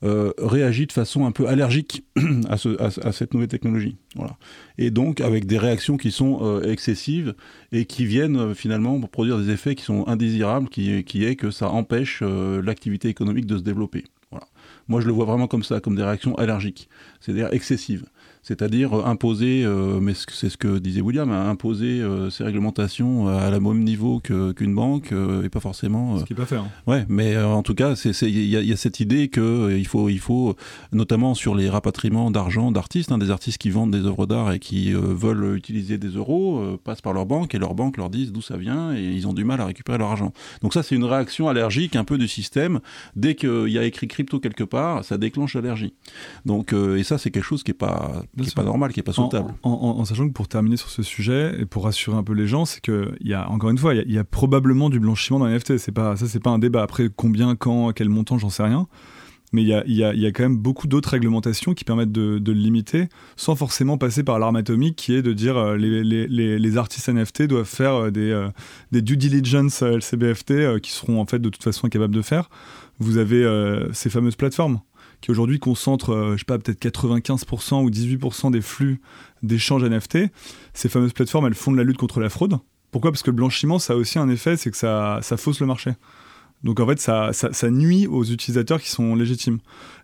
Euh, 0.03 0.31
réagit 0.37 0.87
de 0.87 0.93
façon 0.93 1.25
un 1.25 1.31
peu 1.31 1.47
allergique 1.47 2.05
à, 2.49 2.55
ce, 2.55 2.81
à, 2.81 3.11
cette 3.11 3.33
nouvelle 3.33 3.49
technologie. 3.49 3.97
Et 4.77 4.91
donc 4.91 5.19
avec 5.19 5.45
des 5.45 5.57
réactions 5.57 5.97
qui 5.97 6.11
sont 6.11 6.39
euh, 6.41 6.71
excessives 6.71 7.35
et 7.73 7.85
qui 7.85 8.05
viennent 8.05 8.55
finalement 8.55 8.99
produire 9.01 9.37
des 9.37 9.49
effets 9.49 9.75
qui 9.75 9.83
sont 9.83 10.07
indésirables, 10.07 10.69
qui, 10.69 10.91
est 10.91 11.35
que 11.35 11.51
ça 11.51 11.69
empêche 11.69 12.21
l'activité 12.21 13.09
économique 13.09 13.45
de 13.45 13.57
se 13.57 13.63
développer. 13.63 14.05
Moi, 14.89 14.99
je 14.99 15.07
le 15.07 15.13
vois 15.13 15.25
vraiment 15.25 15.47
comme 15.47 15.63
ça, 15.63 15.79
comme 15.79 15.95
des 15.95 16.03
réactions 16.03 16.35
allergiques, 16.35 16.89
c'est-à-dire 17.21 17.47
excessives 17.51 18.05
c'est-à-dire 18.41 18.93
euh, 18.93 19.05
imposer, 19.05 19.63
euh, 19.63 19.99
mais 20.01 20.13
c'est 20.13 20.49
ce 20.49 20.57
que 20.57 20.79
disait 20.79 21.01
William, 21.01 21.31
hein, 21.31 21.49
imposer 21.49 22.01
euh, 22.01 22.29
ces 22.29 22.43
réglementations 22.43 23.27
à 23.27 23.49
la 23.49 23.59
même 23.59 23.83
niveau 23.83 24.19
qu'une 24.19 24.73
banque 24.73 25.13
et 25.43 25.49
pas 25.49 25.59
forcément. 25.59 26.17
ce 26.17 26.25
qui 26.25 26.33
pas 26.33 26.45
faire. 26.45 26.63
Hein. 26.63 26.69
Ouais, 26.87 27.05
mais 27.09 27.37
en 27.37 27.63
tout 27.63 27.75
cas, 27.75 27.93
il 28.21 28.45
y, 28.45 28.73
a 28.73 28.77
cette 28.77 28.99
idée 28.99 29.27
que 29.27 29.75
il 29.77 29.85
faut, 29.87 30.09
il 30.09 30.19
faut, 30.19 30.55
notamment 30.91 31.33
sur 31.33 31.55
les 31.55 31.69
rapatriements 31.69 32.31
d'argent 32.31 32.71
d'artistes, 32.71 33.11
hein, 33.11 33.17
des 33.17 33.31
artistes 33.31 33.57
qui 33.57 33.69
vendent 33.69 33.91
des 33.91 34.05
œuvres 34.05 34.25
d'art 34.25 34.51
et 34.51 34.59
qui 34.59 34.93
veulent 34.93 35.55
utiliser 35.55 35.97
des 35.97 36.09
euros, 36.09 36.77
passent 36.83 37.01
par 37.01 37.13
leur 37.13 37.25
banque 37.25 37.53
et 37.55 37.59
leur 37.59 37.75
banque 37.75 37.97
leur 37.97 38.09
disent 38.09 38.31
d'où 38.31 38.41
ça 38.41 38.57
vient 38.57 38.95
et 38.95 39.03
ils 39.03 39.27
ont 39.27 39.33
du 39.33 39.43
mal 39.43 39.61
à 39.61 39.65
récupérer 39.65 39.97
leur 39.97 40.09
argent. 40.09 40.33
Donc 40.61 40.73
ça, 40.73 40.83
c'est 40.83 40.95
une 40.95 41.03
réaction 41.03 41.49
allergique 41.49 41.95
un 41.95 42.03
peu 42.03 42.17
du 42.17 42.27
système. 42.27 42.79
Dès 43.15 43.35
qu'il 43.35 43.69
y 43.69 43.77
a 43.77 43.83
écrit 43.83 44.07
crypto 44.07 44.39
quelque 44.39 44.63
part, 44.63 44.78
ça 45.03 45.17
déclenche 45.17 45.55
l'allergie. 45.55 45.93
Donc 46.45 46.73
et 46.73 47.03
ça, 47.03 47.17
c'est 47.17 47.31
quelque 47.31 47.43
chose 47.43 47.63
qui 47.63 47.71
est 47.71 47.73
pas 47.75 48.23
qui 48.37 48.45
n'est 48.45 48.51
pas 48.51 48.63
normal, 48.63 48.93
qui 48.93 48.99
n'est 48.99 49.03
pas 49.03 49.13
souhaitable. 49.13 49.53
En, 49.63 50.05
sachant 50.05 50.27
que 50.27 50.33
pour 50.33 50.47
terminer 50.47 50.77
sur 50.77 50.89
ce 50.89 51.03
sujet 51.03 51.55
et 51.59 51.65
pour 51.65 51.83
rassurer 51.83 52.17
un 52.17 52.23
peu 52.23 52.33
les 52.33 52.47
gens, 52.47 52.65
c'est 52.65 52.81
qu'il 52.81 53.17
y 53.21 53.33
a 53.33 53.49
encore 53.49 53.69
une 53.69 53.77
fois, 53.77 53.93
il 53.93 54.11
y, 54.11 54.17
a, 54.17 54.23
probablement 54.23 54.89
du 54.89 54.99
blanchiment 54.99 55.39
dans 55.39 55.47
les 55.47 55.55
NFT. 55.55 55.77
C'est 55.77 55.91
pas 55.91 56.15
ça, 56.15 56.27
c'est 56.27 56.39
pas 56.39 56.49
un 56.49 56.59
débat. 56.59 56.83
Après, 56.83 57.09
combien, 57.13 57.55
quand, 57.55 57.89
à 57.89 57.93
quel 57.93 58.09
montant, 58.09 58.37
j'en 58.37 58.49
sais 58.49 58.63
rien. 58.63 58.87
Mais 59.51 59.63
il 59.63 59.67
y 59.67 59.73
a, 59.73 59.83
y, 59.87 60.03
a, 60.03 60.13
y 60.13 60.25
a, 60.27 60.31
quand 60.31 60.43
même 60.43 60.57
beaucoup 60.57 60.87
d'autres 60.87 61.09
réglementations 61.09 61.73
qui 61.73 61.83
permettent 61.83 62.11
de, 62.11 62.37
de, 62.37 62.51
le 62.51 62.59
limiter 62.59 63.09
sans 63.35 63.55
forcément 63.55 63.97
passer 63.97 64.23
par 64.23 64.37
l'arme 64.37 64.57
atomique 64.57 64.95
qui 64.95 65.15
est 65.15 65.23
de 65.23 65.33
dire 65.33 65.57
euh, 65.57 65.75
les, 65.75 66.03
les, 66.03 66.27
les, 66.27 66.59
les, 66.59 66.77
artistes 66.77 67.09
NFT 67.09 67.43
doivent 67.43 67.65
faire 67.65 67.95
euh, 67.95 68.11
des, 68.11 68.29
euh, 68.29 68.49
des 68.91 69.01
due 69.01 69.17
diligence 69.17 69.81
LCBFT 69.81 70.79
qui 70.81 70.91
seront 70.91 71.19
en 71.19 71.25
fait 71.25 71.39
de 71.39 71.49
toute 71.49 71.63
façon 71.63 71.87
incapables 71.87 72.13
de 72.13 72.21
faire. 72.21 72.49
Vous 72.99 73.17
avez 73.17 73.45
ces 73.93 74.09
fameuses 74.09 74.35
plateformes 74.35 74.81
qui 75.21 75.31
aujourd'hui 75.31 75.59
concentre, 75.59 76.13
euh, 76.13 76.37
sais 76.37 76.45
pas, 76.45 76.57
peut-être 76.57 76.79
95% 76.79 77.83
ou 77.83 77.89
18% 77.89 78.51
des 78.51 78.61
flux 78.61 79.01
d'échanges 79.43 79.83
NFT. 79.83 80.29
Ces 80.73 80.89
fameuses 80.89 81.13
plateformes, 81.13 81.47
elles 81.47 81.55
font 81.55 81.71
de 81.71 81.77
la 81.77 81.83
lutte 81.83 81.97
contre 81.97 82.19
la 82.19 82.29
fraude. 82.29 82.57
Pourquoi? 82.91 83.11
Parce 83.11 83.21
que 83.21 83.29
le 83.29 83.35
blanchiment, 83.35 83.79
ça 83.79 83.93
a 83.93 83.95
aussi 83.95 84.17
un 84.17 84.29
effet, 84.29 84.57
c'est 84.57 84.71
que 84.71 84.77
ça, 84.77 85.19
ça 85.21 85.37
fausse 85.37 85.59
le 85.59 85.67
marché. 85.67 85.91
Donc 86.63 86.79
en 86.79 86.87
fait, 86.87 86.99
ça, 86.99 87.31
ça, 87.31 87.53
ça, 87.53 87.69
nuit 87.69 88.07
aux 88.07 88.23
utilisateurs 88.23 88.81
qui 88.81 88.89
sont 88.89 89.15
légitimes. 89.15 89.59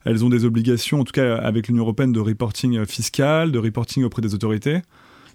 Elles 0.05 0.23
ont 0.23 0.29
des 0.29 0.45
obligations, 0.45 1.01
en 1.01 1.03
tout 1.03 1.11
cas 1.11 1.37
avec 1.37 1.67
l'Union 1.67 1.83
européenne, 1.83 2.13
de 2.13 2.19
reporting 2.19 2.85
fiscal, 2.85 3.51
de 3.51 3.59
reporting 3.59 4.03
auprès 4.03 4.21
des 4.21 4.33
autorités. 4.33 4.81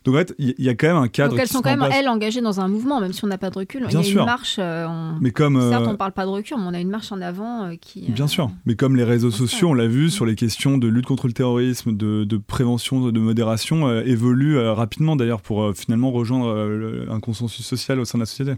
Donc 0.05 0.15
en 0.15 0.19
fait, 0.19 0.35
il 0.39 0.55
y, 0.59 0.69
a 0.69 0.75
quand 0.75 0.87
même 0.87 0.97
un 0.97 1.09
cadre. 1.09 1.31
Donc 1.31 1.41
elles 1.41 1.49
sont 1.49 1.61
quand 1.61 1.77
même, 1.77 1.87
elles, 1.93 2.09
engagées 2.09 2.41
dans 2.41 2.61
un 2.61 2.69
mouvement, 2.69 3.01
même 3.01 3.13
si 3.13 3.23
on 3.25 3.27
n'a 3.27 3.37
pas 3.37 3.51
de 3.51 3.59
recul. 3.59 3.85
il 3.87 3.93
y 3.93 3.97
a 3.97 4.09
une 4.09 4.15
marche. 4.25 4.57
Euh, 4.59 4.89
mais 5.21 5.31
comme, 5.31 5.61
Certes, 5.61 5.85
on 5.87 5.93
ne 5.93 5.97
parle 5.97 6.13
pas 6.13 6.25
de 6.25 6.31
recul, 6.31 6.57
mais 6.59 6.65
on 6.67 6.75
a 6.75 6.81
une 6.81 6.89
marche 6.89 7.13
en 7.13 7.21
avant 7.21 7.65
euh, 7.65 7.75
qui. 7.79 8.11
Bien 8.11 8.27
sûr. 8.27 8.51
Mais 8.65 8.77
comme 8.77 8.97
les 8.97 9.05
réseaux 9.05 9.31
sociaux, 9.31 9.69
on 9.69 9.75
l'a 9.75 9.87
vu, 9.87 10.09
sur 10.09 10.25
les 10.25 10.37
questions 10.37 10.79
de 10.79 10.89
lutte 10.89 11.05
contre 11.05 11.27
le 11.27 11.35
terrorisme, 11.35 11.95
de, 11.95 12.37
prévention, 12.39 13.11
de 13.11 13.21
modération, 13.21 13.89
euh, 13.89 14.03
évoluent 14.05 14.59
rapidement 14.59 15.17
d'ailleurs 15.17 15.43
pour 15.43 15.77
finalement 15.77 16.11
rejoindre 16.11 17.07
un 17.11 17.21
consensus 17.21 17.67
social 17.67 18.01
au 18.01 18.07
sein 18.07 18.17
de 18.19 18.23
la 18.23 18.27
société. 18.27 18.55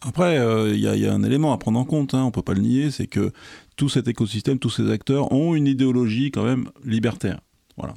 Après, 0.00 0.36
il 0.72 0.78
y, 0.78 1.06
a 1.06 1.12
un 1.12 1.22
élément 1.22 1.52
à 1.52 1.58
prendre 1.58 1.78
en 1.78 1.84
compte, 1.84 2.14
hein, 2.14 2.22
on 2.22 2.26
ne 2.26 2.30
peut 2.30 2.42
pas 2.42 2.54
le 2.54 2.60
nier, 2.60 2.90
c'est 2.90 3.06
que 3.06 3.32
tout 3.76 3.88
cet 3.88 4.08
écosystème, 4.08 4.58
tous 4.58 4.70
ces 4.70 4.90
acteurs 4.90 5.32
ont 5.32 5.54
une 5.54 5.66
idéologie 5.66 6.30
quand 6.30 6.44
même 6.44 6.68
libertaire. 6.84 7.40
Voilà 7.76 7.94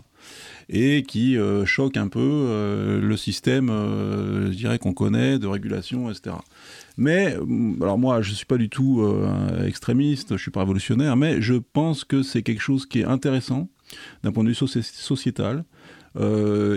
et 0.69 1.03
qui 1.03 1.37
euh, 1.37 1.65
choque 1.65 1.97
un 1.97 2.07
peu 2.07 2.19
euh, 2.19 3.01
le 3.01 3.17
système, 3.17 3.69
euh, 3.69 4.51
je 4.51 4.57
dirais, 4.57 4.79
qu'on 4.79 4.93
connaît 4.93 5.39
de 5.39 5.47
régulation, 5.47 6.09
etc. 6.09 6.35
Mais, 6.97 7.35
mm, 7.37 7.81
alors 7.81 7.97
moi, 7.97 8.21
je 8.21 8.31
ne 8.31 8.35
suis 8.35 8.45
pas 8.45 8.57
du 8.57 8.69
tout 8.69 9.05
extrémiste, 9.65 10.29
je 10.29 10.33
ne 10.33 10.39
suis 10.39 10.51
pas 10.51 10.61
révolutionnaire, 10.61 11.15
mais 11.15 11.41
je 11.41 11.55
pense 11.55 12.03
que 12.03 12.23
c'est 12.23 12.43
quelque 12.43 12.61
chose 12.61 12.85
qui 12.85 13.01
est 13.01 13.05
intéressant 13.05 13.69
d'un 14.23 14.31
point 14.31 14.43
de 14.43 14.49
vue 14.49 14.55
sociétal. 14.55 15.63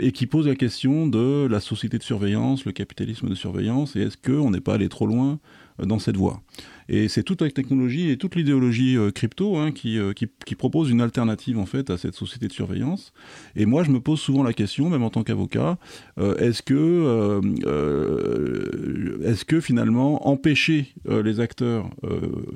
et 0.02 0.12
qui 0.12 0.26
pose 0.26 0.46
la 0.46 0.56
question 0.56 1.06
de 1.06 1.46
la 1.46 1.60
société 1.60 1.98
de 1.98 2.02
surveillance, 2.02 2.64
le 2.64 2.72
capitalisme 2.72 3.28
de 3.28 3.34
surveillance, 3.34 3.94
et 3.94 4.00
est-ce 4.00 4.16
qu'on 4.16 4.50
n'est 4.50 4.62
pas 4.62 4.74
allé 4.74 4.88
trop 4.88 5.06
loin 5.06 5.38
dans 5.78 5.98
cette 5.98 6.16
voie? 6.16 6.42
Et 6.88 7.08
c'est 7.08 7.22
toute 7.22 7.40
la 7.40 7.50
technologie 7.50 8.10
et 8.10 8.16
toute 8.16 8.36
l'idéologie 8.36 8.96
euh, 8.96 9.10
crypto 9.10 9.56
hein, 9.56 9.72
euh, 9.86 10.12
qui, 10.12 10.54
propose 10.54 10.90
une 10.90 11.00
alternative 11.00 11.58
en 11.58 11.66
fait 11.66 11.90
à 11.90 11.98
cette 11.98 12.14
société 12.14 12.46
de 12.48 12.52
surveillance. 12.52 13.12
Et 13.56 13.66
moi, 13.66 13.82
je 13.82 13.90
me 13.90 14.00
pose 14.00 14.20
souvent 14.20 14.42
la 14.42 14.52
question, 14.52 14.88
même 14.88 15.02
en 15.02 15.10
tant 15.10 15.22
qu'avocat, 15.22 15.78
euh, 16.18 16.36
est-ce 16.36 16.62
que, 16.62 17.40
est-ce 19.24 19.44
que 19.44 19.60
finalement 19.60 20.28
empêcher 20.28 20.94
les 21.06 21.40
acteurs 21.40 21.90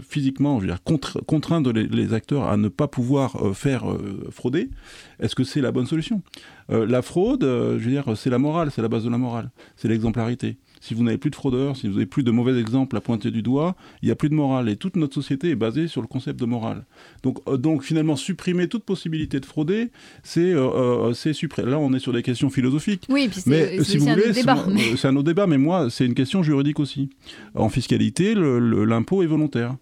physiquement, 0.02 0.60
je 0.60 0.66
veux 0.66 0.72
dire 0.72 0.82
contraindre 1.26 1.72
les, 1.72 2.14
acteurs 2.14 2.48
à 2.48 2.56
ne 2.56 2.68
pas 2.68 2.88
pouvoir 2.88 3.56
faire 3.56 3.84
frauder, 4.30 4.70
est-ce 5.20 5.34
que 5.34 5.44
c'est 5.44 5.60
la 5.60 5.72
bonne 5.72 5.86
solution? 5.86 6.22
La 6.68 7.02
fraude, 7.02 7.42
je 7.42 7.78
veux 7.78 7.90
dire, 7.90 8.16
c'est 8.16 8.30
la 8.30 8.38
morale, 8.38 8.70
c'est 8.70 8.82
la 8.82 8.88
base 8.88 9.04
de 9.04 9.10
la 9.10 9.18
morale, 9.18 9.50
c'est 9.76 9.88
l'exemplarité 9.88 10.56
si 10.80 10.94
vous 10.94 11.02
n'avez 11.04 11.18
plus 11.18 11.30
de 11.30 11.36
fraudeurs, 11.36 11.76
si 11.76 11.86
vous 11.86 11.94
n'avez 11.94 12.06
plus 12.06 12.22
de 12.22 12.30
mauvais 12.30 12.58
exemples 12.58 12.96
à 12.96 13.00
pointer 13.00 13.30
du 13.30 13.42
doigt, 13.42 13.76
il 14.02 14.06
n'y 14.06 14.12
a 14.12 14.16
plus 14.16 14.30
de 14.30 14.34
morale. 14.34 14.68
Et 14.68 14.76
toute 14.76 14.96
notre 14.96 15.14
société 15.14 15.50
est 15.50 15.56
basée 15.56 15.88
sur 15.88 16.00
le 16.00 16.06
concept 16.06 16.40
de 16.40 16.46
morale. 16.46 16.84
Donc, 17.22 17.38
euh, 17.46 17.56
donc 17.56 17.82
finalement, 17.82 18.16
supprimer 18.16 18.66
toute 18.66 18.84
possibilité 18.84 19.40
de 19.40 19.46
frauder, 19.46 19.90
c'est 20.22 20.52
euh, 20.52 21.12
euh 21.12 21.14
supprimer. 21.32 21.70
Là, 21.70 21.78
on 21.78 21.92
est 21.92 21.98
sur 21.98 22.12
des 22.12 22.22
questions 22.22 22.50
philosophiques. 22.50 23.06
Oui, 23.10 23.28
puis 23.28 23.42
mais 23.46 23.82
si 23.84 23.98
vous 23.98 24.06
voulez, 24.06 24.32
c'est 24.32 25.08
un 25.08 25.16
autre 25.16 25.24
débat. 25.24 25.46
Mais 25.46 25.58
moi, 25.58 25.90
c'est 25.90 26.06
une 26.06 26.14
question 26.14 26.42
juridique 26.42 26.80
aussi. 26.80 27.10
En 27.54 27.68
fiscalité, 27.68 28.34
l'impôt 28.34 29.22
est 29.22 29.26
volontaire. 29.26 29.76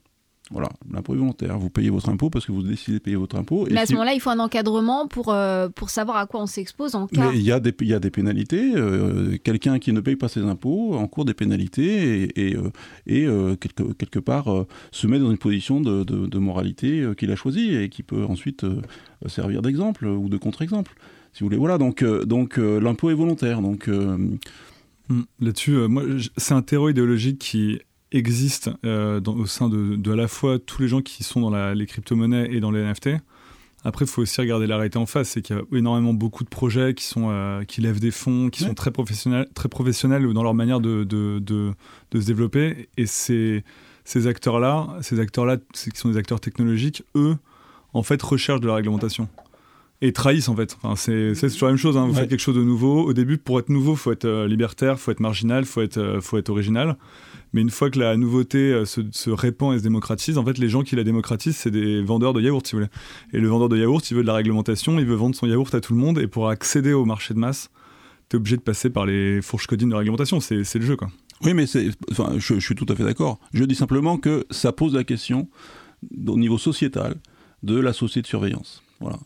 Voilà, 0.50 0.70
l'impôt 0.90 1.14
est 1.14 1.18
volontaire. 1.18 1.58
Vous 1.58 1.68
payez 1.68 1.90
votre 1.90 2.08
impôt 2.08 2.30
parce 2.30 2.46
que 2.46 2.52
vous 2.52 2.62
décidez 2.62 2.98
de 2.98 3.02
payer 3.02 3.16
votre 3.16 3.36
impôt. 3.36 3.66
Mais 3.70 3.80
à 3.80 3.86
ce 3.86 3.92
moment-là, 3.92 4.14
il 4.14 4.20
faut 4.20 4.30
un 4.30 4.38
encadrement 4.38 5.06
pour, 5.06 5.30
euh, 5.30 5.68
pour 5.68 5.90
savoir 5.90 6.16
à 6.16 6.26
quoi 6.26 6.40
on 6.40 6.46
s'expose 6.46 6.94
en 6.94 7.06
cas. 7.06 7.32
Il 7.34 7.42
y 7.42 7.52
a 7.52 7.60
des, 7.60 7.74
il 7.80 7.88
y 7.88 7.94
a 7.94 8.00
des 8.00 8.10
pénalités. 8.10 8.72
Euh, 8.74 9.36
quelqu'un 9.44 9.78
qui 9.78 9.92
ne 9.92 10.00
paye 10.00 10.16
pas 10.16 10.28
ses 10.28 10.40
impôts 10.40 10.94
encourt 10.94 11.26
des 11.26 11.34
pénalités 11.34 12.22
et, 12.34 12.56
et, 13.06 13.26
euh, 13.26 13.56
quelque, 13.56 13.92
quelque, 13.92 14.18
part 14.18 14.48
se 14.90 15.06
met 15.06 15.18
dans 15.18 15.30
une 15.30 15.38
position 15.38 15.80
de, 15.80 16.02
de, 16.02 16.38
moralité 16.38 17.06
qu'il 17.18 17.30
a 17.30 17.36
choisie 17.36 17.74
et 17.74 17.88
qui 17.90 18.02
peut 18.02 18.24
ensuite 18.24 18.64
servir 19.26 19.60
d'exemple 19.60 20.06
ou 20.06 20.30
de 20.30 20.38
contre-exemple. 20.38 20.94
Si 21.34 21.40
vous 21.40 21.46
voulez. 21.46 21.58
Voilà, 21.58 21.76
donc, 21.76 22.02
donc 22.02 22.56
l'impôt 22.56 23.10
est 23.10 23.14
volontaire. 23.14 23.60
Donc. 23.60 23.88
Hmm, 25.10 25.22
là-dessus, 25.40 25.72
moi, 25.88 26.02
c'est 26.36 26.52
un 26.52 26.60
terreau 26.60 26.90
idéologique 26.90 27.38
qui 27.38 27.80
existe 28.12 28.70
euh, 28.84 29.20
au 29.26 29.46
sein 29.46 29.68
de, 29.68 30.10
à 30.10 30.16
la 30.16 30.28
fois 30.28 30.58
tous 30.58 30.82
les 30.82 30.88
gens 30.88 31.02
qui 31.02 31.24
sont 31.24 31.40
dans 31.40 31.72
les 31.72 31.86
crypto-monnaies 31.86 32.48
et 32.50 32.60
dans 32.60 32.70
les 32.70 32.82
NFT. 32.82 33.10
Après, 33.84 34.04
il 34.04 34.08
faut 34.08 34.22
aussi 34.22 34.40
regarder 34.40 34.66
la 34.66 34.76
réalité 34.76 34.98
en 34.98 35.06
face, 35.06 35.30
c'est 35.30 35.42
qu'il 35.42 35.56
y 35.56 35.58
a 35.58 35.62
énormément 35.76 36.12
beaucoup 36.12 36.42
de 36.42 36.48
projets 36.48 36.94
qui, 36.94 37.04
sont, 37.04 37.28
euh, 37.30 37.62
qui 37.62 37.80
lèvent 37.80 38.00
des 38.00 38.10
fonds, 38.10 38.50
qui 38.50 38.64
sont 38.64 38.74
très 38.74 38.90
professionnels, 38.90 39.46
très 39.54 39.68
professionnels 39.68 40.32
dans 40.32 40.42
leur 40.42 40.54
manière 40.54 40.80
de, 40.80 41.04
de, 41.04 41.38
de, 41.40 41.74
se 42.20 42.26
développer. 42.26 42.88
Et 42.96 43.06
ces, 43.06 43.62
ces 44.04 44.26
acteurs-là, 44.26 44.88
ces 45.00 45.20
acteurs-là, 45.20 45.58
qui 45.72 45.90
sont 45.94 46.10
des 46.10 46.16
acteurs 46.16 46.40
technologiques, 46.40 47.04
eux, 47.14 47.36
en 47.94 48.02
fait, 48.02 48.20
recherchent 48.20 48.60
de 48.60 48.66
la 48.66 48.74
réglementation. 48.74 49.28
et 50.00 50.12
trahissent 50.12 50.48
en 50.48 50.56
fait. 50.56 50.76
Enfin, 50.82 50.96
c'est 50.96 51.34
toujours 51.34 51.68
la 51.68 51.72
même 51.72 51.76
chose. 51.76 51.96
Hein. 51.96 52.06
Vous 52.06 52.14
faites 52.14 52.28
quelque 52.28 52.40
chose 52.40 52.56
de 52.56 52.64
nouveau. 52.64 53.04
Au 53.04 53.12
début, 53.12 53.38
pour 53.38 53.60
être 53.60 53.68
nouveau, 53.68 53.94
faut 53.94 54.10
être 54.10 54.24
euh, 54.24 54.48
libertaire, 54.48 54.98
faut 54.98 55.12
être 55.12 55.20
marginal, 55.20 55.64
faut 55.64 55.82
être, 55.82 55.98
euh, 55.98 56.20
faut 56.20 56.36
être 56.36 56.50
original. 56.50 56.96
Mais 57.52 57.60
une 57.60 57.70
fois 57.70 57.90
que 57.90 57.98
la 57.98 58.16
nouveauté 58.16 58.58
euh, 58.72 58.84
se, 58.84 59.30
répand 59.30 59.74
et 59.74 59.78
se 59.78 59.82
démocratise, 59.82 60.38
en 60.38 60.44
fait, 60.44 60.58
les 60.58 60.68
gens 60.68 60.82
qui 60.82 60.96
la 60.96 61.04
démocratisent, 61.04 61.56
c'est 61.56 61.70
des 61.70 62.02
vendeurs 62.02 62.32
de 62.32 62.40
yaourt, 62.40 62.66
si 62.66 62.72
vous 62.72 62.78
voulez. 62.78 62.90
Et 63.32 63.40
le 63.40 63.48
vendeur 63.48 63.68
de 63.68 63.76
yaourt, 63.76 64.10
il 64.10 64.14
veut 64.16 64.22
de 64.22 64.26
la 64.26 64.34
réglementation, 64.34 64.98
il 64.98 65.06
veut 65.06 65.14
vendre 65.14 65.34
son 65.34 65.46
yaourt 65.46 65.74
à 65.74 65.80
tout 65.80 65.94
le 65.94 65.98
monde. 65.98 66.18
Et 66.18 66.26
pour 66.26 66.48
accéder 66.48 66.92
au 66.92 67.04
marché 67.04 67.34
de 67.34 67.38
masse, 67.38 67.70
tu 68.28 68.36
es 68.36 68.38
obligé 68.38 68.56
de 68.56 68.62
passer 68.62 68.90
par 68.90 69.06
les 69.06 69.40
fourches 69.42 69.66
codines 69.66 69.90
de 69.90 69.94
réglementation. 69.94 70.40
C'est 70.40 70.74
le 70.74 70.84
jeu, 70.84 70.96
quoi. 70.96 71.10
Oui, 71.42 71.54
mais 71.54 71.66
je, 71.66 71.92
je 72.38 72.58
suis 72.58 72.74
tout 72.74 72.86
à 72.88 72.96
fait 72.96 73.04
d'accord. 73.04 73.38
Je 73.52 73.64
dis 73.64 73.76
simplement 73.76 74.18
que 74.18 74.44
ça 74.50 74.72
pose 74.72 74.94
la 74.94 75.04
question 75.04 75.48
au 76.26 76.36
niveau 76.36 76.58
sociétal 76.58 77.14
de 77.62 77.78
la 77.78 77.92
société 77.92 78.22
de 78.22 78.26
surveillance. 78.26 78.82
Voilà. 79.00 79.18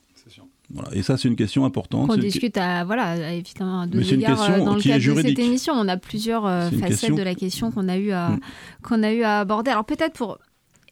Et 0.93 1.03
ça, 1.03 1.17
c'est 1.17 1.29
une 1.29 1.37
question 1.37 1.65
importante. 1.65 2.11
On 2.11 2.17
discute 2.17 2.57
à, 2.57 2.85
voilà, 2.85 3.33
évidemment, 3.33 3.87
de 3.87 4.01
égards, 4.01 4.43
euh, 4.43 4.59
dans 4.65 4.75
le 4.75 4.83
cadre 4.83 5.15
de 5.15 5.23
cette 5.23 5.39
émission. 5.39 5.75
On 5.75 5.89
a 5.89 5.97
plusieurs 5.97 6.47
euh, 6.47 6.71
facettes 6.71 7.15
de 7.15 7.23
la 7.23 7.35
question 7.35 7.71
qu'on 7.71 7.89
a, 7.89 7.97
eu 7.97 8.11
à, 8.13 8.31
mm. 8.31 8.41
qu'on 8.83 9.03
a 9.03 9.13
eu 9.13 9.23
à 9.23 9.41
aborder. 9.41 9.71
Alors 9.71 9.85
peut-être 9.85 10.15
pour 10.15 10.39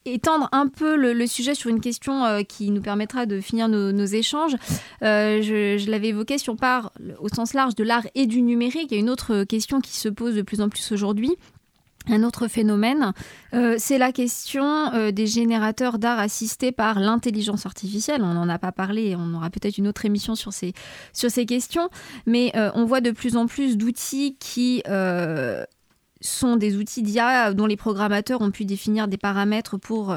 étendre 0.07 0.49
un 0.53 0.66
peu 0.66 0.97
le, 0.97 1.26
sujet 1.26 1.55
sur 1.55 1.70
une 1.70 1.81
question 1.81 2.24
euh, 2.24 2.43
qui 2.43 2.70
nous 2.70 2.81
permettra 2.81 3.26
de 3.26 3.41
finir 3.41 3.68
nos, 3.68 4.07
échanges. 4.07 4.57
je, 5.03 5.76
je 5.78 5.91
l'avais 5.91 6.09
évoqué, 6.09 6.39
si 6.39 6.51
on 6.51 6.57
part 6.57 6.93
au 7.18 7.28
sens 7.28 7.55
large 7.55 7.74
de 7.74 7.85
l'art 7.85 8.07
et 8.14 8.26
du 8.26 8.43
numérique, 8.43 8.89
il 8.91 8.95
y 8.95 8.97
a 8.97 9.01
une 9.01 9.11
autre 9.11 9.45
question 9.45 9.81
qui 9.81 9.97
se 9.97 10.09
pose 10.09 10.35
de 10.35 10.43
plus 10.43 10.61
en 10.61 10.68
plus 10.68 10.93
aujourd'hui, 10.93 11.37
un 12.11 12.23
autre 12.23 12.49
phénomène, 12.49 13.13
euh, 13.55 13.77
c'est 13.79 13.99
la 13.99 14.13
question 14.13 14.93
euh, 14.93 15.11
des 15.11 15.27
générateurs 15.27 15.99
d'art 15.99 16.19
assistés 16.19 16.73
par 16.73 17.01
l'intelligence 17.01 17.67
artificielle. 17.67 18.23
On 18.23 18.35
n'en 18.35 18.49
a 18.49 18.59
pas 18.59 18.73
parlé, 18.73 19.17
on 19.17 19.35
aura 19.35 19.51
peut-être 19.51 19.79
une 19.79 19.89
autre 19.89 20.05
émission 20.05 20.35
sur 20.35 20.53
ces, 20.53 20.73
sur 21.13 21.31
ces 21.31 21.47
questions, 21.47 21.89
mais 22.27 22.53
euh, 22.57 22.71
on 22.75 22.85
voit 22.85 23.01
de 23.01 23.11
plus 23.11 23.37
en 23.37 23.47
plus 23.47 23.77
d'outils 23.77 24.37
qui 24.39 24.83
sont 26.23 26.57
des 26.57 26.77
outils 26.77 27.01
d'IA 27.01 27.55
dont 27.55 27.65
les 27.65 27.79
programmateurs 27.79 28.43
ont 28.43 28.51
pu 28.51 28.67
définir 28.67 29.09
des 29.09 29.17
paramètres 29.17 29.79
pour 29.79 30.15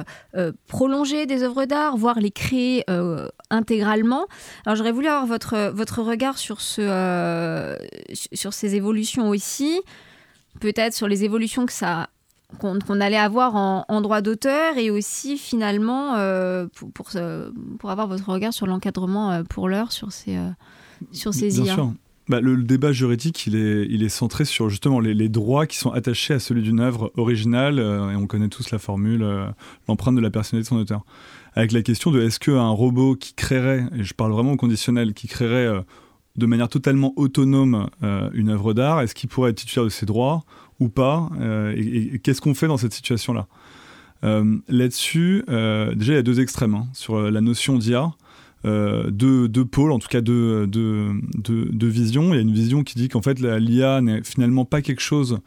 prolonger 0.67 1.25
des 1.25 1.43
œuvres 1.43 1.63
d'art, 1.63 1.95
voire 1.95 2.19
les 2.19 2.31
créer 2.31 2.83
intégralement. 3.49 4.25
Alors 4.65 4.75
j'aurais 4.75 4.91
voulu 4.91 5.07
avoir 5.07 5.25
votre, 5.25 5.71
votre 5.73 6.01
regard 6.01 6.37
sur, 6.37 6.59
ce, 6.59 7.77
sur 8.33 8.53
ces 8.53 8.75
évolutions 8.75 9.29
aussi 9.29 9.79
peut-être 10.59 10.93
sur 10.93 11.07
les 11.07 11.23
évolutions 11.23 11.65
que 11.65 11.73
ça 11.73 12.09
qu'on 12.59 13.01
allait 13.01 13.17
avoir 13.17 13.55
en, 13.55 14.01
droit 14.01 14.21
d'auteur 14.21 14.77
et 14.77 14.89
aussi 14.89 15.37
finalement 15.37 16.15
euh, 16.15 16.67
pour, 16.75 16.91
pour, 16.91 17.09
pour, 17.79 17.89
avoir 17.89 18.07
votre 18.07 18.29
regard 18.29 18.53
sur 18.53 18.67
l'encadrement 18.67 19.31
euh, 19.31 19.43
pour 19.43 19.69
l'heure 19.69 19.91
sur 19.91 20.11
ces, 20.11 20.37
euh, 20.37 20.49
sur 21.11 21.33
ces 21.33 21.49
Bien 21.49 21.73
Sûr. 21.73 21.93
Bah, 22.29 22.39
le, 22.39 22.55
débat 22.63 22.93
juridique, 22.93 23.47
il 23.47 23.55
est, 23.55 23.85
il 23.89 24.01
est 24.01 24.09
centré 24.09 24.45
sur 24.45 24.69
justement 24.69 25.01
les, 25.01 25.29
droits 25.29 25.67
qui 25.67 25.77
sont 25.77 25.91
attachés 25.91 26.33
à 26.33 26.39
celui 26.39 26.61
d'une 26.61 26.79
œuvre 26.79 27.11
originale, 27.17 27.79
et 27.79 28.15
on 28.15 28.27
connaît 28.27 28.47
tous 28.47 28.71
la 28.71 28.79
formule, 28.79 29.27
l'empreinte 29.89 30.15
de 30.15 30.21
la 30.21 30.29
personnalité 30.29 30.69
de 30.69 30.69
son 30.69 30.81
auteur. 30.81 31.01
Avec 31.53 31.73
la 31.73 31.81
question 31.81 32.11
de 32.11 32.21
est-ce 32.21 32.39
qu'un 32.39 32.69
robot 32.69 33.15
qui 33.15 33.33
créerait, 33.33 33.83
et 33.93 34.03
je 34.03 34.13
parle 34.13 34.31
vraiment 34.31 34.53
au 34.53 34.55
conditionnel, 34.55 35.13
qui 35.13 35.27
créerait 35.27 35.83
de 36.35 36.45
manière 36.45 36.69
totalement 36.69 37.13
autonome 37.15 37.89
euh, 38.01 38.29
une 38.33 38.49
œuvre 38.49 38.73
d'art, 38.73 39.01
est-ce 39.01 39.13
qu'il 39.13 39.29
pourrait 39.29 39.51
être 39.51 39.57
titulaire 39.57 39.85
de 39.85 39.89
ses 39.89 40.05
droits 40.05 40.43
ou 40.79 40.89
pas 40.89 41.29
euh, 41.39 41.73
Et, 41.77 42.19
qu'est-ce 42.19 42.41
qu'on 42.41 42.53
fait 42.53 42.67
dans 42.67 42.77
cette 42.77 42.93
situation-là? 42.93 43.47
Euh, 44.23 44.57
Là-dessus, 44.67 45.43
déjà, 45.47 46.13
il 46.13 46.15
y 46.15 46.17
a 46.17 46.23
deux 46.23 46.39
extrêmes 46.39 46.75
hein, 46.75 46.87
sur 46.93 47.19
la 47.19 47.41
notion 47.41 47.77
d'IA. 47.77 48.11
deux, 48.63 49.47
deux, 49.47 49.65
pôles, 49.65 49.91
en 49.91 49.99
tout 49.99 50.07
cas 50.07 50.21
deux, 50.21 50.65
deux, 50.65 51.87
visions. 51.87 52.33
Il 52.33 52.35
y 52.35 52.39
a 52.39 52.41
une 52.41 52.53
vision 52.53 52.83
qui 52.83 52.95
dit 52.95 53.09
qu'en 53.09 53.21
fait 53.21 53.39
l'IA 53.39 54.01
n'est 54.01 54.23
finalement 54.23 54.65
pas 54.65 54.81
quelque 54.81 55.01
chose 55.01 55.39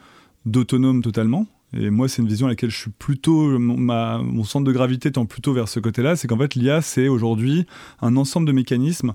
d'autonome 0.45 1.03
totalement. 1.03 1.47
Et 1.79 1.91
moi, 1.91 2.09
c'est 2.09 2.22
une 2.22 2.29
vision 2.29 2.47
à 2.47 2.51
laquelle 2.51 2.70
je 2.70 2.77
suis 2.79 2.91
plutôt, 2.91 3.59
mon, 3.59 4.45
centre 4.45 4.64
de 4.64 4.72
gravité 4.72 5.12
tend 5.12 5.27
plutôt 5.27 5.53
vers 5.53 5.68
ce 5.68 5.81
côté-là. 5.81 6.16
C'est 6.16 6.29
qu'en 6.29 6.39
fait, 6.39 6.55
l'IA, 6.55 6.81
c'est 6.81 7.09
aujourd'hui 7.09 7.66
un 8.01 8.16
ensemble 8.16 8.47
de 8.47 8.53
mécanismes 8.53 9.14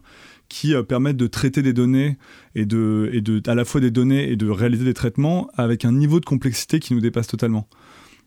qui 0.49 0.76
euh, 0.76 0.84
permettent 0.84 1.18
de 1.18 1.28
traiter 1.28 1.62
des 1.62 1.74
données 1.74 2.18
et 2.55 2.66
de, 2.66 3.09
et 3.14 3.22
de, 3.22 3.41
à 3.49 3.55
la 3.55 3.64
fois 3.64 3.80
des 3.80 3.89
données 3.89 4.30
et 4.30 4.36
de 4.36 4.49
réaliser 4.49 4.84
des 4.84 4.93
traitements 4.93 5.49
avec 5.55 5.86
un 5.86 5.93
niveau 5.93 6.20
de 6.20 6.26
complexité 6.26 6.80
qui 6.80 6.93
nous 6.93 6.99
dépasse 6.99 7.28
totalement. 7.28 7.68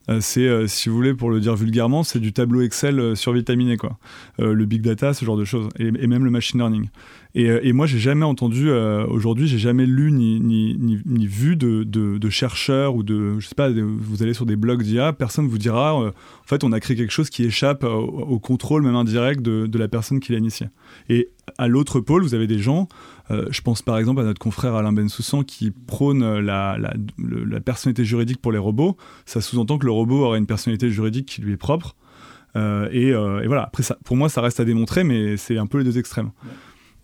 Euh, 0.08 0.20
c'est, 0.20 0.46
euh, 0.48 0.66
si 0.66 0.88
vous 0.88 0.96
voulez, 0.96 1.14
pour 1.14 1.30
le 1.30 1.40
dire 1.40 1.54
vulgairement, 1.54 2.02
c'est 2.02 2.20
du 2.20 2.32
tableau 2.32 2.62
Excel 2.62 3.14
survitaminé, 3.16 3.76
quoi. 3.76 3.98
le 4.38 4.64
big 4.64 4.80
data, 4.80 5.12
ce 5.12 5.24
genre 5.24 5.36
de 5.36 5.44
choses, 5.44 5.68
et 5.78 5.90
même 5.90 6.24
le 6.24 6.30
machine 6.30 6.58
learning. 6.58 6.88
Et, 7.34 7.46
et 7.46 7.72
moi, 7.72 7.86
j'ai 7.86 7.98
jamais 7.98 8.24
entendu, 8.24 8.70
aujourd'hui, 8.70 9.48
j'ai 9.48 9.58
jamais 9.58 9.86
lu 9.86 10.12
ni, 10.12 10.40
ni, 10.40 10.76
ni, 10.78 11.26
vu 11.26 11.56
de, 11.56 11.82
de, 11.82 12.30
chercheurs 12.30 12.94
ou 12.94 13.02
de, 13.02 13.40
je 13.40 13.48
sais 13.48 13.56
pas, 13.56 13.70
vous 13.70 14.22
allez 14.22 14.34
sur 14.34 14.46
des 14.46 14.54
blogs 14.54 14.82
d'IA, 14.82 15.12
personne 15.12 15.48
vous 15.48 15.58
dira, 15.58 15.94
en 15.96 16.12
fait, 16.46 16.62
on 16.62 16.70
a 16.70 16.78
créé 16.78 16.96
quelque 16.96 17.12
chose 17.12 17.30
qui 17.30 17.42
échappe 17.44 17.82
au, 17.82 18.38
contrôle, 18.38 18.82
même 18.82 18.94
indirect, 18.94 19.42
de, 19.42 19.78
la 19.78 19.88
personne 19.88 20.20
qui 20.20 20.30
l'a 20.30 20.38
initié. 20.38 20.68
Et 21.08 21.30
à 21.58 21.68
l'autre 21.68 22.00
pôle, 22.00 22.22
vous 22.22 22.34
avez 22.34 22.46
des 22.46 22.58
gens, 22.58 22.88
euh, 23.30 23.46
je 23.50 23.60
pense 23.60 23.82
par 23.82 23.98
exemple 23.98 24.20
à 24.20 24.24
notre 24.24 24.38
confrère 24.38 24.74
Alain 24.74 24.92
Bensoussan 24.92 25.44
qui 25.44 25.70
prône 25.70 26.38
la, 26.40 26.76
la, 26.78 27.60
personnalité 27.60 28.04
juridique 28.04 28.40
pour 28.40 28.52
les 28.52 28.58
robots. 28.58 28.96
Ça 29.26 29.40
sous-entend 29.40 29.78
que 29.78 29.86
le 29.86 29.92
robot 29.92 30.24
aurait 30.24 30.38
une 30.38 30.46
personnalité 30.46 30.90
juridique 30.90 31.26
qui 31.26 31.42
lui 31.42 31.54
est 31.54 31.58
propre. 31.58 31.96
Euh, 32.56 32.88
euh, 32.92 33.40
et, 33.40 33.46
voilà, 33.46 33.64
après, 33.64 33.82
pour 34.04 34.16
moi, 34.16 34.28
ça 34.28 34.40
reste 34.40 34.60
à 34.60 34.64
démontrer, 34.64 35.04
mais 35.04 35.36
c'est 35.36 35.58
un 35.58 35.66
peu 35.66 35.78
les 35.78 35.84
deux 35.84 35.98
extrêmes. 35.98 36.30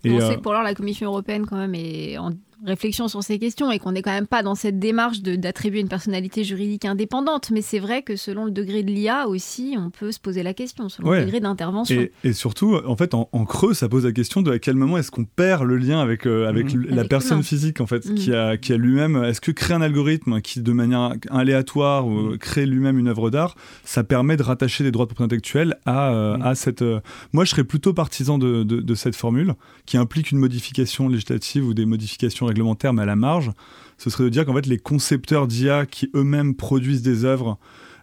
Et, 0.03 0.11
On 0.11 0.19
sait 0.19 0.35
que 0.35 0.41
pour 0.41 0.53
l'heure, 0.53 0.63
la 0.63 0.73
Commission 0.73 1.07
européenne, 1.09 1.45
quand 1.45 1.57
même, 1.57 1.75
est 1.75 2.17
en 2.17 2.31
réflexion 2.65 3.07
sur 3.07 3.23
ces 3.23 3.39
questions 3.39 3.71
et 3.71 3.79
qu'on 3.79 3.91
n'est 3.91 4.01
quand 4.01 4.11
même 4.11 4.27
pas 4.27 4.43
dans 4.43 4.55
cette 4.55 4.79
démarche 4.79 5.21
d'attribuer 5.21 5.79
une 5.79 5.89
personnalité 5.89 6.43
juridique 6.43 6.85
indépendante. 6.85 7.51
Mais 7.51 7.61
c'est 7.61 7.79
vrai 7.79 8.03
que 8.03 8.15
selon 8.15 8.45
le 8.45 8.51
degré 8.51 8.83
de 8.83 8.91
l'IA 8.91 9.27
aussi, 9.27 9.75
on 9.77 9.89
peut 9.89 10.11
se 10.11 10.19
poser 10.19 10.43
la 10.43 10.53
question, 10.53 10.89
selon 10.89 11.11
le 11.11 11.21
degré 11.21 11.39
d'intervention. 11.39 12.07
Et, 12.23 12.33
surtout, 12.33 12.75
en 12.85 12.95
fait, 12.95 13.13
en, 13.13 13.25
creux, 13.45 13.73
ça 13.73 13.89
pose 13.89 14.05
la 14.05 14.11
question 14.11 14.41
de 14.41 14.51
à 14.51 14.59
quel 14.59 14.75
moment 14.75 14.97
est-ce 14.97 15.11
qu'on 15.11 15.25
perd 15.25 15.63
le 15.63 15.77
lien 15.77 15.99
avec, 15.99 16.25
euh, 16.25 16.47
avec, 16.47 16.73
mmh. 16.73 16.87
la 16.89 17.03
personne 17.03 17.43
physique, 17.43 17.81
en 17.81 17.87
fait, 17.87 18.05
mmh. 18.05 18.15
qui 18.15 18.33
a, 18.33 18.57
qui 18.57 18.73
a 18.73 18.77
lui-même. 18.77 19.23
Est-ce 19.23 19.41
que 19.41 19.51
créer 19.51 19.75
un 19.75 19.81
algorithme 19.81 20.41
qui, 20.41 20.61
de 20.61 20.71
manière 20.71 21.13
aléatoire, 21.29 22.07
ou 22.07 22.11
mmh. 22.11 22.37
crée 22.37 22.65
lui-même 22.65 22.99
une 22.99 23.07
œuvre 23.07 23.29
d'art, 23.29 23.55
ça 23.83 24.03
permet 24.03 24.37
de 24.37 24.43
rattacher 24.43 24.83
des 24.83 24.91
droits 24.91 25.05
de 25.05 25.09
propriété 25.09 25.21
intellectuelle 25.35 25.77
à, 25.85 26.11
euh, 26.11 26.37
à 26.41 26.55
cette. 26.55 26.81
Euh, 26.81 26.99
moi, 27.33 27.45
je 27.45 27.51
serais 27.51 27.63
plutôt 27.63 27.93
partisan 27.93 28.37
de, 28.37 28.63
de, 28.63 28.81
de 28.81 28.95
cette 28.95 29.15
formule 29.15 29.53
qui 29.85 29.97
implique 29.97 30.31
une 30.31 30.39
modification 30.39 31.07
législative 31.07 31.65
ou 31.65 31.73
des 31.73 31.85
modifications 31.85 32.47
réglementaire, 32.51 32.93
mais 32.93 33.01
à 33.01 33.05
la 33.05 33.15
marge, 33.15 33.51
ce 33.97 34.09
serait 34.09 34.23
de 34.23 34.29
dire 34.29 34.45
qu'en 34.45 34.53
fait, 34.53 34.65
les 34.65 34.79
concepteurs 34.79 35.47
d'IA 35.47 35.85
qui 35.85 36.09
eux-mêmes 36.15 36.55
produisent 36.55 37.03
des 37.03 37.23
œuvres, 37.23 37.59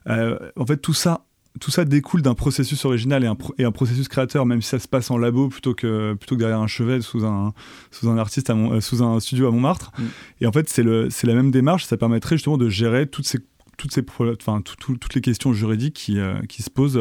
euh, 0.08 0.38
en 0.56 0.64
fait, 0.64 0.76
tout 0.76 0.94
ça, 0.94 1.26
tout 1.60 1.70
ça 1.70 1.84
découle 1.84 2.22
d'un 2.22 2.34
processus 2.34 2.84
original 2.84 3.24
et 3.58 3.64
un, 3.64 3.72
processus 3.72 4.06
créateur, 4.06 4.46
même 4.46 4.62
si 4.62 4.68
ça 4.68 4.78
se 4.78 4.86
passe 4.86 5.10
en 5.10 5.18
labo 5.18 5.48
plutôt 5.48 5.74
que, 5.74 6.14
plutôt 6.14 6.36
que 6.36 6.40
derrière 6.40 6.60
un 6.60 6.68
chevet 6.68 7.00
sous 7.00 7.24
un, 7.24 7.52
sous 7.90 8.08
un 8.08 8.16
artiste, 8.16 8.48
à 8.48 8.54
euh, 8.54 8.80
sous 8.80 9.02
un 9.02 9.18
studio 9.18 9.48
à 9.48 9.50
Montmartre. 9.50 9.90
Mm. 9.98 10.04
Et 10.42 10.46
en 10.46 10.52
fait, 10.52 10.68
c'est 10.68 10.84
la 10.84 11.34
même 11.34 11.50
démarche, 11.50 11.84
ça 11.84 11.96
permettrait 11.96 12.36
justement 12.36 12.58
de 12.58 12.68
gérer 12.68 13.06
toutes 13.06 13.26
ces 13.26 13.38
toutes, 13.76 13.92
ces, 13.92 14.04
enfin, 14.18 14.60
toutes 14.60 15.14
les 15.14 15.20
questions 15.20 15.52
juridiques 15.52 15.94
qui, 15.94 16.18
euh, 16.18 16.34
qui 16.48 16.64
se 16.64 16.70
posent, 16.70 17.00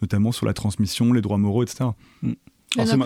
notamment 0.00 0.32
sur 0.32 0.46
la 0.46 0.54
transmission, 0.54 1.12
les 1.12 1.20
droits 1.20 1.36
moraux, 1.36 1.62
etc. 1.62 1.90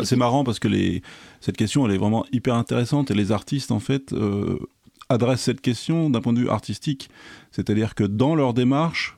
C'est 0.04 0.16
marrant 0.16 0.44
parce 0.44 0.58
que 0.58 0.68
les, 0.68 1.02
cette 1.40 1.56
question, 1.56 1.86
elle 1.86 1.94
est 1.94 1.98
vraiment 1.98 2.24
hyper 2.32 2.54
intéressante 2.54 3.10
et 3.10 3.14
les 3.14 3.32
artistes, 3.32 3.70
en 3.70 3.80
fait, 3.80 4.12
euh, 4.12 4.58
adressent 5.08 5.42
cette 5.42 5.60
question 5.60 6.10
d'un 6.10 6.20
point 6.20 6.32
de 6.32 6.40
vue 6.40 6.50
artistique. 6.50 7.10
C'est-à-dire 7.52 7.94
que 7.94 8.04
dans 8.04 8.34
leur 8.34 8.54
démarche, 8.54 9.16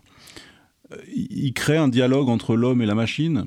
euh, 0.92 0.96
ils 1.08 1.52
créent 1.52 1.76
un 1.76 1.88
dialogue 1.88 2.28
entre 2.28 2.56
l'homme 2.56 2.82
et 2.82 2.86
la 2.86 2.94
machine 2.94 3.46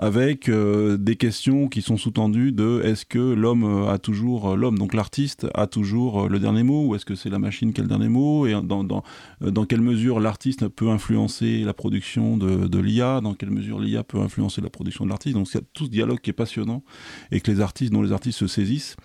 avec 0.00 0.48
euh, 0.48 0.96
des 0.96 1.16
questions 1.16 1.68
qui 1.68 1.82
sont 1.82 1.98
sous-tendues 1.98 2.52
de 2.52 2.80
est-ce 2.82 3.04
que 3.04 3.18
l'homme 3.18 3.64
euh, 3.64 3.92
a 3.92 3.98
toujours 3.98 4.52
euh, 4.52 4.56
l'homme 4.56 4.78
donc 4.78 4.94
l'artiste 4.94 5.46
a 5.52 5.66
toujours 5.66 6.26
le 6.26 6.38
dernier 6.38 6.62
mot 6.62 6.86
ou 6.86 6.94
est-ce 6.94 7.04
que 7.04 7.14
c'est 7.14 7.28
la 7.28 7.38
machine 7.38 7.74
qui 7.74 7.82
a 7.82 7.84
le 7.84 7.88
dernier 7.88 8.08
mot 8.08 8.46
et 8.46 8.52
dans, 8.62 8.82
dans, 8.82 9.04
dans 9.42 9.66
quelle 9.66 9.82
mesure 9.82 10.18
l'artiste 10.18 10.66
peut 10.68 10.88
influencer 10.88 11.64
la 11.64 11.74
production 11.74 12.38
de, 12.38 12.66
de 12.66 12.78
l'IA 12.78 13.20
dans 13.20 13.34
quelle 13.34 13.50
mesure 13.50 13.78
l'IA 13.78 14.02
peut 14.02 14.18
influencer 14.18 14.62
la 14.62 14.70
production 14.70 15.04
de 15.04 15.10
l'artiste. 15.10 15.36
Donc 15.36 15.48
c'est 15.48 15.70
tout 15.74 15.84
ce 15.84 15.90
dialogue 15.90 16.20
qui 16.20 16.30
est 16.30 16.34
passionnant 16.34 16.82
et 17.30 17.42
que 17.42 17.50
les 17.50 17.60
artistes 17.60 17.92
dont 17.92 18.00
les 18.00 18.12
artistes 18.12 18.38
se 18.38 18.46
saisissent. 18.46 18.96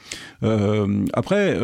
Après 1.13 1.57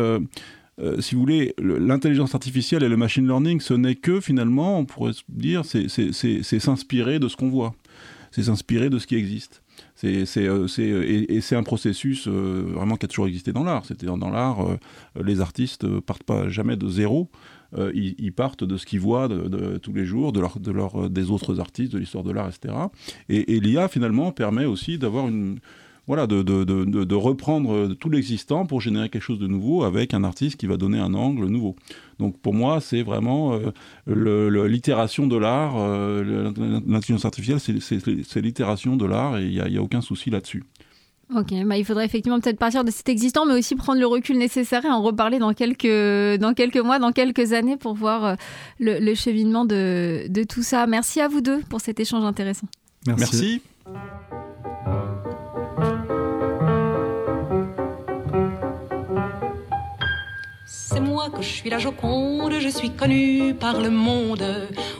si 0.98 1.14
vous 1.14 1.20
voulez, 1.20 1.54
l'intelligence 1.58 2.34
artificielle 2.34 2.82
et 2.82 2.88
le 2.88 2.96
machine 2.96 3.26
learning, 3.26 3.60
ce 3.60 3.74
n'est 3.74 3.94
que 3.94 4.20
finalement, 4.20 4.78
on 4.78 4.84
pourrait 4.84 5.12
dire, 5.28 5.64
c'est 5.64 5.88
s'inspirer 6.42 7.18
de 7.18 7.28
ce 7.28 7.36
qu'on 7.36 7.48
voit 7.48 7.74
c'est 8.32 8.44
s'inspirer 8.44 8.90
de 8.90 8.98
ce 8.98 9.06
qui 9.06 9.14
existe. 9.14 9.62
C'est, 9.94 10.26
euh, 10.38 10.66
et, 11.28 11.40
c'est 11.40 11.54
un 11.54 11.62
processus 11.62 12.26
euh, 12.26 12.72
vraiment 12.74 12.96
qui 12.96 13.04
a 13.04 13.08
toujours 13.08 13.28
existé 13.28 13.52
dans 13.52 13.62
l'art. 13.62 13.84
C'était 13.86 14.06
dans 14.06 14.30
l'art, 14.30 14.66
euh, 14.66 14.76
les 15.22 15.40
artistes 15.40 15.86
partent 16.00 16.24
pas 16.24 16.48
jamais 16.48 16.76
de 16.76 16.88
zéro. 16.88 17.30
Ils, 17.94 18.32
partent 18.34 18.64
de 18.64 18.76
ce 18.76 18.84
qu'ils 18.84 19.00
voient 19.00 19.30
tous 19.80 19.94
les 19.94 20.04
jours, 20.04 20.32
de, 20.32 20.42
de 20.58 20.70
leur, 20.70 21.08
des 21.08 21.30
autres 21.30 21.58
artistes, 21.58 21.94
de 21.94 21.98
l'histoire 21.98 22.22
de 22.22 22.30
l'art, 22.30 22.50
etc. 22.50 22.74
Et, 23.30 23.56
et 23.56 23.60
l'IA 23.60 23.88
finalement 23.88 24.30
permet 24.30 24.66
aussi 24.66 24.98
d'avoir 24.98 25.26
une 25.26 25.58
voilà, 26.06 26.26
de, 26.26 26.42
de, 26.42 26.64
de, 26.64 26.84
de 26.84 27.14
reprendre 27.14 27.94
tout 27.94 28.10
l'existant 28.10 28.66
pour 28.66 28.80
générer 28.80 29.08
quelque 29.08 29.22
chose 29.22 29.38
de 29.38 29.46
nouveau 29.46 29.84
avec 29.84 30.14
un 30.14 30.24
artiste 30.24 30.56
qui 30.56 30.66
va 30.66 30.76
donner 30.76 30.98
un 30.98 31.14
angle 31.14 31.46
nouveau. 31.46 31.76
Donc 32.18 32.38
pour 32.40 32.54
moi, 32.54 32.80
c'est 32.80 33.02
vraiment 33.02 33.58
euh, 34.08 34.66
l'itération 34.66 35.26
de 35.26 35.36
l'art. 35.36 35.74
Euh, 35.76 36.52
L'intelligence 36.86 37.24
artificielle, 37.24 37.60
c'est 37.80 38.40
l'itération 38.40 38.96
de 38.96 39.06
l'art 39.06 39.38
et 39.38 39.44
il 39.44 39.52
n'y 39.52 39.60
a, 39.60 39.80
a, 39.80 39.82
aucun 39.82 40.00
souci 40.00 40.30
là-dessus. 40.30 40.64
Ok, 41.34 41.54
bah 41.64 41.78
il 41.78 41.84
faudrait 41.84 42.04
effectivement 42.04 42.40
peut-être 42.40 42.58
partir 42.58 42.84
de 42.84 42.90
cet 42.90 43.08
existant, 43.08 43.46
mais 43.46 43.54
aussi 43.54 43.74
prendre 43.74 43.98
le 43.98 44.06
recul 44.06 44.36
nécessaire 44.36 44.84
et 44.84 44.90
en 44.90 45.02
reparler 45.02 45.38
dans 45.38 45.54
quelques, 45.54 46.38
dans 46.40 46.52
quelques 46.52 46.78
mois, 46.78 46.98
dans 46.98 47.12
quelques 47.12 47.52
années 47.54 47.76
pour 47.76 47.94
voir 47.94 48.24
euh, 48.24 48.34
le, 48.78 48.98
le 48.98 49.14
cheminement 49.14 49.64
de, 49.64 50.26
de, 50.28 50.44
tout 50.44 50.62
ça. 50.62 50.86
Merci 50.86 51.20
à 51.20 51.28
vous 51.28 51.40
deux 51.40 51.60
pour 51.70 51.80
cet 51.80 52.00
échange 52.00 52.24
intéressant. 52.24 52.66
Merci. 53.06 53.62
C'est 60.92 61.00
moi 61.00 61.30
que 61.30 61.40
je 61.40 61.48
suis 61.48 61.70
la 61.70 61.78
Joconde, 61.78 62.52
je 62.60 62.68
suis 62.68 62.90
connue 62.90 63.54
par 63.54 63.80
le 63.80 63.88
monde. 63.88 64.44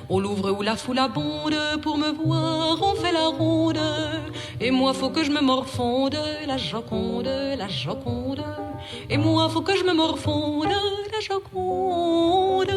Au 0.08 0.20
Louvre 0.20 0.50
où 0.52 0.62
la 0.62 0.74
foule 0.74 0.98
abonde, 0.98 1.54
pour 1.82 1.98
me 1.98 2.10
voir 2.12 2.78
on 2.80 2.94
fait 2.94 3.12
la 3.12 3.26
ronde. 3.26 3.78
Et 4.58 4.70
moi 4.70 4.94
faut 4.94 5.10
que 5.10 5.22
je 5.22 5.30
me 5.30 5.42
morfonde, 5.42 6.16
la 6.46 6.56
Joconde, 6.56 7.28
la 7.58 7.68
Joconde. 7.68 8.42
Et 9.10 9.18
moi 9.18 9.50
faut 9.50 9.60
que 9.60 9.76
je 9.76 9.84
me 9.84 9.92
morfonde, 9.92 10.70
la 11.12 11.20
Joconde 11.20 12.70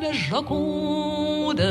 la 0.00 0.12
Joconde. 0.12 1.62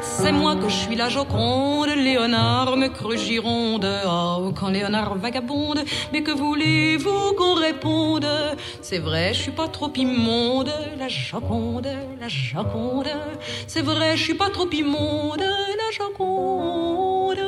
C'est 0.00 0.32
moi 0.32 0.56
que 0.56 0.68
je 0.68 0.74
suis 0.74 0.96
la 0.96 1.08
Joconde. 1.08 1.90
Léonard 1.90 2.76
me 2.76 2.88
crut 2.88 3.18
Gironde. 3.18 3.86
Oh, 4.06 4.52
quand 4.58 4.68
Léonard 4.68 5.16
vagabonde, 5.16 5.84
mais 6.12 6.22
que 6.22 6.32
voulez-vous 6.32 7.34
qu'on 7.36 7.54
réponde? 7.54 8.28
C'est 8.80 8.98
vrai, 8.98 9.32
je 9.34 9.42
suis 9.42 9.52
pas 9.52 9.68
trop 9.68 9.92
immonde. 9.94 10.72
La 10.98 11.08
Joconde, 11.08 11.88
la 12.20 12.28
Joconde. 12.28 13.10
C'est 13.66 13.82
vrai, 13.82 14.16
je 14.16 14.22
suis 14.22 14.34
pas 14.34 14.50
trop 14.50 14.70
immonde. 14.70 15.40
La 15.40 15.90
Joconde, 15.92 17.38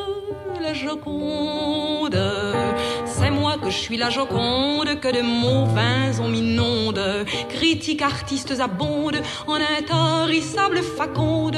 la 0.60 0.74
Joconde. 0.74 2.18
Que 3.62 3.70
je 3.70 3.78
suis 3.78 3.96
la 3.96 4.10
Joconde, 4.10 4.98
que 5.00 5.08
de 5.08 5.22
mots 5.22 5.64
vains 5.66 6.18
on 6.20 6.28
m'inonde. 6.28 7.00
Critiques, 7.48 8.02
artistes 8.02 8.58
abondent 8.58 9.22
en 9.46 9.54
intarissable 9.54 10.78
faconde. 10.82 11.56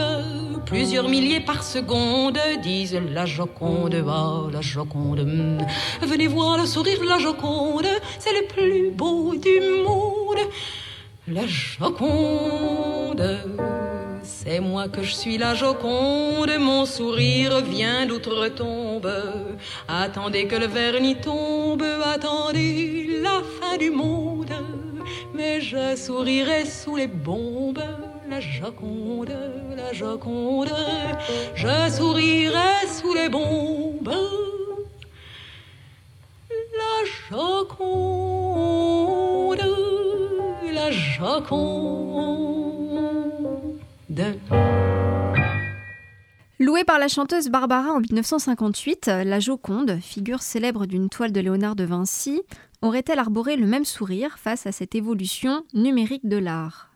Plusieurs 0.66 1.08
milliers 1.08 1.40
par 1.40 1.62
seconde 1.62 2.38
disent 2.62 3.00
la 3.12 3.24
Joconde, 3.24 4.04
oh 4.06 4.50
la 4.52 4.60
Joconde. 4.60 5.20
Hmm. 5.20 5.58
Venez 6.02 6.26
voir 6.26 6.58
le 6.58 6.66
sourire 6.66 7.00
de 7.00 7.08
la 7.08 7.18
Joconde, 7.18 7.88
c'est 8.18 8.32
le 8.32 8.46
plus 8.46 8.90
beau 8.90 9.34
du 9.34 9.58
monde. 9.82 10.40
La 11.28 11.46
Joconde. 11.46 13.26
C'est 14.48 14.60
moi 14.60 14.86
que 14.86 15.02
je 15.02 15.12
suis 15.12 15.38
la 15.38 15.54
Joconde, 15.54 16.52
mon 16.60 16.86
sourire 16.86 17.62
vient 17.62 18.06
d'outre-tombe. 18.06 19.10
Attendez 19.88 20.46
que 20.46 20.54
le 20.54 20.68
vernis 20.68 21.16
tombe, 21.16 21.82
attendez 22.04 23.18
la 23.24 23.42
fin 23.60 23.76
du 23.76 23.90
monde. 23.90 24.52
Mais 25.34 25.60
je 25.60 25.96
sourirai 25.96 26.64
sous 26.64 26.94
les 26.94 27.08
bombes, 27.08 27.82
la 28.30 28.38
Joconde, 28.38 29.36
la 29.76 29.92
Joconde. 29.92 30.70
Je 31.56 31.90
sourirai 31.90 32.86
sous 32.86 33.14
les 33.14 33.28
bombes, 33.28 34.14
la 36.78 37.04
Joconde, 37.28 38.46
la 40.72 40.90
Joconde. 40.92 42.85
Louée 46.58 46.84
par 46.84 46.98
la 46.98 47.08
chanteuse 47.08 47.48
Barbara 47.48 47.90
en 47.90 48.00
1958, 48.00 49.06
la 49.06 49.40
Joconde, 49.40 49.98
figure 50.00 50.42
célèbre 50.42 50.86
d'une 50.86 51.08
toile 51.08 51.32
de 51.32 51.40
Léonard 51.40 51.76
de 51.76 51.84
Vinci, 51.84 52.42
aurait-elle 52.82 53.18
arboré 53.18 53.56
le 53.56 53.66
même 53.66 53.84
sourire 53.84 54.38
face 54.38 54.66
à 54.66 54.72
cette 54.72 54.94
évolution 54.94 55.64
numérique 55.74 56.28
de 56.28 56.36
l'art? 56.36 56.90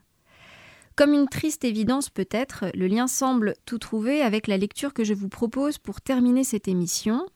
Comme 0.96 1.12
une 1.14 1.28
triste 1.28 1.64
évidence 1.64 2.10
peut-être, 2.10 2.66
le 2.74 2.86
lien 2.86 3.06
semble 3.06 3.54
tout 3.64 3.78
trouver 3.78 4.22
avec 4.22 4.46
la 4.46 4.56
lecture 4.56 4.92
que 4.92 5.04
je 5.04 5.14
vous 5.14 5.28
propose 5.28 5.78
pour 5.78 6.00
terminer 6.00 6.44
cette 6.44 6.68
émission. 6.68 7.26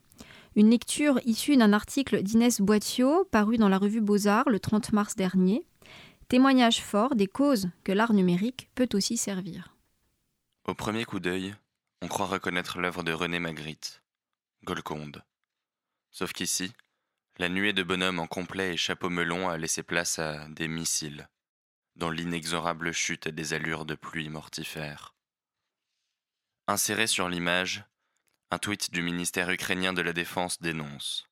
Une 0.55 0.71
lecture 0.71 1.19
issue 1.25 1.57
d'un 1.57 1.73
article 1.73 2.23
d'Inès 2.23 2.61
Boitiot 2.61 3.25
paru 3.31 3.57
dans 3.57 3.69
la 3.69 3.79
revue 3.79 4.01
Beaux-Arts 4.01 4.51
le 4.51 4.61
30 4.61 4.93
mars 4.93 5.17
dernier. 5.17 5.67
Témoignage 6.29 6.83
fort 6.83 7.15
des 7.17 7.27
causes 7.27 7.69
que 7.85 7.93
l'art 7.93 8.15
numérique 8.15 8.71
peut 8.75 8.89
aussi 8.95 9.17
servir. 9.17 9.77
Au 10.65 10.75
premier 10.75 11.05
coup 11.05 11.21
d'œil, 11.21 11.55
on 12.01 12.09
croit 12.09 12.27
reconnaître 12.27 12.79
l'œuvre 12.79 13.03
de 13.03 13.13
René 13.13 13.39
Magritte, 13.39 14.03
Golconde. 14.65 15.23
Sauf 16.11 16.33
qu'ici, 16.33 16.73
la 17.37 17.49
nuée 17.49 17.75
de 17.75 17.83
bonhommes 17.83 18.21
en 18.21 18.27
complet 18.27 18.75
et 18.75 18.77
chapeau 18.77 19.11
melon 19.11 19.49
a 19.49 19.59
laissé 19.59 19.83
place 19.83 20.19
à 20.19 20.49
des 20.49 20.69
missiles, 20.69 21.29
dont 21.97 22.11
l'inexorable 22.11 22.93
chute 22.93 23.27
a 23.27 23.31
des 23.31 23.53
allures 23.53 23.85
de 23.85 23.95
pluie 23.95 24.31
mortifère. 24.31 25.15
Inséré 26.67 27.07
sur 27.07 27.29
l'image, 27.29 27.85
un 28.51 28.59
tweet 28.59 28.93
du 28.93 29.03
ministère 29.03 29.51
ukrainien 29.51 29.93
de 29.93 30.01
la 30.01 30.15
Défense 30.15 30.63
dénonce. 30.63 31.29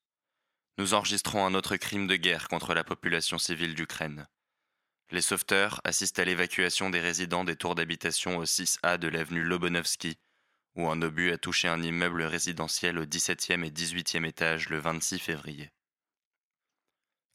Nous 0.77 0.93
enregistrons 0.93 1.45
un 1.45 1.55
autre 1.55 1.77
crime 1.77 2.05
de 2.05 2.15
guerre 2.15 2.47
contre 2.47 2.73
la 2.75 2.83
population 2.83 3.39
civile 3.39 3.73
d'Ukraine. 3.73 4.27
Les 5.13 5.21
sauveteurs 5.21 5.79
assistent 5.83 6.17
à 6.17 6.25
l'évacuation 6.25 6.89
des 6.89 6.99
résidents 6.99 7.43
des 7.43 7.55
tours 7.55 7.75
d'habitation 7.75 8.37
au 8.37 8.45
6A 8.45 8.97
de 8.97 9.07
l'avenue 9.07 9.43
Lobonovski, 9.43 10.17
où 10.73 10.89
un 10.89 10.99
obus 11.03 11.31
a 11.31 11.37
touché 11.37 11.67
un 11.67 11.83
immeuble 11.83 12.23
résidentiel 12.23 12.97
au 12.97 13.05
17e 13.05 13.63
et 13.63 13.69
18e 13.69 14.25
étage 14.25 14.69
le 14.69 14.79
26 14.79 15.19
février. 15.19 15.71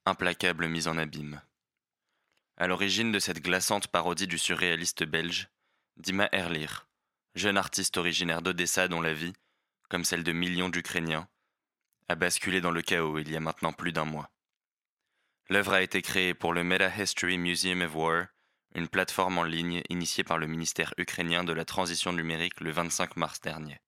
Implacable 0.07 0.67
mise 0.67 0.89
en 0.89 0.99
abîme. 0.99 1.41
À 2.57 2.67
l'origine 2.67 3.13
de 3.13 3.21
cette 3.21 3.45
glaçante 3.45 3.87
parodie 3.87 4.27
du 4.27 4.39
surréaliste 4.39 5.05
belge, 5.05 5.49
Dima 5.97 6.29
Erlir, 6.33 6.89
jeune 7.37 7.57
artiste 7.57 7.97
originaire 7.97 8.43
d'Odessa 8.43 8.89
dont 8.89 9.01
la 9.01 9.15
vie, 9.15 9.35
comme 9.89 10.03
celle 10.03 10.25
de 10.25 10.33
millions 10.33 10.69
d'Ukrainiens, 10.69 11.29
a 12.09 12.17
basculé 12.17 12.61
dans 12.61 12.73
le 12.73 12.83
chaos 12.83 13.21
il 13.21 13.31
y 13.31 13.37
a 13.37 13.41
maintenant 13.41 13.73
plus 13.73 13.93
d'un 13.93 14.05
mois. 14.05 14.33
L'œuvre 15.51 15.73
a 15.73 15.83
été 15.83 16.03
créée 16.03 16.35
pour 16.35 16.53
le 16.53 16.63
Meta 16.63 16.95
History 16.95 17.39
Museum 17.39 17.81
of 17.83 17.95
War, 17.95 18.27
une 18.75 18.89
plateforme 18.89 19.39
en 19.39 19.45
ligne 19.45 19.83
initiée 19.89 20.25
par 20.25 20.37
le 20.37 20.47
ministère 20.47 20.93
ukrainien 20.99 21.43
de 21.43 21.55
la 21.55 21.65
transition 21.65 22.13
numérique 22.13 22.61
le 22.61 22.71
25 22.71 23.17
mars 23.17 23.41
dernier. 23.41 23.81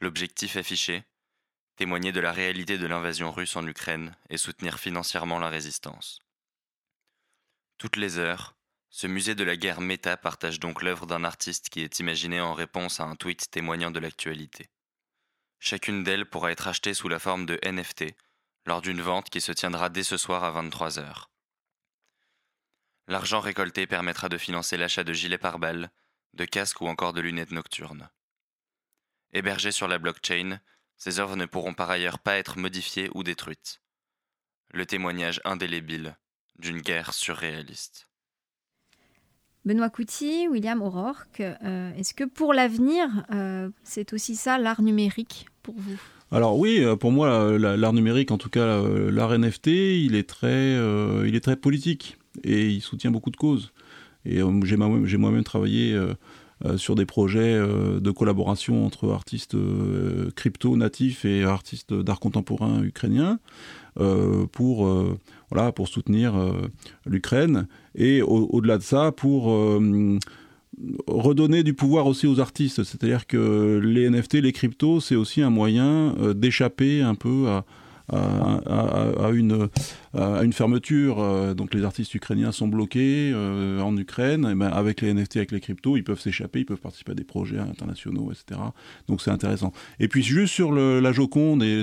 L'objectif 0.00 0.56
affiché 0.56 1.04
témoigner 1.78 2.10
de 2.10 2.18
la 2.18 2.32
réalité 2.32 2.76
de 2.76 2.86
l'invasion 2.86 3.30
russe 3.30 3.54
en 3.54 3.64
Ukraine 3.64 4.16
et 4.30 4.36
soutenir 4.36 4.80
financièrement 4.80 5.38
la 5.38 5.48
résistance. 5.48 6.20
Toutes 7.78 7.96
les 7.96 8.18
heures, 8.18 8.56
ce 8.90 9.06
musée 9.06 9.36
de 9.36 9.44
la 9.44 9.56
guerre 9.56 9.80
méta 9.80 10.16
partage 10.16 10.58
donc 10.58 10.82
l'œuvre 10.82 11.06
d'un 11.06 11.22
artiste 11.22 11.68
qui 11.68 11.82
est 11.82 12.00
imaginé 12.00 12.40
en 12.40 12.52
réponse 12.52 12.98
à 12.98 13.04
un 13.04 13.14
tweet 13.14 13.52
témoignant 13.52 13.92
de 13.92 14.00
l'actualité. 14.00 14.70
Chacune 15.60 16.02
d'elles 16.02 16.26
pourra 16.26 16.50
être 16.50 16.66
achetée 16.66 16.94
sous 16.94 17.08
la 17.08 17.20
forme 17.20 17.46
de 17.46 17.60
NFT, 17.64 18.16
lors 18.68 18.82
d'une 18.82 19.00
vente 19.00 19.30
qui 19.30 19.40
se 19.40 19.50
tiendra 19.50 19.88
dès 19.88 20.02
ce 20.02 20.18
soir 20.18 20.44
à 20.44 20.62
23h. 20.62 21.24
L'argent 23.08 23.40
récolté 23.40 23.86
permettra 23.86 24.28
de 24.28 24.36
financer 24.36 24.76
l'achat 24.76 25.04
de 25.04 25.14
gilets 25.14 25.38
pare-balles, 25.38 25.90
de 26.34 26.44
casques 26.44 26.82
ou 26.82 26.86
encore 26.86 27.14
de 27.14 27.22
lunettes 27.22 27.50
nocturnes. 27.50 28.10
Hébergées 29.32 29.72
sur 29.72 29.88
la 29.88 29.96
blockchain, 29.98 30.60
ces 30.98 31.18
œuvres 31.18 31.36
ne 31.36 31.46
pourront 31.46 31.72
par 31.72 31.88
ailleurs 31.88 32.18
pas 32.18 32.36
être 32.36 32.58
modifiées 32.58 33.08
ou 33.14 33.22
détruites. 33.22 33.80
Le 34.74 34.84
témoignage 34.84 35.40
indélébile 35.46 36.18
d'une 36.58 36.82
guerre 36.82 37.14
surréaliste. 37.14 38.10
Benoît 39.64 39.88
Couty, 39.88 40.46
William 40.46 40.82
O'Rourke, 40.82 41.40
euh, 41.40 41.94
est-ce 41.94 42.12
que 42.12 42.24
pour 42.24 42.52
l'avenir, 42.52 43.24
euh, 43.30 43.70
c'est 43.82 44.12
aussi 44.12 44.36
ça 44.36 44.58
l'art 44.58 44.82
numérique? 44.82 45.46
Vous 45.76 45.98
alors 46.30 46.58
oui, 46.58 46.80
euh, 46.80 46.94
pour 46.94 47.10
moi, 47.10 47.56
l'art 47.58 47.92
numérique, 47.92 48.30
en 48.30 48.38
tout 48.38 48.50
cas 48.50 48.60
euh, 48.60 49.10
l'art 49.10 49.36
NFT, 49.36 49.68
il 49.68 50.14
est 50.14 50.28
très, 50.28 50.48
euh, 50.48 51.24
il 51.26 51.34
est 51.34 51.40
très 51.40 51.56
politique 51.56 52.18
et 52.44 52.68
il 52.68 52.80
soutient 52.80 53.10
beaucoup 53.10 53.30
de 53.30 53.36
causes. 53.36 53.72
Et 54.26 54.40
j'ai 54.64 54.76
moi-même 54.76 55.44
travaillé 55.44 55.98
sur 56.76 56.96
des 56.96 57.06
projets 57.06 57.56
de 57.56 58.10
collaboration 58.10 58.84
entre 58.84 59.10
artistes 59.10 59.56
crypto 60.34 60.76
natifs 60.76 61.24
et 61.24 61.44
artistes 61.44 61.94
d'art 61.94 62.20
contemporain 62.20 62.82
ukrainiens 62.82 63.38
pour 64.52 64.86
voilà 65.50 65.72
pour 65.72 65.88
soutenir 65.88 66.34
l'Ukraine 67.06 67.68
et 67.94 68.20
au-delà 68.20 68.76
de 68.76 68.82
ça 68.82 69.12
pour 69.12 69.50
redonner 71.06 71.62
du 71.62 71.74
pouvoir 71.74 72.06
aussi 72.06 72.26
aux 72.26 72.40
artistes. 72.40 72.84
C'est-à-dire 72.84 73.26
que 73.26 73.80
les 73.82 74.08
NFT, 74.08 74.34
les 74.34 74.52
cryptos, 74.52 75.00
c'est 75.00 75.16
aussi 75.16 75.42
un 75.42 75.50
moyen 75.50 76.14
euh, 76.20 76.34
d'échapper 76.34 77.02
un 77.02 77.14
peu 77.14 77.48
à, 77.48 77.64
à, 78.12 79.30
une, 79.32 79.68
à 80.14 80.42
une 80.42 80.52
fermeture. 80.52 81.20
Euh, 81.20 81.54
donc 81.54 81.74
les 81.74 81.84
artistes 81.84 82.14
ukrainiens 82.14 82.52
sont 82.52 82.68
bloqués 82.68 83.32
euh, 83.34 83.80
en 83.80 83.96
Ukraine. 83.96 84.48
Et 84.50 84.54
ben, 84.54 84.68
avec 84.68 85.00
les 85.00 85.12
NFT, 85.12 85.36
avec 85.38 85.52
les 85.52 85.60
cryptos, 85.60 85.96
ils 85.96 86.04
peuvent 86.04 86.20
s'échapper, 86.20 86.60
ils 86.60 86.66
peuvent 86.66 86.80
participer 86.80 87.12
à 87.12 87.14
des 87.14 87.24
projets 87.24 87.58
internationaux, 87.58 88.30
etc. 88.32 88.60
Donc 89.08 89.20
c'est 89.20 89.30
intéressant. 89.30 89.72
Et 90.00 90.08
puis 90.08 90.22
juste 90.22 90.54
sur 90.54 90.72
la 90.72 91.12
Joconde, 91.12 91.62
et 91.62 91.82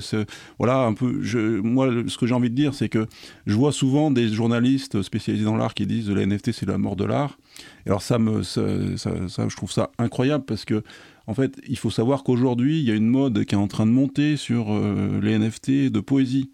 voilà 0.57 0.79
un 0.79 0.93
peu. 0.93 1.21
Je, 1.21 1.59
moi, 1.59 1.89
ce 2.07 2.17
que 2.17 2.25
j'ai 2.25 2.35
envie 2.35 2.49
de 2.49 2.55
dire, 2.55 2.73
c'est 2.73 2.89
que 2.89 3.07
je 3.45 3.55
vois 3.55 3.71
souvent 3.71 4.11
des 4.11 4.29
journalistes 4.29 5.01
spécialisés 5.01 5.45
dans 5.45 5.57
l'art 5.57 5.73
qui 5.73 5.85
disent 5.85 6.07
que 6.07 6.13
la 6.13 6.25
NFT 6.25 6.51
c'est 6.51 6.67
la 6.67 6.77
mort 6.77 6.95
de 6.95 7.05
l'art. 7.05 7.37
Alors 7.85 8.01
ça 8.01 8.17
me, 8.17 8.43
ça, 8.43 8.61
ça, 8.97 9.47
je 9.47 9.55
trouve 9.55 9.71
ça 9.71 9.91
incroyable 9.97 10.45
parce 10.45 10.65
que 10.65 10.83
en 11.27 11.33
fait, 11.33 11.59
il 11.67 11.77
faut 11.77 11.89
savoir 11.89 12.23
qu'aujourd'hui, 12.23 12.79
il 12.79 12.85
y 12.85 12.91
a 12.91 12.95
une 12.95 13.07
mode 13.07 13.45
qui 13.45 13.55
est 13.55 13.57
en 13.57 13.67
train 13.67 13.85
de 13.85 13.91
monter 13.91 14.37
sur 14.37 14.67
euh, 14.69 15.19
les 15.21 15.37
NFT 15.37 15.91
de 15.91 15.99
poésie. 15.99 16.51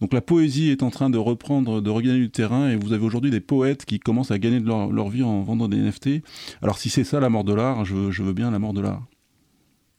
Donc 0.00 0.12
la 0.12 0.20
poésie 0.20 0.70
est 0.70 0.82
en 0.82 0.90
train 0.90 1.10
de 1.10 1.18
reprendre, 1.18 1.80
de 1.80 1.90
regagner 1.90 2.20
du 2.20 2.30
terrain, 2.30 2.68
et 2.68 2.76
vous 2.76 2.92
avez 2.92 3.04
aujourd'hui 3.04 3.30
des 3.30 3.40
poètes 3.40 3.84
qui 3.84 3.98
commencent 3.98 4.30
à 4.30 4.38
gagner 4.38 4.60
de 4.60 4.66
leur, 4.66 5.08
vie 5.08 5.22
en 5.22 5.42
vendant 5.42 5.68
des 5.68 5.76
NFT. 5.76 6.22
Alors 6.60 6.78
si 6.78 6.88
c'est 6.88 7.04
ça 7.04 7.20
la 7.20 7.30
mort 7.30 7.44
de 7.44 7.54
l'art, 7.54 7.84
je, 7.84 8.22
veux 8.22 8.32
bien 8.32 8.50
la 8.50 8.58
mort 8.58 8.72
de 8.72 8.80
l'art. 8.80 9.02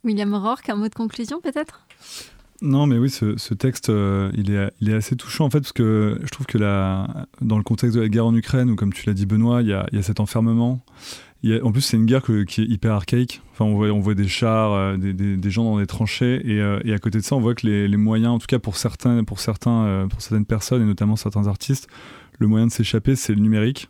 William 0.03 0.33
Rourke, 0.33 0.69
un 0.69 0.75
mot 0.75 0.87
de 0.87 0.95
conclusion 0.95 1.39
peut-être? 1.41 1.85
Non, 2.61 2.87
mais 2.87 2.97
oui, 2.97 3.09
ce, 3.09 3.53
texte, 3.53 3.89
euh, 3.89 4.31
il, 4.35 4.53
est, 4.53 4.71
il 4.79 4.89
est 4.89 4.93
assez 4.93 5.17
touchant 5.17 5.45
en 5.45 5.49
fait, 5.49 5.59
parce 5.59 5.73
que 5.73 6.19
je 6.23 6.29
trouve 6.29 6.45
que 6.45 6.57
la, 6.57 7.27
dans 7.41 7.57
le 7.57 7.63
contexte 7.63 7.95
de 7.97 8.01
la 8.01 8.07
guerre 8.07 8.25
en 8.25 8.35
Ukraine, 8.35 8.69
ou 8.69 8.75
comme 8.75 8.93
tu 8.93 9.05
l'as 9.05 9.13
dit 9.13 9.25
Benoît, 9.25 9.61
il 9.61 9.67
y 9.67 9.73
a, 9.73 9.85
il 9.91 9.97
y 9.97 9.99
a 9.99 10.03
cet 10.03 10.21
enfermement, 10.21 10.79
en 11.61 11.71
plus, 11.71 11.81
c'est 11.81 11.97
une 11.97 12.05
guerre 12.05 12.23
qui 12.23 12.61
est 12.61 12.65
hyper 12.65 12.93
archaïque. 12.93 13.41
Enfin, 13.51 13.65
on 13.65 13.99
voit, 13.99 14.15
des 14.15 14.27
chars, 14.27 14.71
euh, 14.73 14.97
des, 14.97 15.49
gens 15.49 15.65
dans 15.65 15.77
des 15.77 15.85
tranchées, 15.85 16.41
euh, 16.45 16.79
et, 16.85 16.93
à 16.93 16.99
côté 16.99 17.17
de 17.17 17.23
ça, 17.23 17.35
on 17.35 17.41
voit 17.41 17.53
que 17.53 17.67
les, 17.67 17.97
moyens, 17.97 18.31
en 18.31 18.39
tout 18.39 18.47
cas 18.47 18.59
pour 18.59 18.77
certains, 18.77 19.17
euh, 19.17 19.23
pour 19.23 19.41
certaines 19.41 20.45
personnes 20.45 20.81
et 20.81 20.85
notamment 20.85 21.15
certains 21.15 21.47
artistes, 21.47 21.87
le 22.39 22.47
moyen 22.47 22.67
de 22.67 22.71
s'échapper, 22.71 23.15
c'est 23.15 23.33
le 23.33 23.41
numérique, 23.41 23.89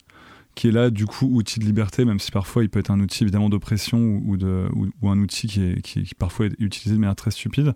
qui 0.56 0.68
est 0.68 0.72
là 0.72 0.90
du 0.90 1.06
coup 1.06 1.28
outil 1.32 1.60
de 1.60 1.66
liberté, 1.66 2.06
même 2.06 2.20
si 2.20 2.32
parfois 2.32 2.64
il 2.64 2.70
peut 2.70 2.80
être 2.80 2.92
un 2.92 3.00
outil 3.00 3.24
évidemment 3.24 3.50
d'oppression 3.50 4.22
ou, 4.26 4.36
de, 4.36 4.68
ou, 5.02 5.10
un 5.10 5.20
outil 5.20 5.48
qui, 5.48 6.00
est, 6.00 6.14
parfois 6.16 6.48
est 6.48 6.56
utilisé 6.60 6.96
de 6.96 7.00
manière 7.00 7.16
très 7.16 7.32
stupide. 7.32 7.74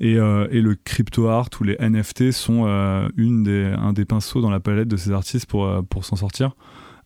Et, 0.00 0.14
le 0.14 0.76
crypto 0.84 1.28
art 1.28 1.48
ou 1.60 1.64
les 1.64 1.76
NFT 1.80 2.30
sont 2.30 2.66
une 3.16 3.42
des, 3.42 3.74
un 3.76 3.92
des 3.92 4.04
pinceaux 4.04 4.40
dans 4.40 4.50
la 4.50 4.60
palette 4.60 4.88
de 4.88 4.96
ces 4.96 5.10
artistes 5.10 5.46
pour 5.46 6.04
s'en 6.04 6.16
sortir 6.16 6.54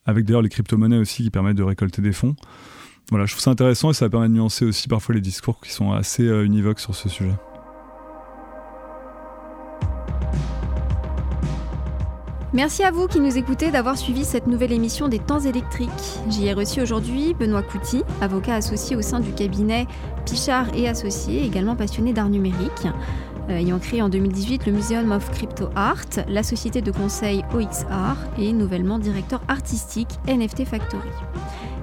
avec 0.07 0.25
d'ailleurs 0.25 0.43
les 0.43 0.49
crypto-monnaies 0.49 0.99
aussi 0.99 1.23
qui 1.23 1.31
permettent 1.31 1.57
de 1.57 1.63
récolter 1.63 2.03
des 2.03 2.13
fonds. 2.13 2.35
Voilà, 3.11 3.27
je 3.27 3.33
trouve 3.33 3.43
ça 3.43 3.51
intéressant 3.51 3.91
et 3.91 3.95
ça 3.95 4.09
permet 4.09 4.29
de 4.29 4.35
nuancer 4.35 4.65
aussi 4.65 4.89
parfois 4.89 5.15
les 5.15 5.21
discours 5.21 5.61
qui 5.61 5.71
sont 5.73 5.93
assez 5.93 6.25
euh, 6.25 6.45
univoques 6.45 6.81
sur 6.81 6.95
ce 6.95 7.09
sujet. 7.09 7.35
Merci 12.55 12.83
à 12.83 12.91
vous 12.91 13.07
qui 13.09 13.19
nous 13.19 13.39
écoutez 13.39 13.71
d'avoir 13.71 13.97
suivi 13.97 14.27
cette 14.27 14.47
nouvelle 14.47 14.73
émission 14.73 15.09
des 15.09 15.19
temps 15.19 15.41
électriques. 15.41 15.89
J'y 16.29 16.49
ai 16.49 16.53
reçu 16.53 16.83
aujourd'hui 16.83 17.33
Benoît 17.33 17.63
Couty, 17.63 18.03
avocat 18.21 18.57
associé 18.57 18.95
au 18.95 19.01
sein 19.01 19.21
du 19.21 19.33
cabinet 19.33 19.87
Pichard 20.27 20.67
et 20.75 20.87
Associés, 20.87 21.47
également 21.47 21.77
passionné 21.77 22.13
d'art 22.13 22.29
numérique. 22.29 22.87
Euh, 23.51 23.59
ayant 23.59 23.79
créé 23.81 24.01
en 24.03 24.09
2018 24.09 24.67
le 24.67 24.73
Museum 24.73 25.11
of 25.11 25.31
Crypto 25.33 25.69
Art, 25.75 26.07
la 26.29 26.43
société 26.43 26.81
de 26.81 26.93
conseil 26.93 27.43
OXR 27.53 28.17
et 28.39 28.53
nouvellement 28.53 28.99
directeur 28.99 29.43
artistique 29.49 30.11
NFT 30.29 30.65
Factory. 30.65 31.09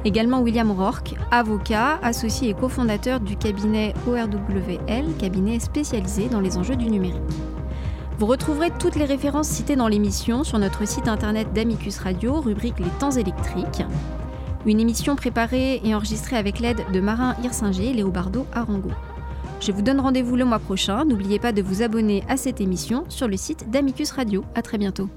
Également 0.05 0.39
William 0.39 0.71
Rourke, 0.71 1.15
avocat, 1.31 1.99
associé 2.01 2.49
et 2.49 2.53
cofondateur 2.53 3.19
du 3.19 3.35
cabinet 3.35 3.93
ORWL, 4.07 5.17
cabinet 5.19 5.59
spécialisé 5.59 6.29
dans 6.29 6.39
les 6.39 6.57
enjeux 6.57 6.77
du 6.77 6.89
numérique. 6.89 7.21
Vous 8.17 8.25
retrouverez 8.25 8.71
toutes 8.79 8.95
les 8.95 9.05
références 9.05 9.49
citées 9.49 9.75
dans 9.75 9.89
l'émission 9.89 10.45
sur 10.45 10.59
notre 10.59 10.87
site 10.87 11.09
internet 11.09 11.51
d'Amicus 11.53 11.97
Radio, 11.99 12.39
rubrique 12.39 12.79
Les 12.79 12.89
temps 12.99 13.11
électriques. 13.11 13.83
Une 14.65 14.79
émission 14.79 15.15
préparée 15.17 15.81
et 15.83 15.93
enregistrée 15.93 16.37
avec 16.37 16.59
l'aide 16.59 16.83
de 16.93 16.99
Marin 17.01 17.35
Hirsinger 17.43 17.89
et 17.89 17.93
Léobardo 17.93 18.45
Arango. 18.53 18.91
Je 19.59 19.73
vous 19.73 19.81
donne 19.81 19.99
rendez-vous 19.99 20.35
le 20.35 20.45
mois 20.45 20.59
prochain. 20.59 21.03
N'oubliez 21.03 21.37
pas 21.37 21.51
de 21.51 21.61
vous 21.61 21.81
abonner 21.81 22.23
à 22.29 22.37
cette 22.37 22.61
émission 22.61 23.03
sur 23.09 23.27
le 23.27 23.35
site 23.35 23.69
d'Amicus 23.69 24.11
Radio. 24.11 24.45
À 24.55 24.61
très 24.61 24.77
bientôt. 24.77 25.09